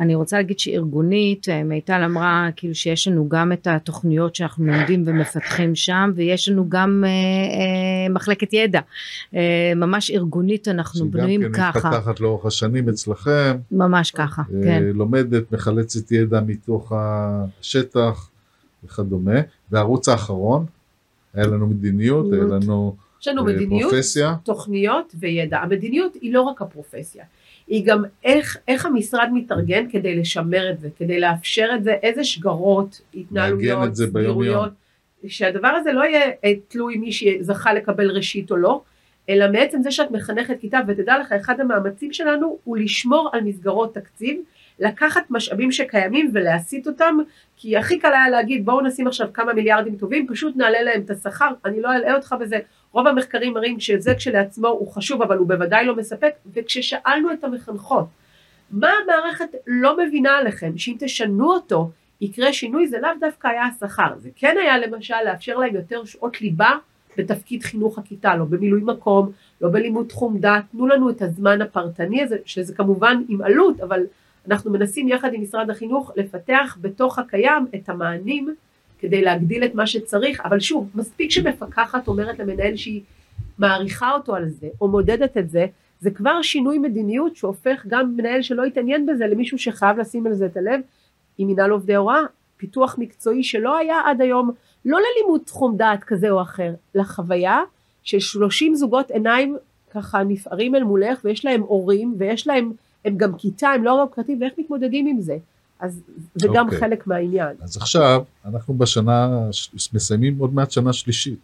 אני 0.00 0.14
רוצה 0.14 0.36
להגיד 0.36 0.58
שארגונית, 0.58 1.48
אה, 1.48 1.62
מיטל 1.62 2.02
אמרה 2.04 2.48
כאילו 2.56 2.74
שיש 2.74 3.08
לנו 3.08 3.28
גם 3.28 3.52
את 3.52 3.66
התוכניות 3.66 4.34
שאנחנו 4.34 4.66
לומדים 4.66 5.02
ומפתחים 5.06 5.74
שם, 5.74 6.12
ויש 6.14 6.48
לנו 6.48 6.68
גם 6.68 7.04
אה, 7.06 7.10
אה, 7.10 8.08
מחלקת 8.14 8.52
ידע. 8.52 8.80
אה, 9.34 9.72
ממש 9.76 10.10
ארגונית 10.10 10.68
אנחנו 10.68 11.10
בנויים 11.10 11.40
שגם 11.40 11.52
כן 11.52 11.72
ככה. 11.72 11.88
מתפתחת 11.88 12.20
לאורך 12.20 12.46
השנים 12.46 12.88
אצלכם, 12.88 13.56
ממש 13.72 14.10
ככה, 14.10 14.42
אה, 14.42 14.62
כן. 14.64 14.82
לומדת, 14.94 15.52
מחלצת 15.52 16.12
ידע 16.12 16.40
מתוך 16.40 16.92
השטח 16.96 18.30
וכדומה. 18.84 19.40
והערוץ 19.70 20.08
האחרון, 20.08 20.66
היה 21.34 21.46
לנו 21.46 21.66
מדיניות, 21.66 22.32
היה 22.32 22.42
לנו 22.42 22.96
יש 23.20 23.28
לנו 23.28 23.48
אה, 23.48 23.54
מדיניות, 23.54 23.90
פרופסיה. 23.90 24.34
תוכניות 24.42 25.14
וידע. 25.18 25.58
המדיניות 25.58 26.14
היא 26.20 26.34
לא 26.34 26.42
רק 26.42 26.62
הפרופסיה, 26.62 27.24
היא 27.66 27.86
גם 27.86 28.02
איך, 28.24 28.56
איך 28.68 28.86
המשרד 28.86 29.28
מתארגן 29.32 29.90
כדי 29.90 30.16
לשמר 30.16 30.70
את 30.70 30.80
זה, 30.80 30.88
כדי 30.98 31.20
לאפשר 31.20 31.68
את 31.74 31.84
זה, 31.84 31.92
איזה 32.02 32.24
שגרות, 32.24 33.00
התנהלויות. 33.14 33.94
סבירויות, 33.94 34.70
שהדבר 35.26 35.68
הזה 35.68 35.92
לא 35.92 36.04
יהיה 36.04 36.30
אה, 36.44 36.52
תלוי 36.68 36.96
מי 36.96 37.12
שזכה 37.12 37.74
לקבל 37.74 38.10
ראשית 38.10 38.50
או 38.50 38.56
לא, 38.56 38.82
אלא 39.28 39.52
מעצם 39.52 39.82
זה 39.82 39.90
שאת 39.90 40.10
מחנכת 40.10 40.60
כיתה, 40.60 40.80
ותדע 40.88 41.18
לך, 41.18 41.32
אחד 41.32 41.60
המאמצים 41.60 42.12
שלנו 42.12 42.58
הוא 42.64 42.76
לשמור 42.76 43.30
על 43.32 43.40
מסגרות 43.40 43.94
תקציב, 43.94 44.40
לקחת 44.78 45.22
משאבים 45.30 45.72
שקיימים 45.72 46.30
ולהסיט 46.34 46.86
אותם, 46.86 47.16
כי 47.56 47.76
הכי 47.76 47.98
קל 47.98 48.12
היה 48.12 48.28
להגיד 48.30 48.64
בואו 48.64 48.80
נשים 48.80 49.06
עכשיו 49.06 49.28
כמה 49.34 49.52
מיליארדים 49.52 49.96
טובים, 49.96 50.26
פשוט 50.26 50.56
נעלה 50.56 50.82
להם 50.82 51.00
את 51.00 51.10
השכר, 51.10 51.52
אני 51.64 51.80
לא 51.80 51.94
אלאה 51.94 52.14
אותך 52.14 52.34
בזה, 52.40 52.58
רוב 52.96 53.06
המחקרים 53.06 53.54
מראים 53.54 53.80
שזה 53.80 54.14
כשלעצמו 54.14 54.68
הוא 54.68 54.92
חשוב 54.92 55.22
אבל 55.22 55.36
הוא 55.36 55.48
בוודאי 55.48 55.86
לא 55.86 55.96
מספק, 55.96 56.34
וכששאלנו 56.54 57.32
את 57.32 57.44
המחנכות, 57.44 58.06
מה 58.70 58.90
המערכת 59.04 59.54
לא 59.66 59.96
מבינה 59.96 60.36
עליכם, 60.36 60.78
שאם 60.78 60.96
תשנו 60.98 61.52
אותו 61.52 61.90
יקרה 62.20 62.52
שינוי, 62.52 62.86
זה 62.86 62.98
לאו 63.00 63.10
דווקא 63.20 63.48
היה 63.48 63.64
השכר, 63.64 64.12
זה 64.16 64.30
כן 64.36 64.56
היה 64.60 64.78
למשל 64.78 65.14
לאפשר 65.24 65.58
להם 65.58 65.74
יותר 65.74 66.04
שעות 66.04 66.40
ליבה 66.40 66.70
בתפקיד 67.18 67.62
חינוך 67.62 67.98
הכיתה, 67.98 68.36
לא 68.36 68.44
במילוי 68.44 68.80
מקום, 68.84 69.32
לא 69.60 69.68
בלימוד 69.68 70.06
תחום 70.06 70.38
דת, 70.38 70.64
תנו 70.72 70.86
לנו 70.86 71.10
את 71.10 71.22
הזמן 71.22 71.62
הפרטני 71.62 72.22
הזה, 72.22 72.36
שזה 72.44 72.74
כמובן 72.74 73.22
עם 73.28 73.42
עלות, 73.42 73.80
אבל 73.80 74.00
אנחנו 74.48 74.70
מנסים 74.70 75.08
יחד 75.08 75.34
עם 75.34 75.42
משרד 75.42 75.70
החינוך 75.70 76.12
לפתח 76.16 76.78
בתוך 76.80 77.18
הקיים 77.18 77.66
את 77.74 77.88
המענים 77.88 78.54
כדי 78.98 79.22
להגדיל 79.22 79.64
את 79.64 79.74
מה 79.74 79.86
שצריך, 79.86 80.40
אבל 80.40 80.60
שוב, 80.60 80.90
מספיק 80.94 81.30
שמפקחת 81.30 82.08
אומרת 82.08 82.38
למנהל 82.38 82.76
שהיא 82.76 83.02
מעריכה 83.58 84.14
אותו 84.14 84.34
על 84.34 84.48
זה, 84.48 84.68
או 84.80 84.88
מודדת 84.88 85.36
את 85.36 85.50
זה, 85.50 85.66
זה 86.00 86.10
כבר 86.10 86.42
שינוי 86.42 86.78
מדיניות 86.78 87.36
שהופך 87.36 87.86
גם 87.88 88.16
מנהל 88.16 88.42
שלא 88.42 88.64
התעניין 88.64 89.06
בזה 89.06 89.26
למישהו 89.26 89.58
שחייב 89.58 89.98
לשים 89.98 90.26
על 90.26 90.34
זה 90.34 90.46
את 90.46 90.56
הלב, 90.56 90.80
עם 91.38 91.48
מנהל 91.48 91.70
עובדי 91.70 91.94
הוראה, 91.94 92.20
פיתוח 92.56 92.96
מקצועי 92.98 93.44
שלא 93.44 93.76
היה 93.76 94.00
עד 94.06 94.20
היום, 94.20 94.50
לא 94.84 94.98
ללימוד 94.98 95.40
תחום 95.44 95.76
דעת 95.76 96.04
כזה 96.04 96.30
או 96.30 96.42
אחר, 96.42 96.74
לחוויה 96.94 97.60
של 98.02 98.20
30 98.20 98.74
זוגות 98.74 99.10
עיניים 99.10 99.56
ככה 99.90 100.22
נפערים 100.22 100.74
אל 100.74 100.84
מולך 100.84 101.20
ויש 101.24 101.44
להם 101.44 101.60
הורים 101.60 102.14
ויש 102.18 102.46
להם, 102.46 102.72
הם 103.04 103.16
גם 103.16 103.36
כיתה, 103.38 103.68
הם 103.68 103.84
לא 103.84 104.02
רב 104.02 104.08
פרטי 104.08 104.36
ואיך 104.40 104.52
מתמודדים 104.58 105.06
עם 105.06 105.20
זה. 105.20 105.36
אז 105.80 106.00
זה 106.34 106.48
גם 106.54 106.66
אוקיי. 106.66 106.80
חלק 106.80 107.06
מהעניין. 107.06 107.56
אז 107.60 107.76
עכשיו, 107.76 108.24
אנחנו 108.44 108.74
בשנה, 108.74 109.48
מסיימים 109.92 110.38
עוד 110.38 110.54
מעט 110.54 110.70
שנה 110.70 110.92
שלישית. 110.92 111.38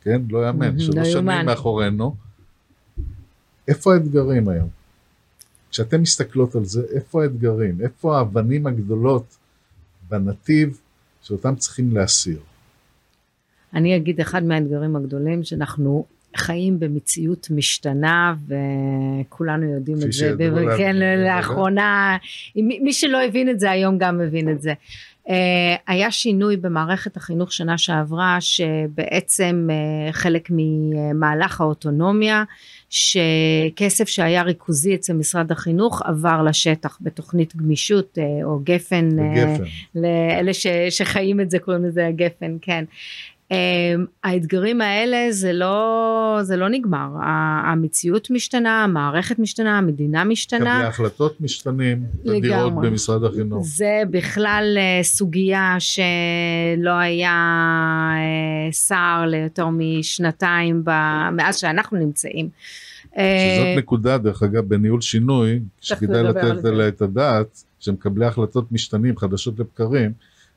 כן? 0.00 0.22
לא 0.30 0.46
יאמן, 0.46 0.78
שלוש 0.78 0.96
לא 0.96 1.04
שנים 1.04 1.14
יאומן. 1.14 1.46
מאחורינו. 1.46 2.14
איפה 3.68 3.94
האתגרים 3.94 4.48
היום? 4.48 4.68
כשאתן 5.70 6.00
מסתכלות 6.00 6.54
על 6.54 6.64
זה, 6.64 6.82
איפה 6.94 7.22
האתגרים? 7.22 7.80
איפה 7.80 8.18
האבנים 8.18 8.66
הגדולות 8.66 9.36
בנתיב 10.08 10.80
שאותם 11.22 11.56
צריכים 11.56 11.96
להסיר? 11.96 12.38
אני 13.74 13.96
אגיד 13.96 14.20
אחד 14.20 14.44
מהאתגרים 14.44 14.96
הגדולים 14.96 15.44
שאנחנו 15.44 16.04
חיים 16.36 16.80
במציאות 16.80 17.48
משתנה 17.50 18.34
וכולנו 18.46 19.74
יודעים 19.74 19.96
את 19.96 20.12
זה, 20.12 20.34
לך, 20.38 20.76
כן. 20.78 20.96
לאחרונה, 21.24 22.16
מי 22.56 22.92
שלא 22.92 23.24
הבין 23.24 23.48
את 23.48 23.60
זה 23.60 23.70
היום 23.70 23.98
גם 23.98 24.18
מבין 24.18 24.48
את 24.48 24.62
זה. 24.62 24.72
אה, 25.28 25.76
היה 25.86 26.10
שינוי 26.10 26.56
במערכת 26.56 27.16
החינוך 27.16 27.52
שנה 27.52 27.78
שעברה 27.78 28.36
שבעצם 28.40 29.68
אה, 29.70 30.12
חלק 30.12 30.48
ממהלך 30.50 31.60
האוטונומיה 31.60 32.44
שכסף 32.90 34.08
שהיה 34.08 34.42
ריכוזי 34.42 34.94
אצל 34.94 35.12
משרד 35.12 35.52
החינוך 35.52 36.02
עבר 36.02 36.42
לשטח 36.42 36.98
בתוכנית 37.00 37.56
גמישות 37.56 38.18
אה, 38.18 38.24
או 38.44 38.60
גפן 38.64 39.08
בגפן. 39.10 39.64
לאלה 39.94 40.54
ש, 40.54 40.66
שחיים 40.90 41.40
את 41.40 41.50
זה 41.50 41.58
קוראים 41.58 41.84
לזה 41.84 42.06
הגפן 42.06 42.56
כן. 42.62 42.84
Um, 43.52 43.56
האתגרים 44.24 44.80
האלה 44.80 45.32
זה 45.32 45.52
לא 45.52 46.38
זה 46.42 46.56
לא 46.56 46.68
נגמר 46.68 47.08
המציאות 47.64 48.30
משתנה 48.30 48.84
המערכת 48.84 49.38
משתנה 49.38 49.78
המדינה 49.78 50.24
משתנה 50.24 50.74
קבלי 50.74 50.86
החלטות 50.86 51.40
משתנים. 51.40 52.04
תדירות 52.22 52.74
במשרד 52.74 53.24
החינוך. 53.24 53.66
זה 53.66 54.02
בכלל 54.10 54.74
אה, 54.76 55.02
סוגיה 55.02 55.76
שלא 55.78 56.90
היה 56.90 57.32
אה, 58.16 58.72
שר 58.72 59.24
ליותר 59.26 59.68
משנתיים 59.68 60.84
ב- 60.84 61.30
מאז 61.32 61.56
שאנחנו 61.56 61.98
נמצאים. 61.98 62.48
אה, 63.18 63.56
שזאת 63.56 63.78
נקודה, 63.78 64.18
דרך 64.18 64.42
אגב, 64.42 64.64
בניהול 64.68 65.00
שינוי, 65.00 65.60
שכדאי 65.80 66.22
לתת. 66.22 66.64
עליה 66.64 66.88
את 66.88 67.02
הדעת, 67.02 67.62
שמקבלי 67.80 68.26
החלטות 68.26 68.72
משתנים 68.72 69.16
חדשות 69.16 69.58
לבקרים, 69.58 70.12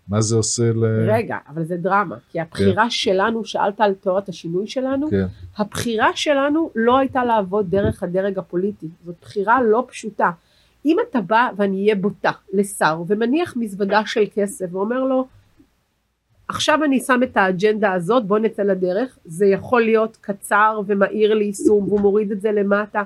מה 0.09 0.21
זה 0.21 0.35
עושה 0.35 0.63
ל... 0.73 0.85
רגע, 1.11 1.37
אבל 1.49 1.63
זה 1.63 1.77
דרמה, 1.77 2.15
כי 2.31 2.39
הבחירה 2.39 2.89
שלנו, 2.89 3.45
שאלת 3.45 3.81
על 3.81 3.93
תיאוריית 3.93 4.29
השינוי 4.29 4.67
שלנו, 4.67 5.09
כן, 5.09 5.25
הבחירה 5.57 6.09
שלנו 6.15 6.69
לא 6.75 6.97
הייתה 6.97 7.25
לעבוד 7.25 7.69
דרך 7.69 8.03
הדרג 8.03 8.37
הפוליטי, 8.39 8.87
זאת 9.05 9.15
בחירה 9.21 9.61
לא 9.61 9.85
פשוטה. 9.87 10.31
אם 10.85 10.97
אתה 11.09 11.21
בא, 11.21 11.49
ואני 11.57 11.81
אהיה 11.83 11.95
בוטה, 11.95 12.31
לשר, 12.53 13.03
ומניח 13.07 13.53
מזוודה 13.57 14.01
של 14.05 14.23
כסף, 14.33 14.65
ואומר 14.71 15.03
לו, 15.03 15.27
עכשיו 16.47 16.83
אני 16.83 16.99
שם 16.99 17.19
את 17.23 17.37
האג'נדה 17.37 17.93
הזאת, 17.93 18.25
בוא 18.25 18.39
נצא 18.39 18.63
לדרך, 18.63 19.17
זה 19.25 19.45
יכול 19.45 19.81
להיות 19.81 20.17
קצר 20.21 20.81
ומהיר 20.87 21.33
ליישום, 21.33 21.83
והוא 21.87 21.99
מוריד 22.01 22.31
את 22.31 22.41
זה 22.41 22.51
למטה. 22.51 23.03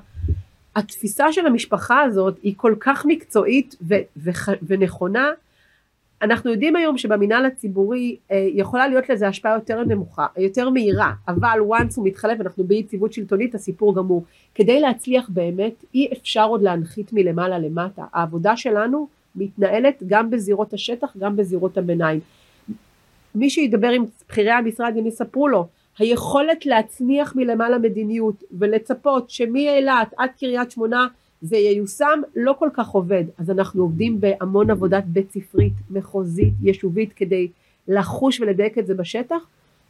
התפיסה 0.76 1.32
של 1.32 1.46
המשפחה 1.46 2.02
הזאת 2.02 2.38
היא 2.44 2.54
כל 2.58 2.76
כך 2.80 3.06
מקצועית 3.06 3.76
ו- 3.82 3.96
וח- 4.18 4.50
ונכונה, 4.68 5.32
אנחנו 6.22 6.52
יודעים 6.52 6.76
היום 6.76 6.98
שבמינהל 6.98 7.46
הציבורי 7.46 8.18
אה, 8.32 8.48
יכולה 8.54 8.88
להיות 8.88 9.10
לזה 9.10 9.28
השפעה 9.28 9.54
יותר 9.54 9.84
נמוכה, 9.84 10.28
יותר 10.38 10.70
מהירה, 10.70 11.12
אבל 11.28 11.60
once 11.70 11.94
הוא 11.96 12.06
מתחלף 12.06 12.42
אנחנו 12.42 12.64
באי 12.64 12.78
יציבות 12.78 13.14
שלטונית 13.14 13.56
הסיפור 13.56 13.96
גמור. 13.96 14.24
כדי 14.56 14.80
להצליח 14.80 15.30
באמת 15.30 15.74
אי 15.94 16.10
אפשר 16.14 16.46
עוד 16.46 16.62
להנחית 16.62 17.14
מלמעלה 17.14 17.60
למטה, 17.60 18.06
העבודה 18.14 18.58
שלנו 18.58 19.08
מתנהלת 19.36 20.04
גם 20.08 20.30
בזירות 20.30 20.74
השטח 20.74 21.18
גם 21.18 21.36
בזירות 21.36 21.78
הביניים. 21.78 22.20
מי 23.36 23.50
שידבר 23.50 23.90
עם 23.90 24.06
בכירי 24.30 24.52
המשרד 24.52 24.94
הם 24.98 25.08
יספרו 25.08 25.48
לו 25.48 25.68
היכולת 26.00 26.66
להצניח 26.66 27.36
מלמעלה 27.36 27.78
מדיניות 27.78 28.44
ולצפות 28.52 29.30
שמאילת 29.30 30.14
עד 30.18 30.30
קריית 30.40 30.72
שמונה 30.72 31.08
זה 31.42 31.58
ייושם 31.58 32.22
לא 32.36 32.56
כל 32.60 32.70
כך 32.74 32.90
עובד. 32.90 33.24
אז 33.38 33.50
אנחנו 33.50 33.82
עובדים 33.82 34.22
בהמון 34.22 34.70
עבודת 34.70 35.04
בית 35.04 35.32
ספרית 35.32 35.74
מחוזית 35.90 36.54
יישובית 36.62 37.14
כדי 37.14 37.48
לחוש 37.88 38.40
ולדייק 38.40 38.78
את 38.78 38.88
זה 38.88 38.94
בשטח. 38.94 39.42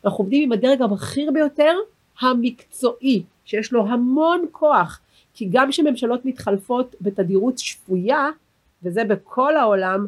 אנחנו 0.06 0.24
עובדים 0.24 0.44
עם 0.44 0.52
הדרג 0.52 0.82
הבכיר 0.82 1.32
ביותר 1.32 1.74
המקצועי 2.22 3.24
שיש 3.46 3.74
לו 3.74 3.88
המון 3.88 4.46
כוח. 4.52 5.00
כי 5.34 5.50
גם 5.52 5.70
כשממשלות 5.70 6.26
מתחלפות 6.26 6.96
בתדירות 7.02 7.58
שפויה 7.58 8.30
וזה 8.84 9.04
בכל 9.04 9.58
העולם 9.58 10.08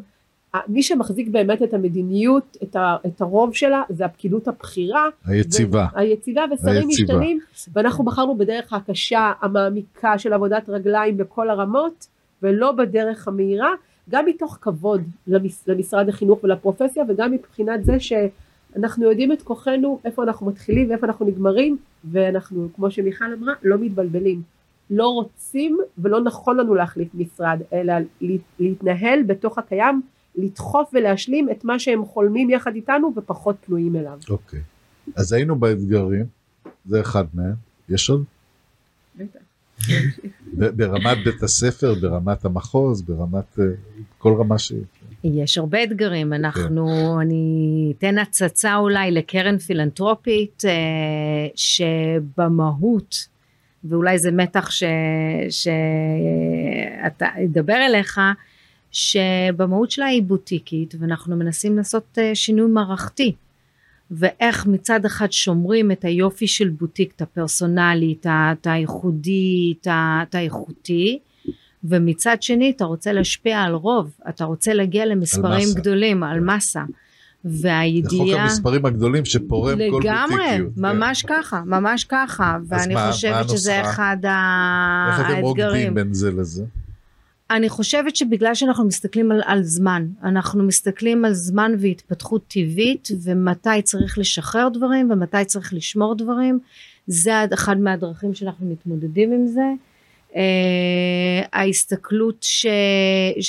מי 0.68 0.82
שמחזיק 0.82 1.28
באמת 1.28 1.62
את 1.62 1.74
המדיניות, 1.74 2.56
את, 2.62 2.76
ה, 2.76 2.96
את 3.06 3.20
הרוב 3.20 3.54
שלה, 3.54 3.82
זה 3.88 4.04
הפקידות 4.04 4.48
הבכירה. 4.48 5.08
היציבה. 5.26 5.86
ו- 5.94 5.98
היציבה 5.98 6.44
ושרים. 6.54 6.88
משתנים, 6.88 7.38
ואנחנו 7.72 8.04
בחרנו 8.04 8.34
בדרך 8.38 8.72
הקשה, 8.72 9.32
המעמיקה 9.40 10.18
של 10.18 10.32
עבודת 10.32 10.68
רגליים 10.68 11.16
בכל 11.16 11.50
הרמות, 11.50 12.06
ולא 12.42 12.72
בדרך 12.72 13.28
המהירה, 13.28 13.70
גם 14.10 14.26
מתוך 14.26 14.58
כבוד 14.60 15.02
למש, 15.26 15.52
למשרד 15.66 16.08
החינוך 16.08 16.44
ולפרופסיה, 16.44 17.04
וגם 17.08 17.32
מבחינת 17.32 17.84
זה 17.84 17.96
שאנחנו 18.00 19.04
יודעים 19.10 19.32
את 19.32 19.42
כוחנו, 19.42 19.98
איפה 20.04 20.22
אנחנו 20.22 20.46
מתחילים 20.46 20.90
ואיפה 20.90 21.06
אנחנו 21.06 21.26
נגמרים, 21.26 21.76
ואנחנו, 22.10 22.68
כמו 22.76 22.90
שמיכל 22.90 23.24
אמרה, 23.38 23.52
לא 23.62 23.78
מתבלבלים. 23.78 24.42
לא 24.90 25.06
רוצים 25.08 25.78
ולא 25.98 26.20
נכון 26.20 26.56
לנו 26.56 26.74
להחליף 26.74 27.08
משרד, 27.14 27.58
אלא 27.72 27.92
לה- 28.20 28.28
להתנהל 28.58 29.22
בתוך 29.22 29.58
הקיים 29.58 30.02
לדחוף 30.36 30.90
ולהשלים 30.92 31.50
את 31.50 31.64
מה 31.64 31.78
שהם 31.78 32.04
חולמים 32.04 32.50
יחד 32.50 32.74
איתנו 32.74 33.12
ופחות 33.16 33.56
פנויים 33.66 33.96
אליו. 33.96 34.18
אוקיי. 34.30 34.60
אז 35.16 35.32
היינו 35.32 35.56
באתגרים, 35.56 36.24
זה 36.86 37.00
אחד 37.00 37.24
מהם. 37.34 37.54
יש 37.88 38.10
עוד? 38.10 38.24
ברמת 40.52 41.18
בית 41.24 41.42
הספר, 41.42 41.94
ברמת 41.94 42.44
המחוז, 42.44 43.02
ברמת 43.02 43.58
אה, 43.58 43.64
כל 44.18 44.34
רמה 44.38 44.58
ש... 44.58 44.72
יש 45.24 45.58
הרבה 45.58 45.82
אתגרים, 45.82 46.32
אנחנו, 46.32 47.20
אני 47.20 47.92
אתן 47.98 48.18
הצצה 48.18 48.76
אולי 48.76 49.10
לקרן 49.10 49.58
פילנטרופית 49.58 50.62
אה, 50.64 50.70
שבמהות, 51.54 53.28
ואולי 53.84 54.18
זה 54.18 54.32
מתח 54.32 54.70
שאתה 55.50 57.26
אדבר 57.44 57.86
אליך, 57.86 58.20
שבמהות 58.94 59.90
שלה 59.90 60.06
היא 60.06 60.22
בוטיקית 60.22 60.94
ואנחנו 61.00 61.36
מנסים 61.36 61.76
לעשות 61.76 62.18
אה, 62.18 62.34
שינוי 62.34 62.70
מערכתי. 62.70 63.32
ואיך 64.10 64.66
מצד 64.66 65.04
אחד 65.04 65.32
שומרים 65.32 65.90
את 65.92 66.04
היופי 66.04 66.46
של 66.46 66.68
בוטיק, 66.68 67.12
את 67.16 67.22
הפרסונלי, 67.22 68.14
את 68.26 68.66
הייחודי, 68.66 69.74
את 69.80 70.34
האיכותי, 70.34 71.18
ומצד 71.84 72.36
שני 72.42 72.72
אתה 72.76 72.84
רוצה 72.84 73.12
להשפיע 73.12 73.60
על 73.60 73.74
רוב, 73.74 74.10
אתה 74.28 74.44
רוצה 74.44 74.74
להגיע 74.74 75.06
למספרים 75.06 75.68
מסה. 75.68 75.80
גדולים, 75.80 76.22
על 76.22 76.38
כן. 76.40 76.44
מסה. 76.46 76.80
זה 77.44 77.52
חוק 77.52 77.62
והידיעה... 77.64 78.42
המספרים 78.42 78.86
הגדולים 78.86 79.24
שפורם 79.24 79.78
כל 79.90 80.00
לגמרי, 80.04 80.36
בוטיקיות. 80.36 80.74
כן. 80.76 80.80
ממש 80.80 81.22
ככה, 81.28 81.62
ממש 81.66 82.04
ככה, 82.04 82.58
ואני 82.68 82.94
מה- 82.94 83.06
מה 83.06 83.12
חושבת 83.12 83.48
שזה 83.48 83.74
הנוסחה? 83.74 83.90
אחד 83.92 84.16
איך 85.10 85.26
אתם 85.30 85.40
רוקדים 85.42 85.64
האתגרים. 85.66 85.94
בין 85.94 86.14
זה 86.14 86.30
לזה? 86.32 86.64
אני 87.54 87.68
חושבת 87.68 88.16
שבגלל 88.16 88.54
שאנחנו 88.54 88.84
מסתכלים 88.84 89.32
על, 89.32 89.42
על 89.44 89.62
זמן, 89.62 90.06
אנחנו 90.22 90.64
מסתכלים 90.64 91.24
על 91.24 91.34
זמן 91.34 91.72
והתפתחות 91.78 92.42
טבעית 92.48 93.08
ומתי 93.22 93.82
צריך 93.82 94.18
לשחרר 94.18 94.68
דברים 94.68 95.10
ומתי 95.10 95.44
צריך 95.46 95.74
לשמור 95.74 96.14
דברים, 96.14 96.58
זה 97.06 97.32
אחד 97.54 97.78
מהדרכים 97.80 98.34
שאנחנו 98.34 98.66
מתמודדים 98.66 99.32
עם 99.32 99.46
זה. 99.46 99.72
Uh, 100.30 100.36
ההסתכלות 101.52 102.42
ש... 102.42 102.66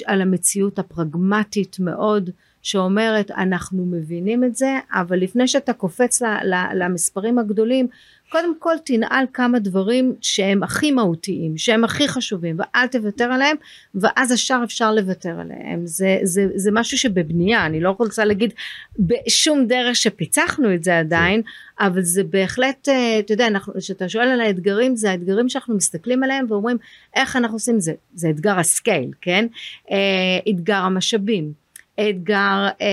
על 0.06 0.22
המציאות 0.22 0.80
הפרגמטית 0.80 1.78
מאוד 1.80 2.30
שאומרת 2.62 3.32
אנחנו 3.32 3.86
מבינים 3.86 4.44
את 4.44 4.56
זה 4.56 4.78
אבל 4.92 5.20
לפני 5.20 5.48
שאתה 5.48 5.74
קופץ 5.74 6.22
ל, 6.22 6.26
ל, 6.26 6.84
למספרים 6.84 7.40
הגדולים 7.40 7.88
קודם 8.30 8.60
כל 8.60 8.76
תנעל 8.86 9.26
כמה 9.34 9.60
דברים 9.60 10.16
שהם 10.22 10.64
הכי 10.64 10.92
מהותיים 10.92 11.58
שהם 11.58 11.84
הכי 11.84 12.08
חשובים 12.08 12.58
ואל 12.60 12.88
תוותר 12.88 13.24
עליהם 13.24 13.58
ואז 13.96 14.32
השאר 14.32 14.64
אפשר 14.64 14.94
לוותר 14.94 15.40
עליהם. 15.40 15.88
זה, 15.88 16.20
זה, 16.24 16.48
זה 16.56 16.70
משהו 16.74 16.98
שבבנייה 16.98 17.66
אני 17.66 17.80
לא 17.80 17.96
רוצה 18.00 18.26
להגיד 18.26 18.54
בשום 19.00 19.68
דרך 19.68 19.96
שפיצחנו 19.96 20.74
את 20.74 20.84
זה 20.84 21.00
עדיין 21.00 21.42
אבל 21.80 22.02
זה 22.02 22.24
בהחלט 22.24 22.90
אה, 22.90 23.20
אתה 23.20 23.34
יודע 23.34 23.48
כשאתה 23.78 24.10
שואל 24.10 24.28
על 24.28 24.42
האתגרים 24.42 24.96
זה 24.96 25.12
האתגרים 25.12 25.50
שאנחנו 25.50 25.76
מסתכלים 25.76 26.24
עליהם 26.24 26.46
ואומרים 26.50 26.78
איך 27.16 27.36
אנחנו 27.36 27.56
עושים? 27.56 27.80
זה 27.80 27.94
זה 28.14 28.30
אתגר 28.30 28.60
הסקייל 28.60 29.12
כן? 29.22 29.48
אה, 29.92 30.52
אתגר 30.52 30.76
המשאבים 30.78 31.65
אתגר 32.00 32.68
אה, 32.82 32.88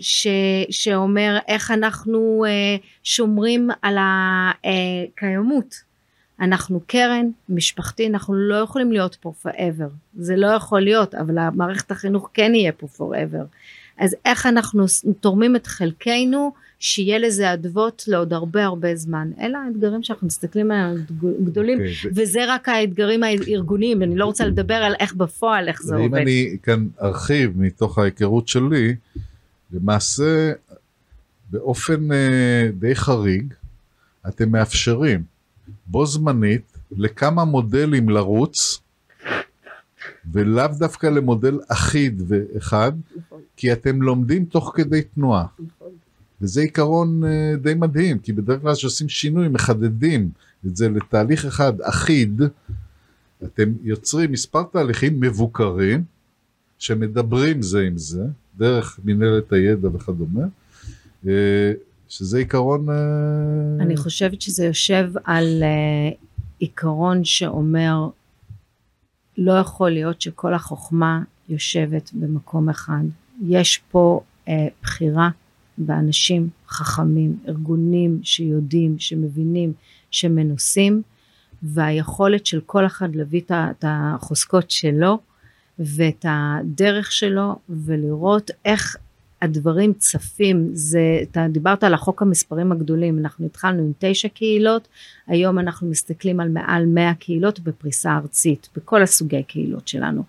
ש, 0.00 0.26
שאומר 0.70 1.38
איך 1.48 1.70
אנחנו 1.70 2.44
אה, 2.48 2.76
שומרים 3.02 3.70
על 3.82 3.96
הקיימות 4.64 5.90
אנחנו 6.40 6.80
קרן 6.86 7.26
משפחתי 7.48 8.06
אנחנו 8.06 8.34
לא 8.34 8.54
יכולים 8.54 8.92
להיות 8.92 9.16
פה 9.20 9.32
forever. 9.42 9.88
זה 10.16 10.36
לא 10.36 10.46
יכול 10.46 10.80
להיות 10.80 11.14
אבל 11.14 11.38
המערכת 11.38 11.90
החינוך 11.90 12.30
כן 12.34 12.54
יהיה 12.54 12.72
פה 12.72 12.86
forever. 12.96 13.44
אז 13.98 14.16
איך 14.24 14.46
אנחנו 14.46 14.84
תורמים 15.20 15.56
את 15.56 15.66
חלקנו 15.66 16.52
שיהיה 16.80 17.18
לזה 17.18 17.52
אדוות 17.52 18.04
לעוד 18.06 18.32
הרבה 18.32 18.64
הרבה 18.64 18.96
זמן. 18.96 19.30
אלה 19.40 19.58
האתגרים 19.58 20.02
שאנחנו 20.02 20.26
מסתכלים 20.26 20.70
עליהם 20.70 20.96
גדולים 21.44 21.78
אוקיי, 21.78 21.92
ו- 22.04 22.08
וזה 22.14 22.40
רק 22.48 22.68
האתגרים 22.68 23.22
הארגוניים 23.22 24.02
אני 24.02 24.16
לא 24.16 24.24
רוצה 24.24 24.46
לדבר 24.46 24.74
על 24.74 24.94
איך 25.00 25.14
בפועל 25.14 25.68
איך 25.68 25.82
זה 25.82 25.96
עובד. 25.96 26.18
אני 26.18 26.56
כאן 26.62 26.86
ארחיב 27.02 27.52
מתוך 27.56 27.98
ההיכרות 27.98 28.48
שלי, 28.48 28.94
למעשה 29.72 30.52
באופן 31.50 32.12
אה, 32.12 32.70
די 32.78 32.94
חריג 32.94 33.54
אתם 34.28 34.50
מאפשרים 34.50 35.22
בו 35.86 36.06
זמנית 36.06 36.72
לכמה 36.90 37.44
מודלים 37.44 38.08
לרוץ 38.08 38.80
ולאו 40.32 40.68
דווקא 40.78 41.06
למודל 41.06 41.58
אחיד 41.68 42.22
ואחד 42.28 42.92
נכון, 43.16 43.40
כי 43.56 43.72
אתם 43.72 44.02
לומדים 44.02 44.44
תוך 44.44 44.72
כדי 44.74 45.02
תנועה. 45.02 45.46
נכון. 45.58 45.88
וזה 46.42 46.60
עיקרון 46.60 47.24
אה, 47.24 47.56
די 47.62 47.74
מדהים 47.74 48.18
כי 48.18 48.32
בדרך 48.32 48.62
כלל 48.62 48.74
כשעושים 48.74 49.08
שינוי 49.08 49.48
מחדדים 49.48 50.30
את 50.66 50.76
זה 50.76 50.88
לתהליך 50.88 51.44
אחד 51.44 51.80
אחיד 51.80 52.42
אתם 53.44 53.72
יוצרים 53.82 54.32
מספר 54.32 54.62
תהליכים 54.62 55.20
מבוקרים 55.20 56.04
שמדברים 56.78 57.62
זה 57.62 57.80
עם 57.80 57.98
זה 57.98 58.24
דרך 58.56 59.00
מנהלת 59.04 59.52
הידע 59.52 59.88
וכדומה 59.88 60.44
אה, 61.26 61.72
שזה 62.08 62.38
עיקרון 62.38 62.90
אה, 62.90 62.94
אני 63.80 63.96
חושבת 63.96 64.40
שזה 64.40 64.64
יושב 64.64 65.10
על 65.24 65.62
עיקרון 66.58 67.24
שאומר 67.24 68.08
לא 69.38 69.52
יכול 69.52 69.90
להיות 69.90 70.20
שכל 70.20 70.54
החוכמה 70.54 71.22
יושבת 71.48 72.10
במקום 72.12 72.68
אחד. 72.68 73.02
יש 73.46 73.82
פה 73.90 74.20
בחירה 74.82 75.30
באנשים 75.80 76.48
חכמים, 76.68 77.38
ארגונים 77.48 78.20
שיודעים, 78.22 78.98
שמבינים, 78.98 79.72
שמנוסים, 80.10 81.02
והיכולת 81.62 82.46
של 82.46 82.60
כל 82.66 82.86
אחד 82.86 83.14
להביא 83.16 83.40
את 83.48 83.84
החוזקות 83.88 84.70
שלו 84.70 85.18
ואת 85.78 86.24
הדרך 86.28 87.12
שלו 87.12 87.56
ולראות 87.68 88.50
איך 88.64 88.96
הדברים 89.42 89.92
צפים, 89.92 90.70
זה, 90.72 91.00
אתה 91.22 91.46
דיברת 91.50 91.84
על 91.84 91.94
החוק 91.94 92.22
המספרים 92.22 92.72
הגדולים, 92.72 93.18
אנחנו 93.18 93.46
התחלנו 93.46 93.82
עם 93.82 93.92
תשע 93.98 94.28
קהילות, 94.28 94.88
היום 95.26 95.58
אנחנו 95.58 95.90
מסתכלים 95.90 96.40
על 96.40 96.48
מעל 96.48 96.86
מאה 96.86 97.14
קהילות 97.14 97.60
בפריסה 97.60 98.16
ארצית, 98.16 98.68
בכל 98.76 99.02
הסוגי 99.02 99.42
קהילות 99.42 99.88
שלנו. 99.88 100.22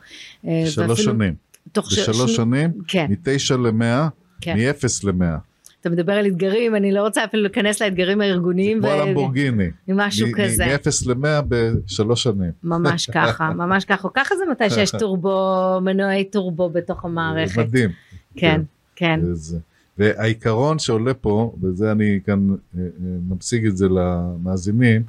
אה, 0.47 0.63
שלוש 0.65 0.89
ואפילו- 0.89 1.13
שנים. 1.13 1.33
תוך 1.71 1.91
ש- 1.91 1.99
בשלוש 1.99 2.17
שני- 2.17 2.35
שנים 2.35 2.71
כן, 2.87 3.05
מתשע 3.09 3.57
למאה 3.57 4.07
כן. 4.41 4.57
מאפס 4.57 5.03
למאה 5.03 5.37
אתה 5.81 5.89
מדבר 5.89 6.13
על 6.13 6.27
אתגרים, 6.27 6.75
אני 6.75 6.91
לא 6.91 7.01
רוצה 7.01 7.23
אפילו 7.25 7.43
להיכנס 7.43 7.81
לאתגרים 7.81 8.21
הארגוניים, 8.21 8.79
כמו 8.79 8.87
ו- 8.87 8.91
הלמבורגיני 8.91 9.69
משהו 9.87 10.27
מ- 10.27 10.31
כזה. 10.31 10.65
מאפס 10.65 11.05
למאה 11.05 11.39
בשלוש 11.47 12.23
שנים 12.23 12.51
ממש 12.63 13.09
ככה, 13.13 13.53
ממש 13.53 13.85
ככה, 13.85 14.07
ככה 14.13 14.35
זה 14.35 14.43
מתי 14.51 14.69
שיש 14.69 14.91
טורבו, 14.99 15.79
מנועי 15.81 16.23
טורבו 16.25 16.69
בתוך 16.69 17.05
המערכת. 17.05 17.57
מדהים 17.57 17.89
כן, 18.35 18.61
כן. 18.95 19.19
וזה. 19.23 19.59
והעיקרון 19.97 20.79
שעולה 20.79 21.13
פה, 21.13 21.53
וזה 21.61 21.91
אני 21.91 22.19
כאן 22.25 22.49
אה, 22.49 22.55
אה, 22.81 22.87
ממשיג 23.29 23.65
את 23.65 23.77
זה 23.77 23.87
למאזינים, 23.89 25.03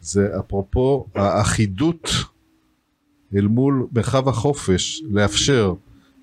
זה 0.00 0.28
אפרופו 0.38 1.06
האחידות 1.14 2.10
אל 3.36 3.46
מול 3.46 3.86
מרחב 3.92 4.28
החופש, 4.28 5.02
לאפשר 5.10 5.74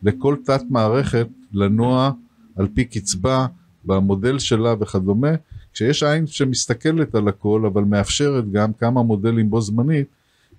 לכל 0.03 0.35
תת 0.45 0.61
מערכת 0.69 1.27
לנוע 1.53 2.11
על 2.55 2.67
פי 2.73 2.85
קצבה 2.85 3.47
במודל 3.85 4.39
שלה 4.39 4.73
וכדומה, 4.79 5.31
כשיש 5.73 6.03
עין 6.03 6.27
שמסתכלת 6.27 7.15
על 7.15 7.27
הכל 7.27 7.65
אבל 7.65 7.83
מאפשרת 7.83 8.51
גם 8.51 8.73
כמה 8.73 9.03
מודלים 9.03 9.49
בו 9.49 9.61
זמנית 9.61 10.07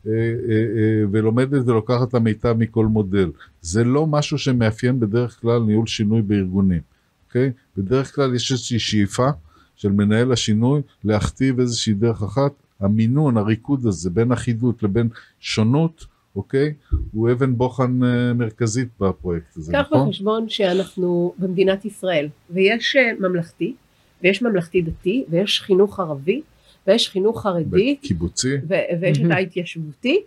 אה, 0.07 0.13
אה, 0.13 0.17
אה, 0.49 1.05
ולומדת 1.11 1.67
ולוקחת 1.67 2.09
את 2.09 2.15
המיטב 2.15 2.57
מכל 2.59 2.87
מודל. 2.87 3.31
זה 3.63 3.85
לא 3.85 4.07
משהו 4.07 4.39
שמאפיין 4.39 5.01
בדרך 5.01 5.41
כלל 5.41 5.63
ניהול 5.63 5.87
שינוי 5.87 6.23
בארגונים, 6.23 6.81
אוקיי? 7.29 7.53
בדרך 7.77 8.15
כלל 8.15 8.35
יש 8.35 8.53
איזושהי 8.53 8.79
שאיפה 8.79 9.29
של 9.77 9.93
מנהל 9.93 10.33
השינוי 10.33 10.83
להכתיב 11.05 11.61
איזושהי 11.61 11.95
דרך 11.95 12.23
אחת. 12.23 12.53
המינון, 12.81 13.37
הריקוד 13.37 13.87
הזה 13.87 14.11
בין 14.11 14.33
אחידות 14.33 14.83
לבין 14.83 15.09
שונות, 15.41 16.07
אוקיי? 16.37 16.75
הוא 17.13 17.33
אבן 17.33 17.57
בוחן 17.57 18.05
אה, 18.05 18.33
מרכזית 18.33 18.89
בפרויקט 19.01 19.57
הזה, 19.57 19.73
קח 19.73 19.79
נכון? 19.81 20.09
בחשבון 20.09 20.49
שאנחנו 20.49 21.35
במדינת 21.39 21.85
ישראל, 21.85 22.29
ויש 22.51 22.97
אה, 22.97 23.13
ממלכתי, 23.29 23.75
ויש 24.23 24.43
ממלכתי 24.43 24.83
דתי, 24.83 25.25
ויש 25.29 25.61
חינוך 25.61 26.01
ערבי, 26.01 26.43
ויש 26.87 27.09
חינוך 27.09 27.43
חרדי, 27.43 27.97
קיבוצי, 28.03 28.55
ו- 28.69 28.75
ויש 29.01 29.19
את. 29.19 29.31
ההתיישבותי, 29.31 30.21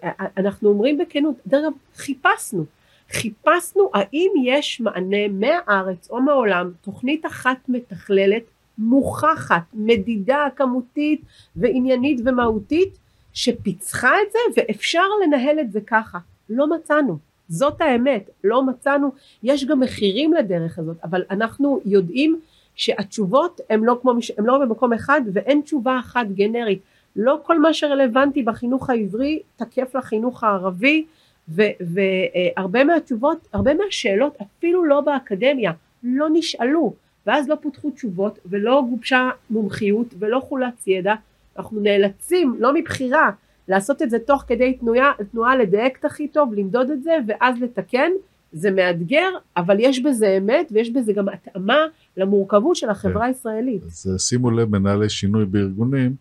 ואנחנו 0.00 0.68
אומרים 0.68 0.98
בכנות, 0.98 1.34
דרך 1.46 1.64
אגב, 1.64 1.72
חיפשנו, 1.96 2.64
חיפשנו 3.10 3.90
האם 3.94 4.30
יש 4.44 4.80
מענה 4.80 5.28
מהארץ 5.28 6.10
או 6.10 6.22
מהעולם, 6.22 6.70
תוכנית 6.82 7.26
אחת 7.26 7.58
מתכללת, 7.68 8.42
מוכחת, 8.78 9.62
מדידה 9.74 10.48
כמותית 10.56 11.20
ועניינית 11.56 12.20
ומהותית, 12.24 12.98
שפיצחה 13.34 14.10
את 14.26 14.32
זה 14.32 14.38
ואפשר 14.56 15.04
לנהל 15.24 15.60
את 15.60 15.72
זה 15.72 15.80
ככה. 15.86 16.18
לא 16.50 16.70
מצאנו. 16.70 17.18
זאת 17.48 17.80
האמת, 17.80 18.30
לא 18.44 18.62
מצאנו, 18.62 19.12
יש 19.42 19.64
גם 19.64 19.80
מחירים 19.80 20.32
לדרך 20.32 20.78
הזאת, 20.78 20.96
אבל 21.04 21.22
אנחנו 21.30 21.80
יודעים 21.84 22.40
שהתשובות 22.74 23.60
הן 23.70 23.84
לא 23.84 23.98
כמו, 24.02 24.12
לא 24.38 24.58
במקום 24.58 24.92
אחד 24.92 25.20
ואין 25.32 25.60
תשובה 25.60 25.98
אחת 25.98 26.26
גנרית. 26.34 26.80
לא 27.16 27.38
כל 27.42 27.58
מה 27.58 27.74
שרלוונטי 27.74 28.42
בחינוך 28.42 28.90
העברי 28.90 29.42
תקף 29.56 29.94
לחינוך 29.94 30.44
הערבי 30.44 31.04
והרבה 31.48 32.84
מהתשובות, 32.84 33.48
הרבה 33.52 33.74
מהשאלות 33.74 34.36
אפילו 34.42 34.84
לא 34.84 35.00
באקדמיה, 35.00 35.72
לא 36.02 36.26
נשאלו 36.32 36.94
ואז 37.26 37.48
לא 37.48 37.54
פותחו 37.60 37.90
תשובות 37.90 38.38
ולא 38.46 38.82
גובשה 38.90 39.30
מומחיות 39.50 40.06
ולא 40.18 40.40
חולץ 40.40 40.86
ידע, 40.86 41.14
אנחנו 41.58 41.80
נאלצים 41.80 42.56
לא 42.58 42.74
מבחירה 42.74 43.30
לעשות 43.68 44.02
את 44.02 44.10
זה 44.10 44.18
תוך 44.18 44.44
כדי 44.46 44.72
תנועה, 44.72 45.12
תנועה 45.30 45.56
לדייק 45.56 45.96
את 46.00 46.04
הכי 46.04 46.28
טוב, 46.28 46.54
למדוד 46.54 46.90
את 46.90 47.02
זה 47.02 47.12
ואז 47.28 47.56
לתקן, 47.60 48.10
זה 48.52 48.70
מאתגר 48.70 49.28
אבל 49.56 49.76
יש 49.80 50.02
בזה 50.02 50.38
אמת 50.38 50.68
ויש 50.72 50.90
בזה 50.90 51.12
גם 51.12 51.28
התאמה 51.28 51.78
למורכבות 52.16 52.76
של 52.76 52.90
החברה 52.90 53.22
כן. 53.22 53.28
הישראלית. 53.28 53.82
אז 53.82 54.16
שימו 54.18 54.50
לב 54.50 54.78
מנהלי 54.78 55.08
שינוי 55.08 55.44
בארגונים, 55.44 56.14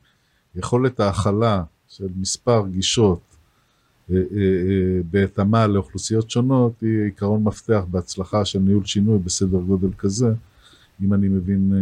יכולת 0.55 0.99
ההכלה 0.99 1.63
של 1.87 2.07
מספר 2.19 2.63
גישות 2.71 3.19
אה, 4.11 4.15
אה, 4.15 4.21
אה, 4.41 5.01
בהתאמה 5.11 5.67
לאוכלוסיות 5.67 6.29
שונות 6.29 6.81
היא 6.81 7.03
עיקרון 7.03 7.43
מפתח 7.43 7.83
בהצלחה 7.87 8.45
של 8.45 8.59
ניהול 8.59 8.85
שינוי 8.85 9.19
בסדר 9.19 9.57
גודל 9.59 9.89
כזה. 9.97 10.27
אם 11.03 11.13
אני 11.13 11.27
מבין 11.27 11.73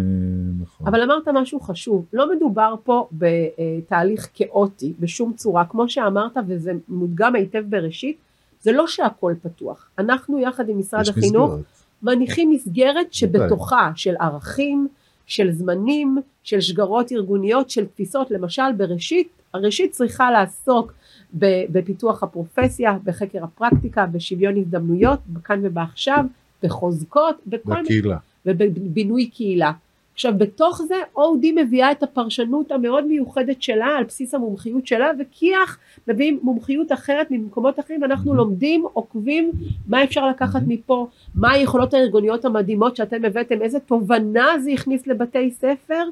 נכון. 0.62 0.88
אבל 0.88 1.02
אמרת 1.02 1.28
משהו 1.28 1.60
חשוב, 1.60 2.06
לא 2.14 2.36
מדובר 2.36 2.76
פה 2.84 3.08
בתהליך 3.12 4.30
כאוטי 4.34 4.94
בשום 5.00 5.34
צורה, 5.34 5.66
כמו 5.66 5.90
שאמרת 5.90 6.38
וזה 6.48 6.72
מודגם 6.90 7.36
היטב 7.36 7.64
בראשית, 7.70 8.18
זה 8.62 8.72
לא 8.72 8.88
שהכל 8.88 9.34
פתוח, 9.42 9.90
אנחנו 10.00 10.40
יחד 10.40 10.70
עם 10.70 10.80
משרד 10.80 11.08
החינוך 11.10 11.52
מסגרת. 11.52 11.66
מניחים 12.04 12.52
מסגרת 12.52 13.14
שבתוכה 13.14 13.92
של 13.96 14.16
ערכים, 14.20 14.88
של 15.26 15.52
זמנים, 15.52 16.18
של 16.44 16.62
שגרות 16.62 17.12
ארגוניות, 17.12 17.70
של 17.70 17.86
תפיסות, 17.86 18.32
למשל 18.32 18.72
בראשית, 18.78 19.28
הראשית 19.54 19.92
צריכה 19.92 20.32
לעסוק 20.32 20.94
בפיתוח 21.72 22.24
הפרופסיה, 22.24 22.98
בחקר 23.04 23.44
הפרקטיקה, 23.44 24.06
בשוויון 24.06 24.58
הזדמנויות, 24.58 25.20
בכאן 25.28 25.60
ובעכשיו, 25.64 26.26
בחוזקות, 26.64 27.36
בכל 27.48 27.84
בקהילה. 27.84 28.18
ובבינוי 28.46 29.26
קהילה. 29.26 29.72
עכשיו 30.14 30.34
בתוך 30.38 30.82
זה 30.88 30.96
OD 31.16 31.46
מביאה 31.56 31.92
את 31.92 32.04
הפרשנות 32.04 32.72
המאוד 32.72 33.06
מיוחדת 33.06 33.62
שלה 33.62 33.86
על 33.86 34.04
בסיס 34.04 34.34
המומחיות 34.34 34.88
שלה 34.88 35.12
וכיח 35.20 35.78
מביאים 36.08 36.40
מומחיות 36.44 36.92
אחרת 36.92 37.28
ממקומות 37.32 37.80
אחרים 37.80 38.02
ואנחנו. 38.02 38.34
לומדים 38.34 38.86
עוקבים 38.94 39.52
מה 39.88 40.04
אפשר 40.04 40.30
לקחת. 40.30 40.62
מפה 40.68 41.08
מה 41.36 41.52
היכולות 41.52 41.94
הארגוניות 41.94 42.46
המדהימות 42.46 42.96
שאתם 42.96 43.26
הבאתם 43.26 43.62
איזה 43.62 43.80
תובנה 43.80 44.60
זה 44.64 44.72
הכניס 44.72 45.08
לבתי 45.08 45.52
ספר 45.52 46.04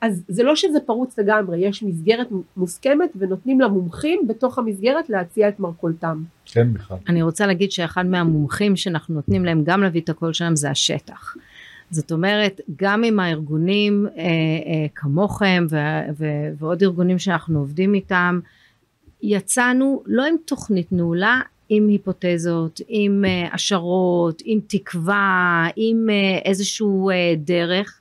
אז 0.00 0.22
זה 0.28 0.42
לא 0.42 0.56
שזה 0.56 0.80
פרוץ 0.80 1.18
לגמרי 1.18 1.58
יש 1.58 1.82
מסגרת 1.82 2.28
מוסכמת 2.56 3.10
ונותנים 3.16 3.60
למומחים 3.60 4.26
בתוך 4.26 4.58
המסגרת 4.58 5.10
להציע 5.10 5.48
את 5.48 5.60
מרכולתם. 5.60 6.22
כן 6.46 6.72
בכלל. 6.72 6.96
אני 7.08 7.22
רוצה 7.22 7.46
להגיד 7.46 7.72
שאחד 7.72 8.06
מהמומחים 8.06 8.76
שאנחנו 8.76 9.14
נותנים 9.14 9.44
להם 9.44 9.62
גם 9.64 9.82
להביא 9.82 10.00
את 10.00 10.08
הקול 10.08 10.32
שלהם 10.32 10.56
זה 10.56 10.70
השטח. 10.70 11.36
זאת 11.90 12.12
אומרת 12.12 12.60
גם 12.76 13.04
עם 13.04 13.20
הארגונים 13.20 14.06
אה, 14.06 14.22
אה, 14.22 14.86
כמוכם 14.94 15.66
ו, 15.70 15.76
ו, 16.18 16.26
ועוד 16.58 16.82
ארגונים 16.82 17.18
שאנחנו 17.18 17.58
עובדים 17.58 17.94
איתם 17.94 18.40
יצאנו 19.22 20.02
לא 20.06 20.24
עם 20.24 20.36
תוכנית 20.46 20.92
נעולה 20.92 21.40
עם 21.68 21.88
היפותזות, 21.88 22.80
עם 22.88 23.24
אה, 23.24 23.48
השערות, 23.52 24.42
עם 24.44 24.60
תקווה, 24.66 25.66
עם 25.76 26.10
אה, 26.10 26.38
איזשהו 26.44 27.10
אה, 27.10 27.34
דרך 27.36 28.00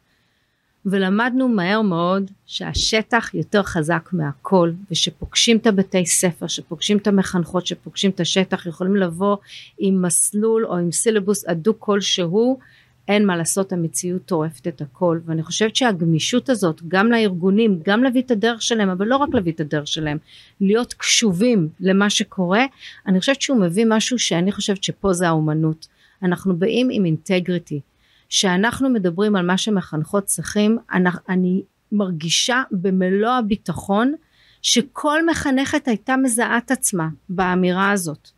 ולמדנו 0.85 1.47
מהר 1.47 1.81
מאוד 1.81 2.31
שהשטח 2.45 3.33
יותר 3.33 3.63
חזק 3.63 4.09
מהכל 4.13 4.71
ושפוגשים 4.91 5.57
את 5.57 5.67
הבתי 5.67 6.05
ספר, 6.05 6.47
שפוגשים 6.47 6.97
את 6.97 7.07
המחנכות, 7.07 7.67
שפוגשים 7.67 8.11
את 8.11 8.19
השטח, 8.19 8.65
יכולים 8.65 8.95
לבוא 8.95 9.37
עם 9.77 10.01
מסלול 10.01 10.65
או 10.65 10.77
עם 10.77 10.91
סילבוס 10.91 11.45
אדוק 11.45 11.77
כלשהו 11.79 12.59
אין 13.07 13.25
מה 13.25 13.37
לעשות 13.37 13.73
המציאות 13.73 14.25
טורפת 14.25 14.67
את 14.67 14.81
הכל 14.81 15.19
ואני 15.25 15.43
חושבת 15.43 15.75
שהגמישות 15.75 16.49
הזאת 16.49 16.81
גם 16.87 17.11
לארגונים 17.11 17.79
גם 17.85 18.03
להביא 18.03 18.21
את 18.21 18.31
הדרך 18.31 18.61
שלהם 18.61 18.89
אבל 18.89 19.07
לא 19.07 19.17
רק 19.17 19.29
להביא 19.33 19.51
את 19.51 19.59
הדרך 19.59 19.87
שלהם 19.87 20.17
להיות 20.61 20.93
קשובים 20.93 21.69
למה 21.79 22.09
שקורה 22.09 22.65
אני 23.07 23.19
חושבת 23.19 23.41
שהוא 23.41 23.61
מביא 23.61 23.85
משהו 23.89 24.19
שאני 24.19 24.51
חושבת 24.51 24.83
שפה 24.83 25.13
זה 25.13 25.27
האומנות. 25.27 25.87
אנחנו 26.23 26.55
באים 26.55 26.89
עם 26.91 27.05
אינטגריטי. 27.05 27.81
שאנחנו 28.29 28.89
מדברים 28.89 29.35
על 29.35 29.45
מה 29.45 29.57
שמחנכות 29.57 30.25
צריכים 30.25 30.77
אני, 30.93 31.09
אני 31.29 31.61
מרגישה 31.91 32.63
במלוא 32.71 33.31
הביטחון 33.31 34.13
שכל 34.61 35.25
מחנכת 35.29 35.87
הייתה 35.87 36.17
מזהה 36.17 36.57
את 36.57 36.71
עצמה 36.71 37.07
באמירה 37.29 37.91
הזאת. 37.91 38.29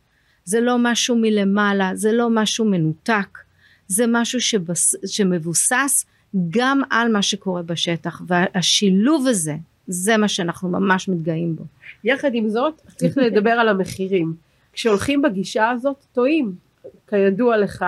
זה 0.44 0.60
לא 0.60 0.76
משהו 0.78 1.16
מלמעלה 1.16 1.90
זה 1.94 2.12
לא 2.12 2.30
משהו 2.30 2.64
מנותק 2.64 3.38
זה 3.88 4.04
משהו 4.08 4.40
שבס, 4.40 4.94
שמבוסס 5.06 6.06
גם 6.50 6.80
על 6.90 7.12
מה 7.12 7.22
שקורה 7.22 7.62
בשטח 7.62 8.22
והשילוב 8.26 9.26
הזה 9.26 9.54
זה 9.86 10.16
מה 10.16 10.28
שאנחנו 10.28 10.68
ממש 10.68 11.08
מתגאים 11.08 11.56
בו. 11.56 11.64
יחד 12.04 12.30
עם 12.34 12.48
זאת 12.48 12.74
צריך 12.96 13.18
לדבר 13.18 13.50
על 13.50 13.68
המחירים. 13.68 14.34
כשהולכים 14.72 15.22
בגישה 15.22 15.70
הזאת 15.70 15.96
טועים. 16.12 16.52
כידוע 17.08 17.56
לך 17.56 17.84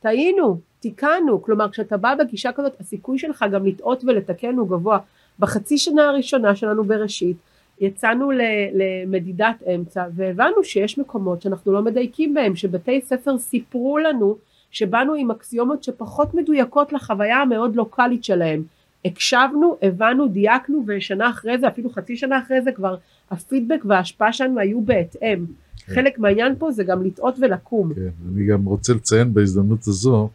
טעינו, 0.00 0.60
תיקנו, 0.80 1.42
כלומר 1.42 1.70
כשאתה 1.70 1.96
בא 1.96 2.14
בגישה 2.14 2.52
כזאת 2.52 2.80
הסיכוי 2.80 3.18
שלך 3.18 3.44
גם 3.52 3.66
לטעות 3.66 4.04
ולתקן 4.04 4.54
הוא 4.54 4.68
גבוה. 4.68 4.98
בחצי 5.38 5.78
שנה 5.78 6.08
הראשונה 6.08 6.56
שלנו 6.56 6.84
בראשית 6.84 7.36
יצאנו 7.80 8.30
למדידת 8.72 9.62
אמצע 9.74 10.06
והבנו 10.14 10.64
שיש 10.64 10.98
מקומות 10.98 11.42
שאנחנו 11.42 11.72
לא 11.72 11.82
מדייקים 11.82 12.34
בהם, 12.34 12.56
שבתי 12.56 13.00
ספר 13.00 13.38
סיפרו 13.38 13.98
לנו 13.98 14.36
שבאנו 14.74 15.14
עם 15.14 15.30
אקסיומות 15.30 15.84
שפחות 15.84 16.34
מדויקות 16.34 16.92
לחוויה 16.92 17.42
המאוד 17.42 17.76
לוקאלית 17.76 18.24
שלהם. 18.24 18.62
הקשבנו, 19.04 19.76
הבנו, 19.82 20.28
דייקנו 20.28 20.84
ושנה 20.86 21.30
אחרי 21.30 21.58
זה, 21.58 21.68
אפילו 21.68 21.90
חצי 21.90 22.16
שנה 22.16 22.38
אחרי 22.38 22.62
זה 22.62 22.72
כבר 22.72 22.96
הפידבק 23.30 23.84
וההשפעה 23.84 24.32
שלנו 24.32 24.58
היו 24.58 24.80
בהתאם. 24.80 25.46
כן. 25.86 25.94
חלק 25.94 26.18
מהעניין 26.18 26.54
פה 26.58 26.70
זה 26.70 26.84
גם 26.84 27.04
לטעות 27.04 27.34
ולקום. 27.40 27.94
כן, 27.94 28.08
אני 28.34 28.46
גם 28.46 28.64
רוצה 28.64 28.94
לציין 28.94 29.34
בהזדמנות 29.34 29.86
הזו 29.86 30.28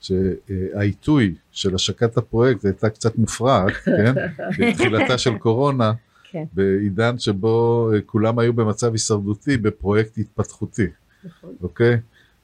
שהעיתוי 0.00 1.34
של 1.52 1.74
השקת 1.74 2.16
הפרויקט 2.16 2.64
הייתה 2.64 2.90
קצת 2.90 3.18
מופרעת, 3.18 3.72
כן? 3.98 4.14
בתחילתה 4.58 5.18
של 5.18 5.38
קורונה, 5.38 5.92
כן. 6.30 6.44
בעידן 6.52 7.18
שבו 7.18 7.90
כולם 8.06 8.38
היו 8.38 8.52
במצב 8.52 8.92
הישרדותי 8.92 9.56
בפרויקט 9.56 10.18
התפתחותי, 10.18 10.86
נכון. 11.24 11.50
אוקיי? 11.62 11.96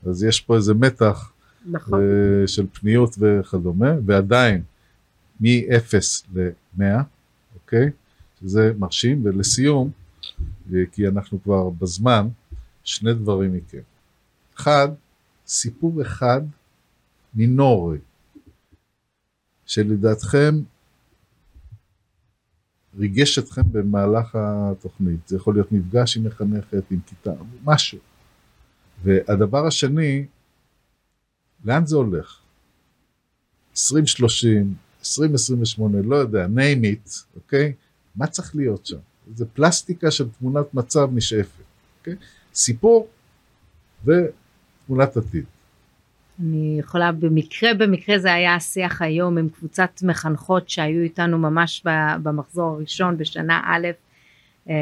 אז 0.06 0.24
יש 0.24 0.40
פה 0.40 0.56
איזה 0.56 0.74
מתח 0.74 1.33
נכון. 1.66 2.00
של 2.46 2.66
פניות 2.72 3.16
וכדומה, 3.18 3.92
ועדיין 4.06 4.62
מ-0 5.40 5.94
ל-100, 6.34 6.82
אוקיי? 7.54 7.90
שזה 8.40 8.72
מרשים, 8.78 9.26
ולסיום, 9.26 9.90
כי 10.92 11.08
אנחנו 11.08 11.42
כבר 11.42 11.70
בזמן, 11.70 12.28
שני 12.84 13.14
דברים 13.14 13.52
מכם. 13.56 13.78
אחד, 14.56 14.88
סיפור 15.46 16.02
אחד 16.02 16.40
מינורי, 17.34 17.98
שלדעתכם 19.66 20.54
ריגש 22.98 23.38
אתכם 23.38 23.62
במהלך 23.72 24.34
התוכנית. 24.34 25.28
זה 25.28 25.36
יכול 25.36 25.54
להיות 25.54 25.72
מפגש 25.72 26.16
עם 26.16 26.24
מחנכת, 26.24 26.90
עם 26.90 26.98
כיתה, 27.06 27.32
משהו. 27.64 27.98
והדבר 29.02 29.66
השני, 29.66 30.26
לאן 31.64 31.86
זה 31.86 31.96
הולך? 31.96 32.38
2030, 33.76 34.74
2028, 35.00 35.98
לא 36.04 36.16
יודע, 36.16 36.46
name 36.46 36.84
it, 36.84 37.10
אוקיי? 37.36 37.72
מה 38.16 38.26
צריך 38.26 38.56
להיות 38.56 38.86
שם? 38.86 38.96
זה 39.34 39.46
פלסטיקה 39.46 40.10
של 40.10 40.28
תמונת 40.38 40.74
מצב 40.74 41.08
נשאפת, 41.12 41.62
אוקיי? 41.98 42.14
סיפור 42.54 43.08
ותמונת 44.04 45.16
עתיד. 45.16 45.44
אני 46.40 46.76
יכולה 46.80 47.12
במקרה 47.12 47.74
במקרה 47.74 48.18
זה 48.18 48.32
היה 48.32 48.54
השיח 48.54 49.02
היום 49.02 49.38
עם 49.38 49.48
קבוצת 49.48 50.00
מחנכות 50.02 50.70
שהיו 50.70 51.02
איתנו 51.02 51.38
ממש 51.38 51.82
במחזור 52.22 52.70
הראשון 52.70 53.16
בשנה 53.18 53.60
א', 53.64 53.86
אה, 54.68 54.74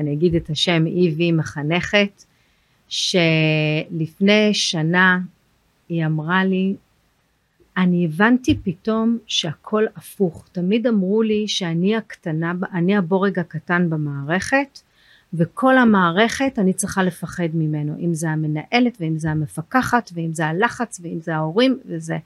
אני 0.00 0.12
אגיד 0.12 0.34
את 0.34 0.50
השם 0.50 0.86
איבי 0.86 1.32
מחנכת 1.32 2.24
שלפני 2.88 4.54
שנה 4.54 5.18
היא 5.88 6.06
אמרה 6.06 6.44
לי, 6.44 6.74
אני 7.76 8.04
הבנתי 8.04 8.58
פתאום 8.64 9.18
שהכל 9.26 9.84
הפוך. 9.96 10.44
תמיד 10.52 10.86
אמרו 10.86 11.22
לי 11.22 11.48
שאני 11.48 11.96
הקטנה, 11.96 12.52
אני 12.72 12.96
הבורג 12.96 13.38
הקטן 13.38 13.90
במערכת, 13.90 14.80
וכל 15.34 15.78
המערכת 15.78 16.58
אני 16.58 16.72
צריכה 16.72 17.02
לפחד 17.02 17.48
ממנו, 17.54 17.96
אם 18.00 18.14
זה 18.14 18.30
המנהלת 18.30 18.96
ואם 19.00 19.18
זה 19.18 19.30
המפקחת 19.30 20.10
ואם 20.14 20.32
זה 20.32 20.46
הלחץ 20.46 21.00
ואם 21.02 21.20
זה 21.20 21.34
ההורים 21.34 21.78
וזה. 21.86 22.18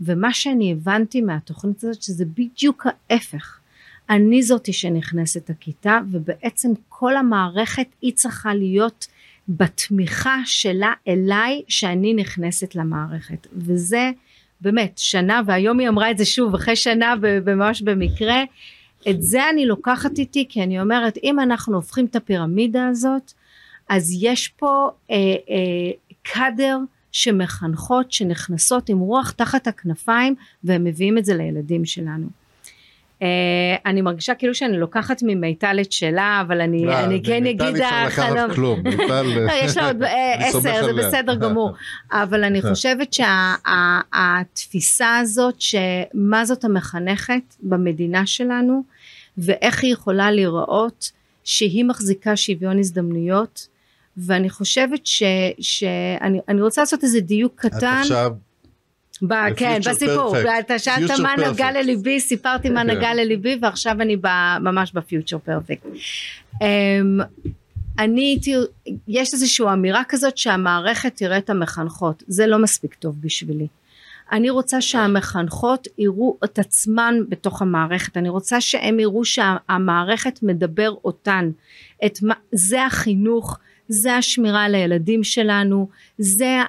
ומה 0.00 0.32
שאני 0.32 0.72
הבנתי 0.72 1.20
מהתוכנית 1.20 1.84
הזאת 1.84 2.02
שזה 2.02 2.24
בדיוק 2.24 2.86
ההפך. 3.10 3.60
אני 4.10 4.42
זאתי 4.42 4.72
שנכנסת 4.72 5.50
הכיתה 5.50 5.98
ובעצם 6.10 6.68
כל 6.88 7.16
המערכת 7.16 7.86
היא 8.02 8.12
צריכה 8.14 8.54
להיות 8.54 9.06
בתמיכה 9.50 10.36
שלה 10.44 10.92
אליי 11.08 11.62
שאני 11.68 12.14
נכנסת 12.14 12.74
למערכת 12.74 13.46
וזה 13.52 14.10
באמת 14.60 14.98
שנה 14.98 15.40
והיום 15.46 15.78
היא 15.78 15.88
אמרה 15.88 16.10
את 16.10 16.18
זה 16.18 16.24
שוב 16.24 16.54
אחרי 16.54 16.76
שנה 16.76 17.14
ממש 17.46 17.82
במקרה 17.82 18.42
את 19.10 19.22
זה 19.22 19.50
אני 19.50 19.66
לוקחת 19.66 20.18
איתי 20.18 20.46
כי 20.48 20.62
אני 20.62 20.80
אומרת 20.80 21.18
אם 21.24 21.40
אנחנו 21.40 21.76
הופכים 21.76 22.06
את 22.06 22.16
הפירמידה 22.16 22.88
הזאת 22.88 23.32
אז 23.88 24.10
יש 24.20 24.48
פה 24.48 24.88
אה, 25.10 25.16
אה, 25.16 26.14
קאדר 26.22 26.78
שמחנכות 27.12 28.12
שנכנסות 28.12 28.88
עם 28.88 28.98
רוח 28.98 29.30
תחת 29.30 29.66
הכנפיים 29.66 30.34
והם 30.64 30.84
מביאים 30.84 31.18
את 31.18 31.24
זה 31.24 31.34
לילדים 31.34 31.84
שלנו. 31.84 32.39
Uh, 33.20 33.22
אני 33.86 34.02
מרגישה 34.02 34.34
כאילו 34.34 34.54
שאני 34.54 34.78
לוקחת 34.78 35.22
ממיטל 35.22 35.78
את 35.80 35.92
שלה 35.92 36.42
אבל 36.46 36.60
אני, 36.60 36.86
לא, 36.86 37.00
אני 37.00 37.22
כן 37.22 37.46
אגיד 37.46 37.76
החלום. 37.84 38.54
כלום, 38.54 38.80
מיטל, 38.84 39.22
לא, 39.22 39.52
יש 39.52 39.76
לה 39.76 39.86
עוד 39.86 40.02
אה, 40.02 40.48
עשר 40.48 40.84
זה 40.84 40.92
בסדר 40.92 41.34
גמור 41.34 41.74
אבל 42.22 42.44
אני 42.44 42.62
חושבת 42.70 43.12
שהתפיסה 43.12 45.18
הזאת 45.18 45.54
שמה 45.58 46.44
זאת 46.44 46.64
המחנכת 46.64 47.54
במדינה 47.62 48.26
שלנו 48.26 48.82
ואיך 49.38 49.82
היא 49.82 49.92
יכולה 49.92 50.30
להיראות 50.30 51.10
שהיא 51.44 51.84
מחזיקה 51.84 52.36
שוויון 52.36 52.78
הזדמנויות 52.78 53.68
ואני 54.16 54.50
חושבת 54.50 55.06
שאני 55.06 56.62
רוצה 56.62 56.82
לעשות 56.82 57.04
איזה 57.04 57.20
דיוק 57.20 57.52
קטן. 57.56 57.78
את 57.78 57.82
עכשיו 57.82 58.32
ב, 59.22 59.34
כן, 59.56 59.80
בסיפור, 59.90 60.34
אתה 60.60 60.78
שאלת 60.78 61.10
מה 61.22 61.34
נגע 61.50 61.72
לליבי, 61.72 62.20
סיפרתי 62.20 62.70
מה 62.70 62.80
כן. 62.80 62.90
נגע 62.90 63.14
לליבי 63.14 63.58
ועכשיו 63.62 64.00
אני 64.00 64.16
ממש 64.60 64.92
בפיוטר 64.92 65.38
פרפקט. 65.38 65.86
Um, 66.54 66.62
אני 67.98 68.20
הייתי, 68.20 68.54
יש 69.08 69.32
איזושהי 69.32 69.66
אמירה 69.72 70.02
כזאת 70.08 70.38
שהמערכת 70.38 71.16
תראה 71.16 71.38
את 71.38 71.50
המחנכות, 71.50 72.22
זה 72.26 72.46
לא 72.46 72.58
מספיק 72.58 72.94
טוב 72.94 73.16
בשבילי. 73.20 73.66
אני 74.32 74.50
רוצה 74.50 74.80
שהמחנכות 74.80 75.88
יראו 75.98 76.36
את 76.44 76.58
עצמן 76.58 77.14
בתוך 77.28 77.62
המערכת, 77.62 78.16
אני 78.16 78.28
רוצה 78.28 78.60
שהם 78.60 79.00
יראו 79.00 79.24
שהמערכת 79.24 80.38
מדבר 80.42 80.94
אותן, 81.04 81.50
את 82.06 82.18
מה, 82.22 82.34
זה 82.52 82.84
החינוך, 82.86 83.58
זה 83.92 84.16
השמירה 84.16 84.64
על 84.64 84.74
הילדים 84.74 85.24
שלנו, 85.24 85.88
זה 86.18 86.60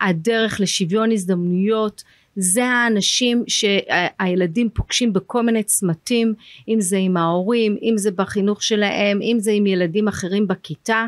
הדרך 0.00 0.60
לשוויון 0.60 1.12
הזדמנויות, 1.12 2.04
זה 2.36 2.64
האנשים 2.64 3.44
שהילדים 3.46 4.68
פוגשים 4.74 5.12
בכל 5.12 5.42
מיני 5.42 5.62
צמתים, 5.62 6.34
אם 6.68 6.80
זה 6.80 6.96
עם 6.96 7.16
ההורים, 7.16 7.76
אם 7.82 7.94
זה 7.96 8.10
בחינוך 8.10 8.62
שלהם, 8.62 9.22
אם 9.22 9.36
זה 9.40 9.50
עם 9.50 9.66
ילדים 9.66 10.08
אחרים 10.08 10.48
בכיתה, 10.48 11.06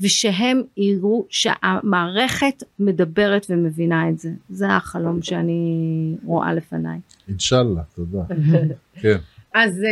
ושהם 0.00 0.62
יראו 0.76 1.26
שהמערכת 1.28 2.62
מדברת 2.78 3.46
ומבינה 3.50 4.08
את 4.08 4.18
זה. 4.18 4.30
זה 4.50 4.68
החלום 4.68 5.22
שאני 5.22 6.14
רואה 6.24 6.54
לפניי. 6.54 6.98
אינשאללה, 7.28 7.82
תודה. 7.94 8.22
כן. 9.00 9.16
אז 9.54 9.82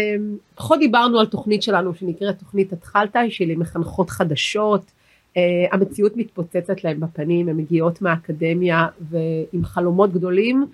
פחות 0.55 0.79
דיברנו 0.79 1.21
על 1.21 1.27
תוכנית 1.27 1.63
שלנו 1.63 1.95
שנקראת 1.95 2.39
תוכנית 2.39 2.73
התחלת, 2.73 3.17
שהיא 3.29 3.49
למחנכות 3.49 4.11
חדשות. 4.11 4.93
Uh, 5.37 5.75
המציאות 5.75 6.17
מתפוצצת 6.17 6.85
להם 6.85 7.01
בפנים, 7.01 7.49
הן 7.49 7.57
מגיעות 7.57 8.03
מהאקדמיה 8.03 8.87
ועם 9.11 9.65
חלומות 9.65 10.13
גדולים 10.13 10.67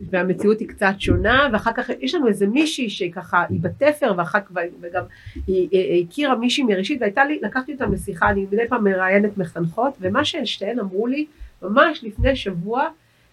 והמציאות 0.00 0.60
היא 0.60 0.68
קצת 0.68 0.94
שונה 0.98 1.48
ואחר 1.52 1.70
כך 1.72 1.90
יש 2.00 2.14
לנו 2.14 2.28
איזה 2.28 2.46
מישהי 2.46 2.90
שככה 2.90 3.44
היא 3.48 3.60
בתפר 3.60 4.12
ואחר 4.16 4.40
כך 4.40 4.50
וגם 4.80 5.02
היא, 5.34 5.68
היא, 5.70 5.92
היא 5.92 6.06
הכירה 6.10 6.34
מישהי 6.34 6.64
מראשית 6.64 7.00
והייתה 7.00 7.24
לי, 7.24 7.38
לקחתי 7.42 7.72
אותם 7.72 7.92
לשיחה, 7.92 8.30
אני 8.30 8.46
מדי 8.52 8.68
פעם 8.68 8.84
מראיינת 8.84 9.38
מחנכות 9.38 9.94
ומה 10.00 10.24
ששתיהן 10.24 10.78
אמרו 10.78 11.06
לי 11.06 11.26
ממש 11.62 12.04
לפני 12.04 12.36
שבוע 12.36 12.88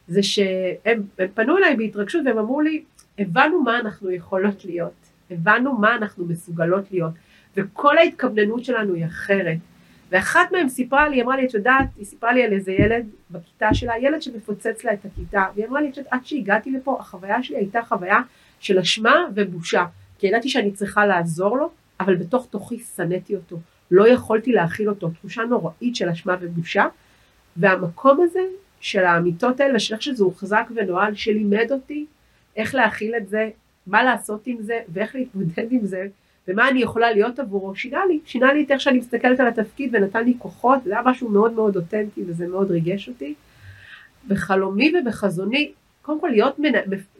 זה 0.08 0.24
שהם 0.24 1.04
פנו 1.34 1.58
אליי 1.58 1.76
בהתרגשות 1.76 2.22
והם 2.26 2.38
אמרו 2.38 2.62
לי 2.62 2.84
הבנו 3.20 3.64
מה 3.64 3.80
אנחנו 3.80 4.12
יכולות 4.12 4.66
להיות, 4.66 4.94
הבנו 5.32 5.74
מה 5.74 5.96
אנחנו 5.96 6.26
מסוגלות 6.26 6.92
להיות 6.92 7.14
וכל 7.58 7.98
ההתכווננות 7.98 8.66
שלנו 8.66 8.94
היא 8.94 9.06
אחרת 9.06 9.58
ואחת 10.12 10.52
מהם 10.52 10.70
סיפרה 10.70 11.10
לי, 11.10 11.22
אמרה 11.22 11.38
לי, 11.38 11.46
את 11.46 11.54
יודעת, 11.54 11.86
היא 11.98 12.06
סיפרה 12.06 12.34
לי 12.34 12.44
על 12.44 12.54
איזה 12.54 12.72
ילד 12.72 13.06
בכיתה 13.32 13.74
שלה, 13.74 13.94
ילד 14.02 14.22
שמפוצץ 14.22 14.84
לה 14.84 14.94
את 14.94 15.06
הכיתה, 15.06 15.46
והיא 15.56 15.68
אמרה 15.68 15.82
לי, 15.82 15.90
את 15.90 15.98
יודעת, 15.98 16.14
עד 16.14 16.26
שהגעתי 16.26 16.72
לפה, 16.72 16.98
החוויה 17.00 17.44
שלי 17.44 17.58
הייתה 17.58 17.82
חוויה 17.82 18.20
של 18.60 18.80
אשמה 18.80 19.16
ובושה, 19.36 19.86
כי 20.20 20.28
ידעתי 20.28 20.50
שאני 20.50 20.72
צריכה 20.72 21.06
לעזור 21.06 21.58
לו, 21.58 21.70
אבל 22.00 22.16
בתוך 22.16 22.48
תוכי 22.50 22.80
שנאתי 22.96 23.36
אותו, 23.36 23.60
לא 23.92 24.08
יכולתי 24.08 24.52
להכיל 24.52 24.90
אותו, 24.90 25.10
תחושה 25.10 25.42
נוראית 25.44 25.96
של 25.96 26.10
אשמה 26.10 26.36
ובושה, 26.42 26.86
והמקום 27.58 28.22
הזה 28.22 28.42
של 28.80 29.06
האמיתות 29.06 29.60
האלה, 29.60 29.80
של 29.80 29.94
איך 29.94 30.02
שזה 30.02 30.24
הוחזק 30.24 30.68
ונוהל, 30.76 31.16
שלימד 31.16 31.72
אותי 31.72 32.06
איך 32.56 32.76
להכיל 32.76 33.16
את 33.16 33.30
זה, 33.30 33.50
מה 33.88 34.04
לעשות 34.04 34.48
עם 34.48 34.58
זה, 34.62 34.80
ואיך 34.94 35.16
להתמודד 35.16 35.72
עם 35.72 35.86
זה, 35.86 36.08
ומה 36.48 36.70
אני 36.70 36.82
יכולה 36.82 37.12
להיות 37.12 37.40
עבורו, 37.40 37.76
שינה 37.76 38.06
לי, 38.06 38.20
שינה 38.26 38.54
לי 38.54 38.64
את 38.64 38.72
איך 38.72 38.82
שאני 38.82 38.98
מסתכלת 38.98 39.40
על 39.40 39.48
התפקיד 39.48 39.90
ונתן 39.94 40.24
לי 40.24 40.34
כוחות, 40.38 40.84
זה 40.84 40.92
היה 40.94 41.02
משהו 41.06 41.30
מאוד 41.30 41.54
מאוד 41.54 41.76
אותנטי 41.76 42.24
וזה 42.28 42.48
מאוד 42.48 42.72
ריגש 42.72 43.10
אותי. 43.10 43.34
בחלומי 44.28 44.94
ובחזוני, 45.00 45.72
קודם 46.02 46.22
כל 46.22 46.28
להיות, 46.28 46.60
מנ... 46.60 46.72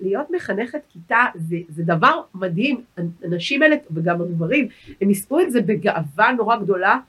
להיות 0.02 0.28
מחנכת 0.36 0.82
כיתה 0.90 1.26
זה, 1.36 1.58
זה 1.70 1.84
דבר 1.84 2.22
מדהים, 2.36 2.82
אנשים 3.26 3.62
האלה 3.62 3.76
וגם 3.92 4.22
הגברים, 4.22 4.68
הם 5.02 5.10
יספו 5.10 5.40
את 5.40 5.52
זה 5.52 5.62
בגאווה 5.62 6.32
נורא 6.32 6.56
גדולה 6.56 7.00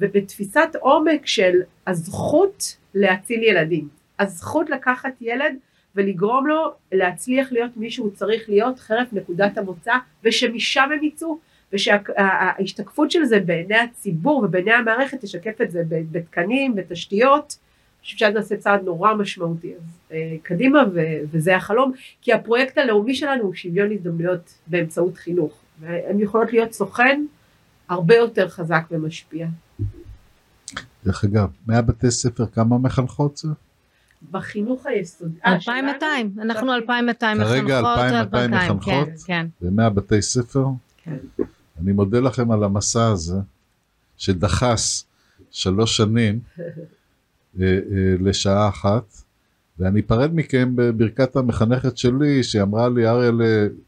ובתפיסת 0.00 0.68
עומק 0.80 1.26
של 1.26 1.60
הזכות 1.86 2.76
להציל 2.94 3.42
ילדים, 3.42 3.88
הזכות 4.18 4.70
לקחת 4.70 5.12
ילד 5.20 5.56
ולגרום 5.94 6.46
לו 6.46 6.72
להצליח 6.92 7.52
להיות 7.52 7.76
מי 7.76 7.90
שהוא 7.90 8.10
צריך 8.10 8.48
להיות 8.48 8.78
חרף 8.78 9.12
נקודת 9.12 9.58
המוצא 9.58 9.94
ושמשם 10.24 10.88
הם 10.92 11.04
יצאו 11.04 11.38
ושההשתקפות 11.72 13.10
של 13.10 13.24
זה 13.24 13.40
בעיני 13.40 13.78
הציבור 13.78 14.42
ובעיני 14.44 14.72
המערכת 14.72 15.20
תשקף 15.20 15.60
את 15.62 15.70
זה 15.70 15.82
בתקנים, 15.88 16.74
בתשתיות, 16.74 17.56
אני 18.00 18.04
חושבת 18.04 18.18
שאז 18.18 18.34
נעשה 18.34 18.56
צעד 18.56 18.84
נורא 18.84 19.14
משמעותי. 19.14 19.74
אז 19.74 19.82
אה, 20.12 20.36
קדימה, 20.42 20.84
ו- 20.94 21.00
וזה 21.30 21.56
החלום, 21.56 21.92
כי 22.22 22.32
הפרויקט 22.32 22.78
הלאומי 22.78 23.14
שלנו 23.14 23.42
הוא 23.42 23.54
שוויון 23.54 23.92
הזדמנויות 23.92 24.54
באמצעות 24.66 25.16
חינוך, 25.16 25.52
והן 25.80 26.20
יכולות 26.20 26.52
להיות 26.52 26.72
סוכן 26.72 27.24
הרבה 27.88 28.14
יותר 28.14 28.48
חזק 28.48 28.82
ומשפיע. 28.90 29.46
דרך 31.04 31.24
אגב, 31.24 31.48
מהבתי 31.66 32.10
ספר 32.10 32.46
כמה 32.46 32.78
מחנכות 32.78 33.36
זה? 33.36 33.48
בחינוך 34.30 34.86
היסודי. 34.86 35.38
2,200, 35.46 36.32
אה, 36.38 36.42
אנחנו 36.42 36.74
2,200 36.74 37.38
מחנכות. 37.38 37.56
כרגע 37.56 37.78
2,200 37.78 38.50
מחנכות, 38.50 39.08
כן, 39.26 39.46
כן. 39.60 39.66
ו 39.78 39.94
בתי 39.94 40.22
ספר? 40.22 40.66
כן. 40.96 41.16
אני 41.80 41.92
מודה 41.92 42.20
לכם 42.20 42.50
על 42.50 42.64
המסע 42.64 43.06
הזה, 43.06 43.36
שדחס 44.16 45.04
שלוש 45.50 45.96
שנים 45.96 46.40
אה, 46.58 46.64
אה, 47.60 47.78
לשעה 48.20 48.68
אחת, 48.68 49.14
ואני 49.78 50.00
אפרד 50.00 50.34
מכם 50.34 50.72
בברכת 50.76 51.36
המחנכת 51.36 51.96
שלי, 51.96 52.42
שהיא 52.42 52.62
אמרה 52.62 52.88
לי, 52.88 53.08
אריאל, 53.08 53.40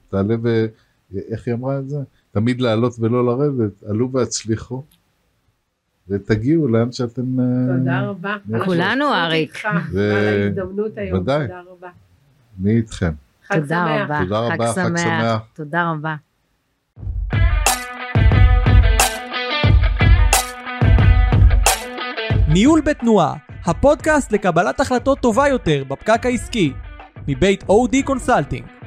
תעלה 0.08 0.34
ו... 0.42 0.66
איך 1.14 1.46
היא 1.46 1.54
אמרה 1.54 1.78
את 1.78 1.88
זה? 1.88 1.98
תמיד 2.30 2.60
לעלות 2.60 2.92
ולא 2.98 3.26
לרדת, 3.26 3.82
עלו 3.82 4.12
והצליחו. 4.12 4.82
ותגיעו 6.08 6.68
לאן 6.68 6.92
שאתם... 6.92 7.40
אה, 7.40 7.76
תודה 7.78 8.00
רבה. 8.00 8.36
כולנו, 8.64 9.14
אריק. 9.14 9.58
ועל 9.92 10.26
ההזדמנות 10.26 10.98
היום. 10.98 11.20
ודאי. 11.20 11.46
תודה 11.46 11.60
רבה. 11.60 11.88
אני 12.62 12.76
איתכם. 12.76 13.12
תודה 13.52 14.04
רבה. 14.04 14.20
תודה 14.22 14.40
רבה, 14.40 14.72
חג 14.72 14.96
שמח. 14.96 15.40
תודה 15.54 15.90
רבה. 15.90 16.16
ניהול 22.52 22.80
בתנועה, 22.80 23.34
הפודקאסט 23.64 24.32
לקבלת 24.32 24.80
החלטות 24.80 25.18
טובה 25.20 25.48
יותר 25.48 25.84
בפקק 25.88 26.26
העסקי, 26.26 26.72
מבית 27.28 27.64
אודי 27.68 28.02
קונסלטינג. 28.02 28.77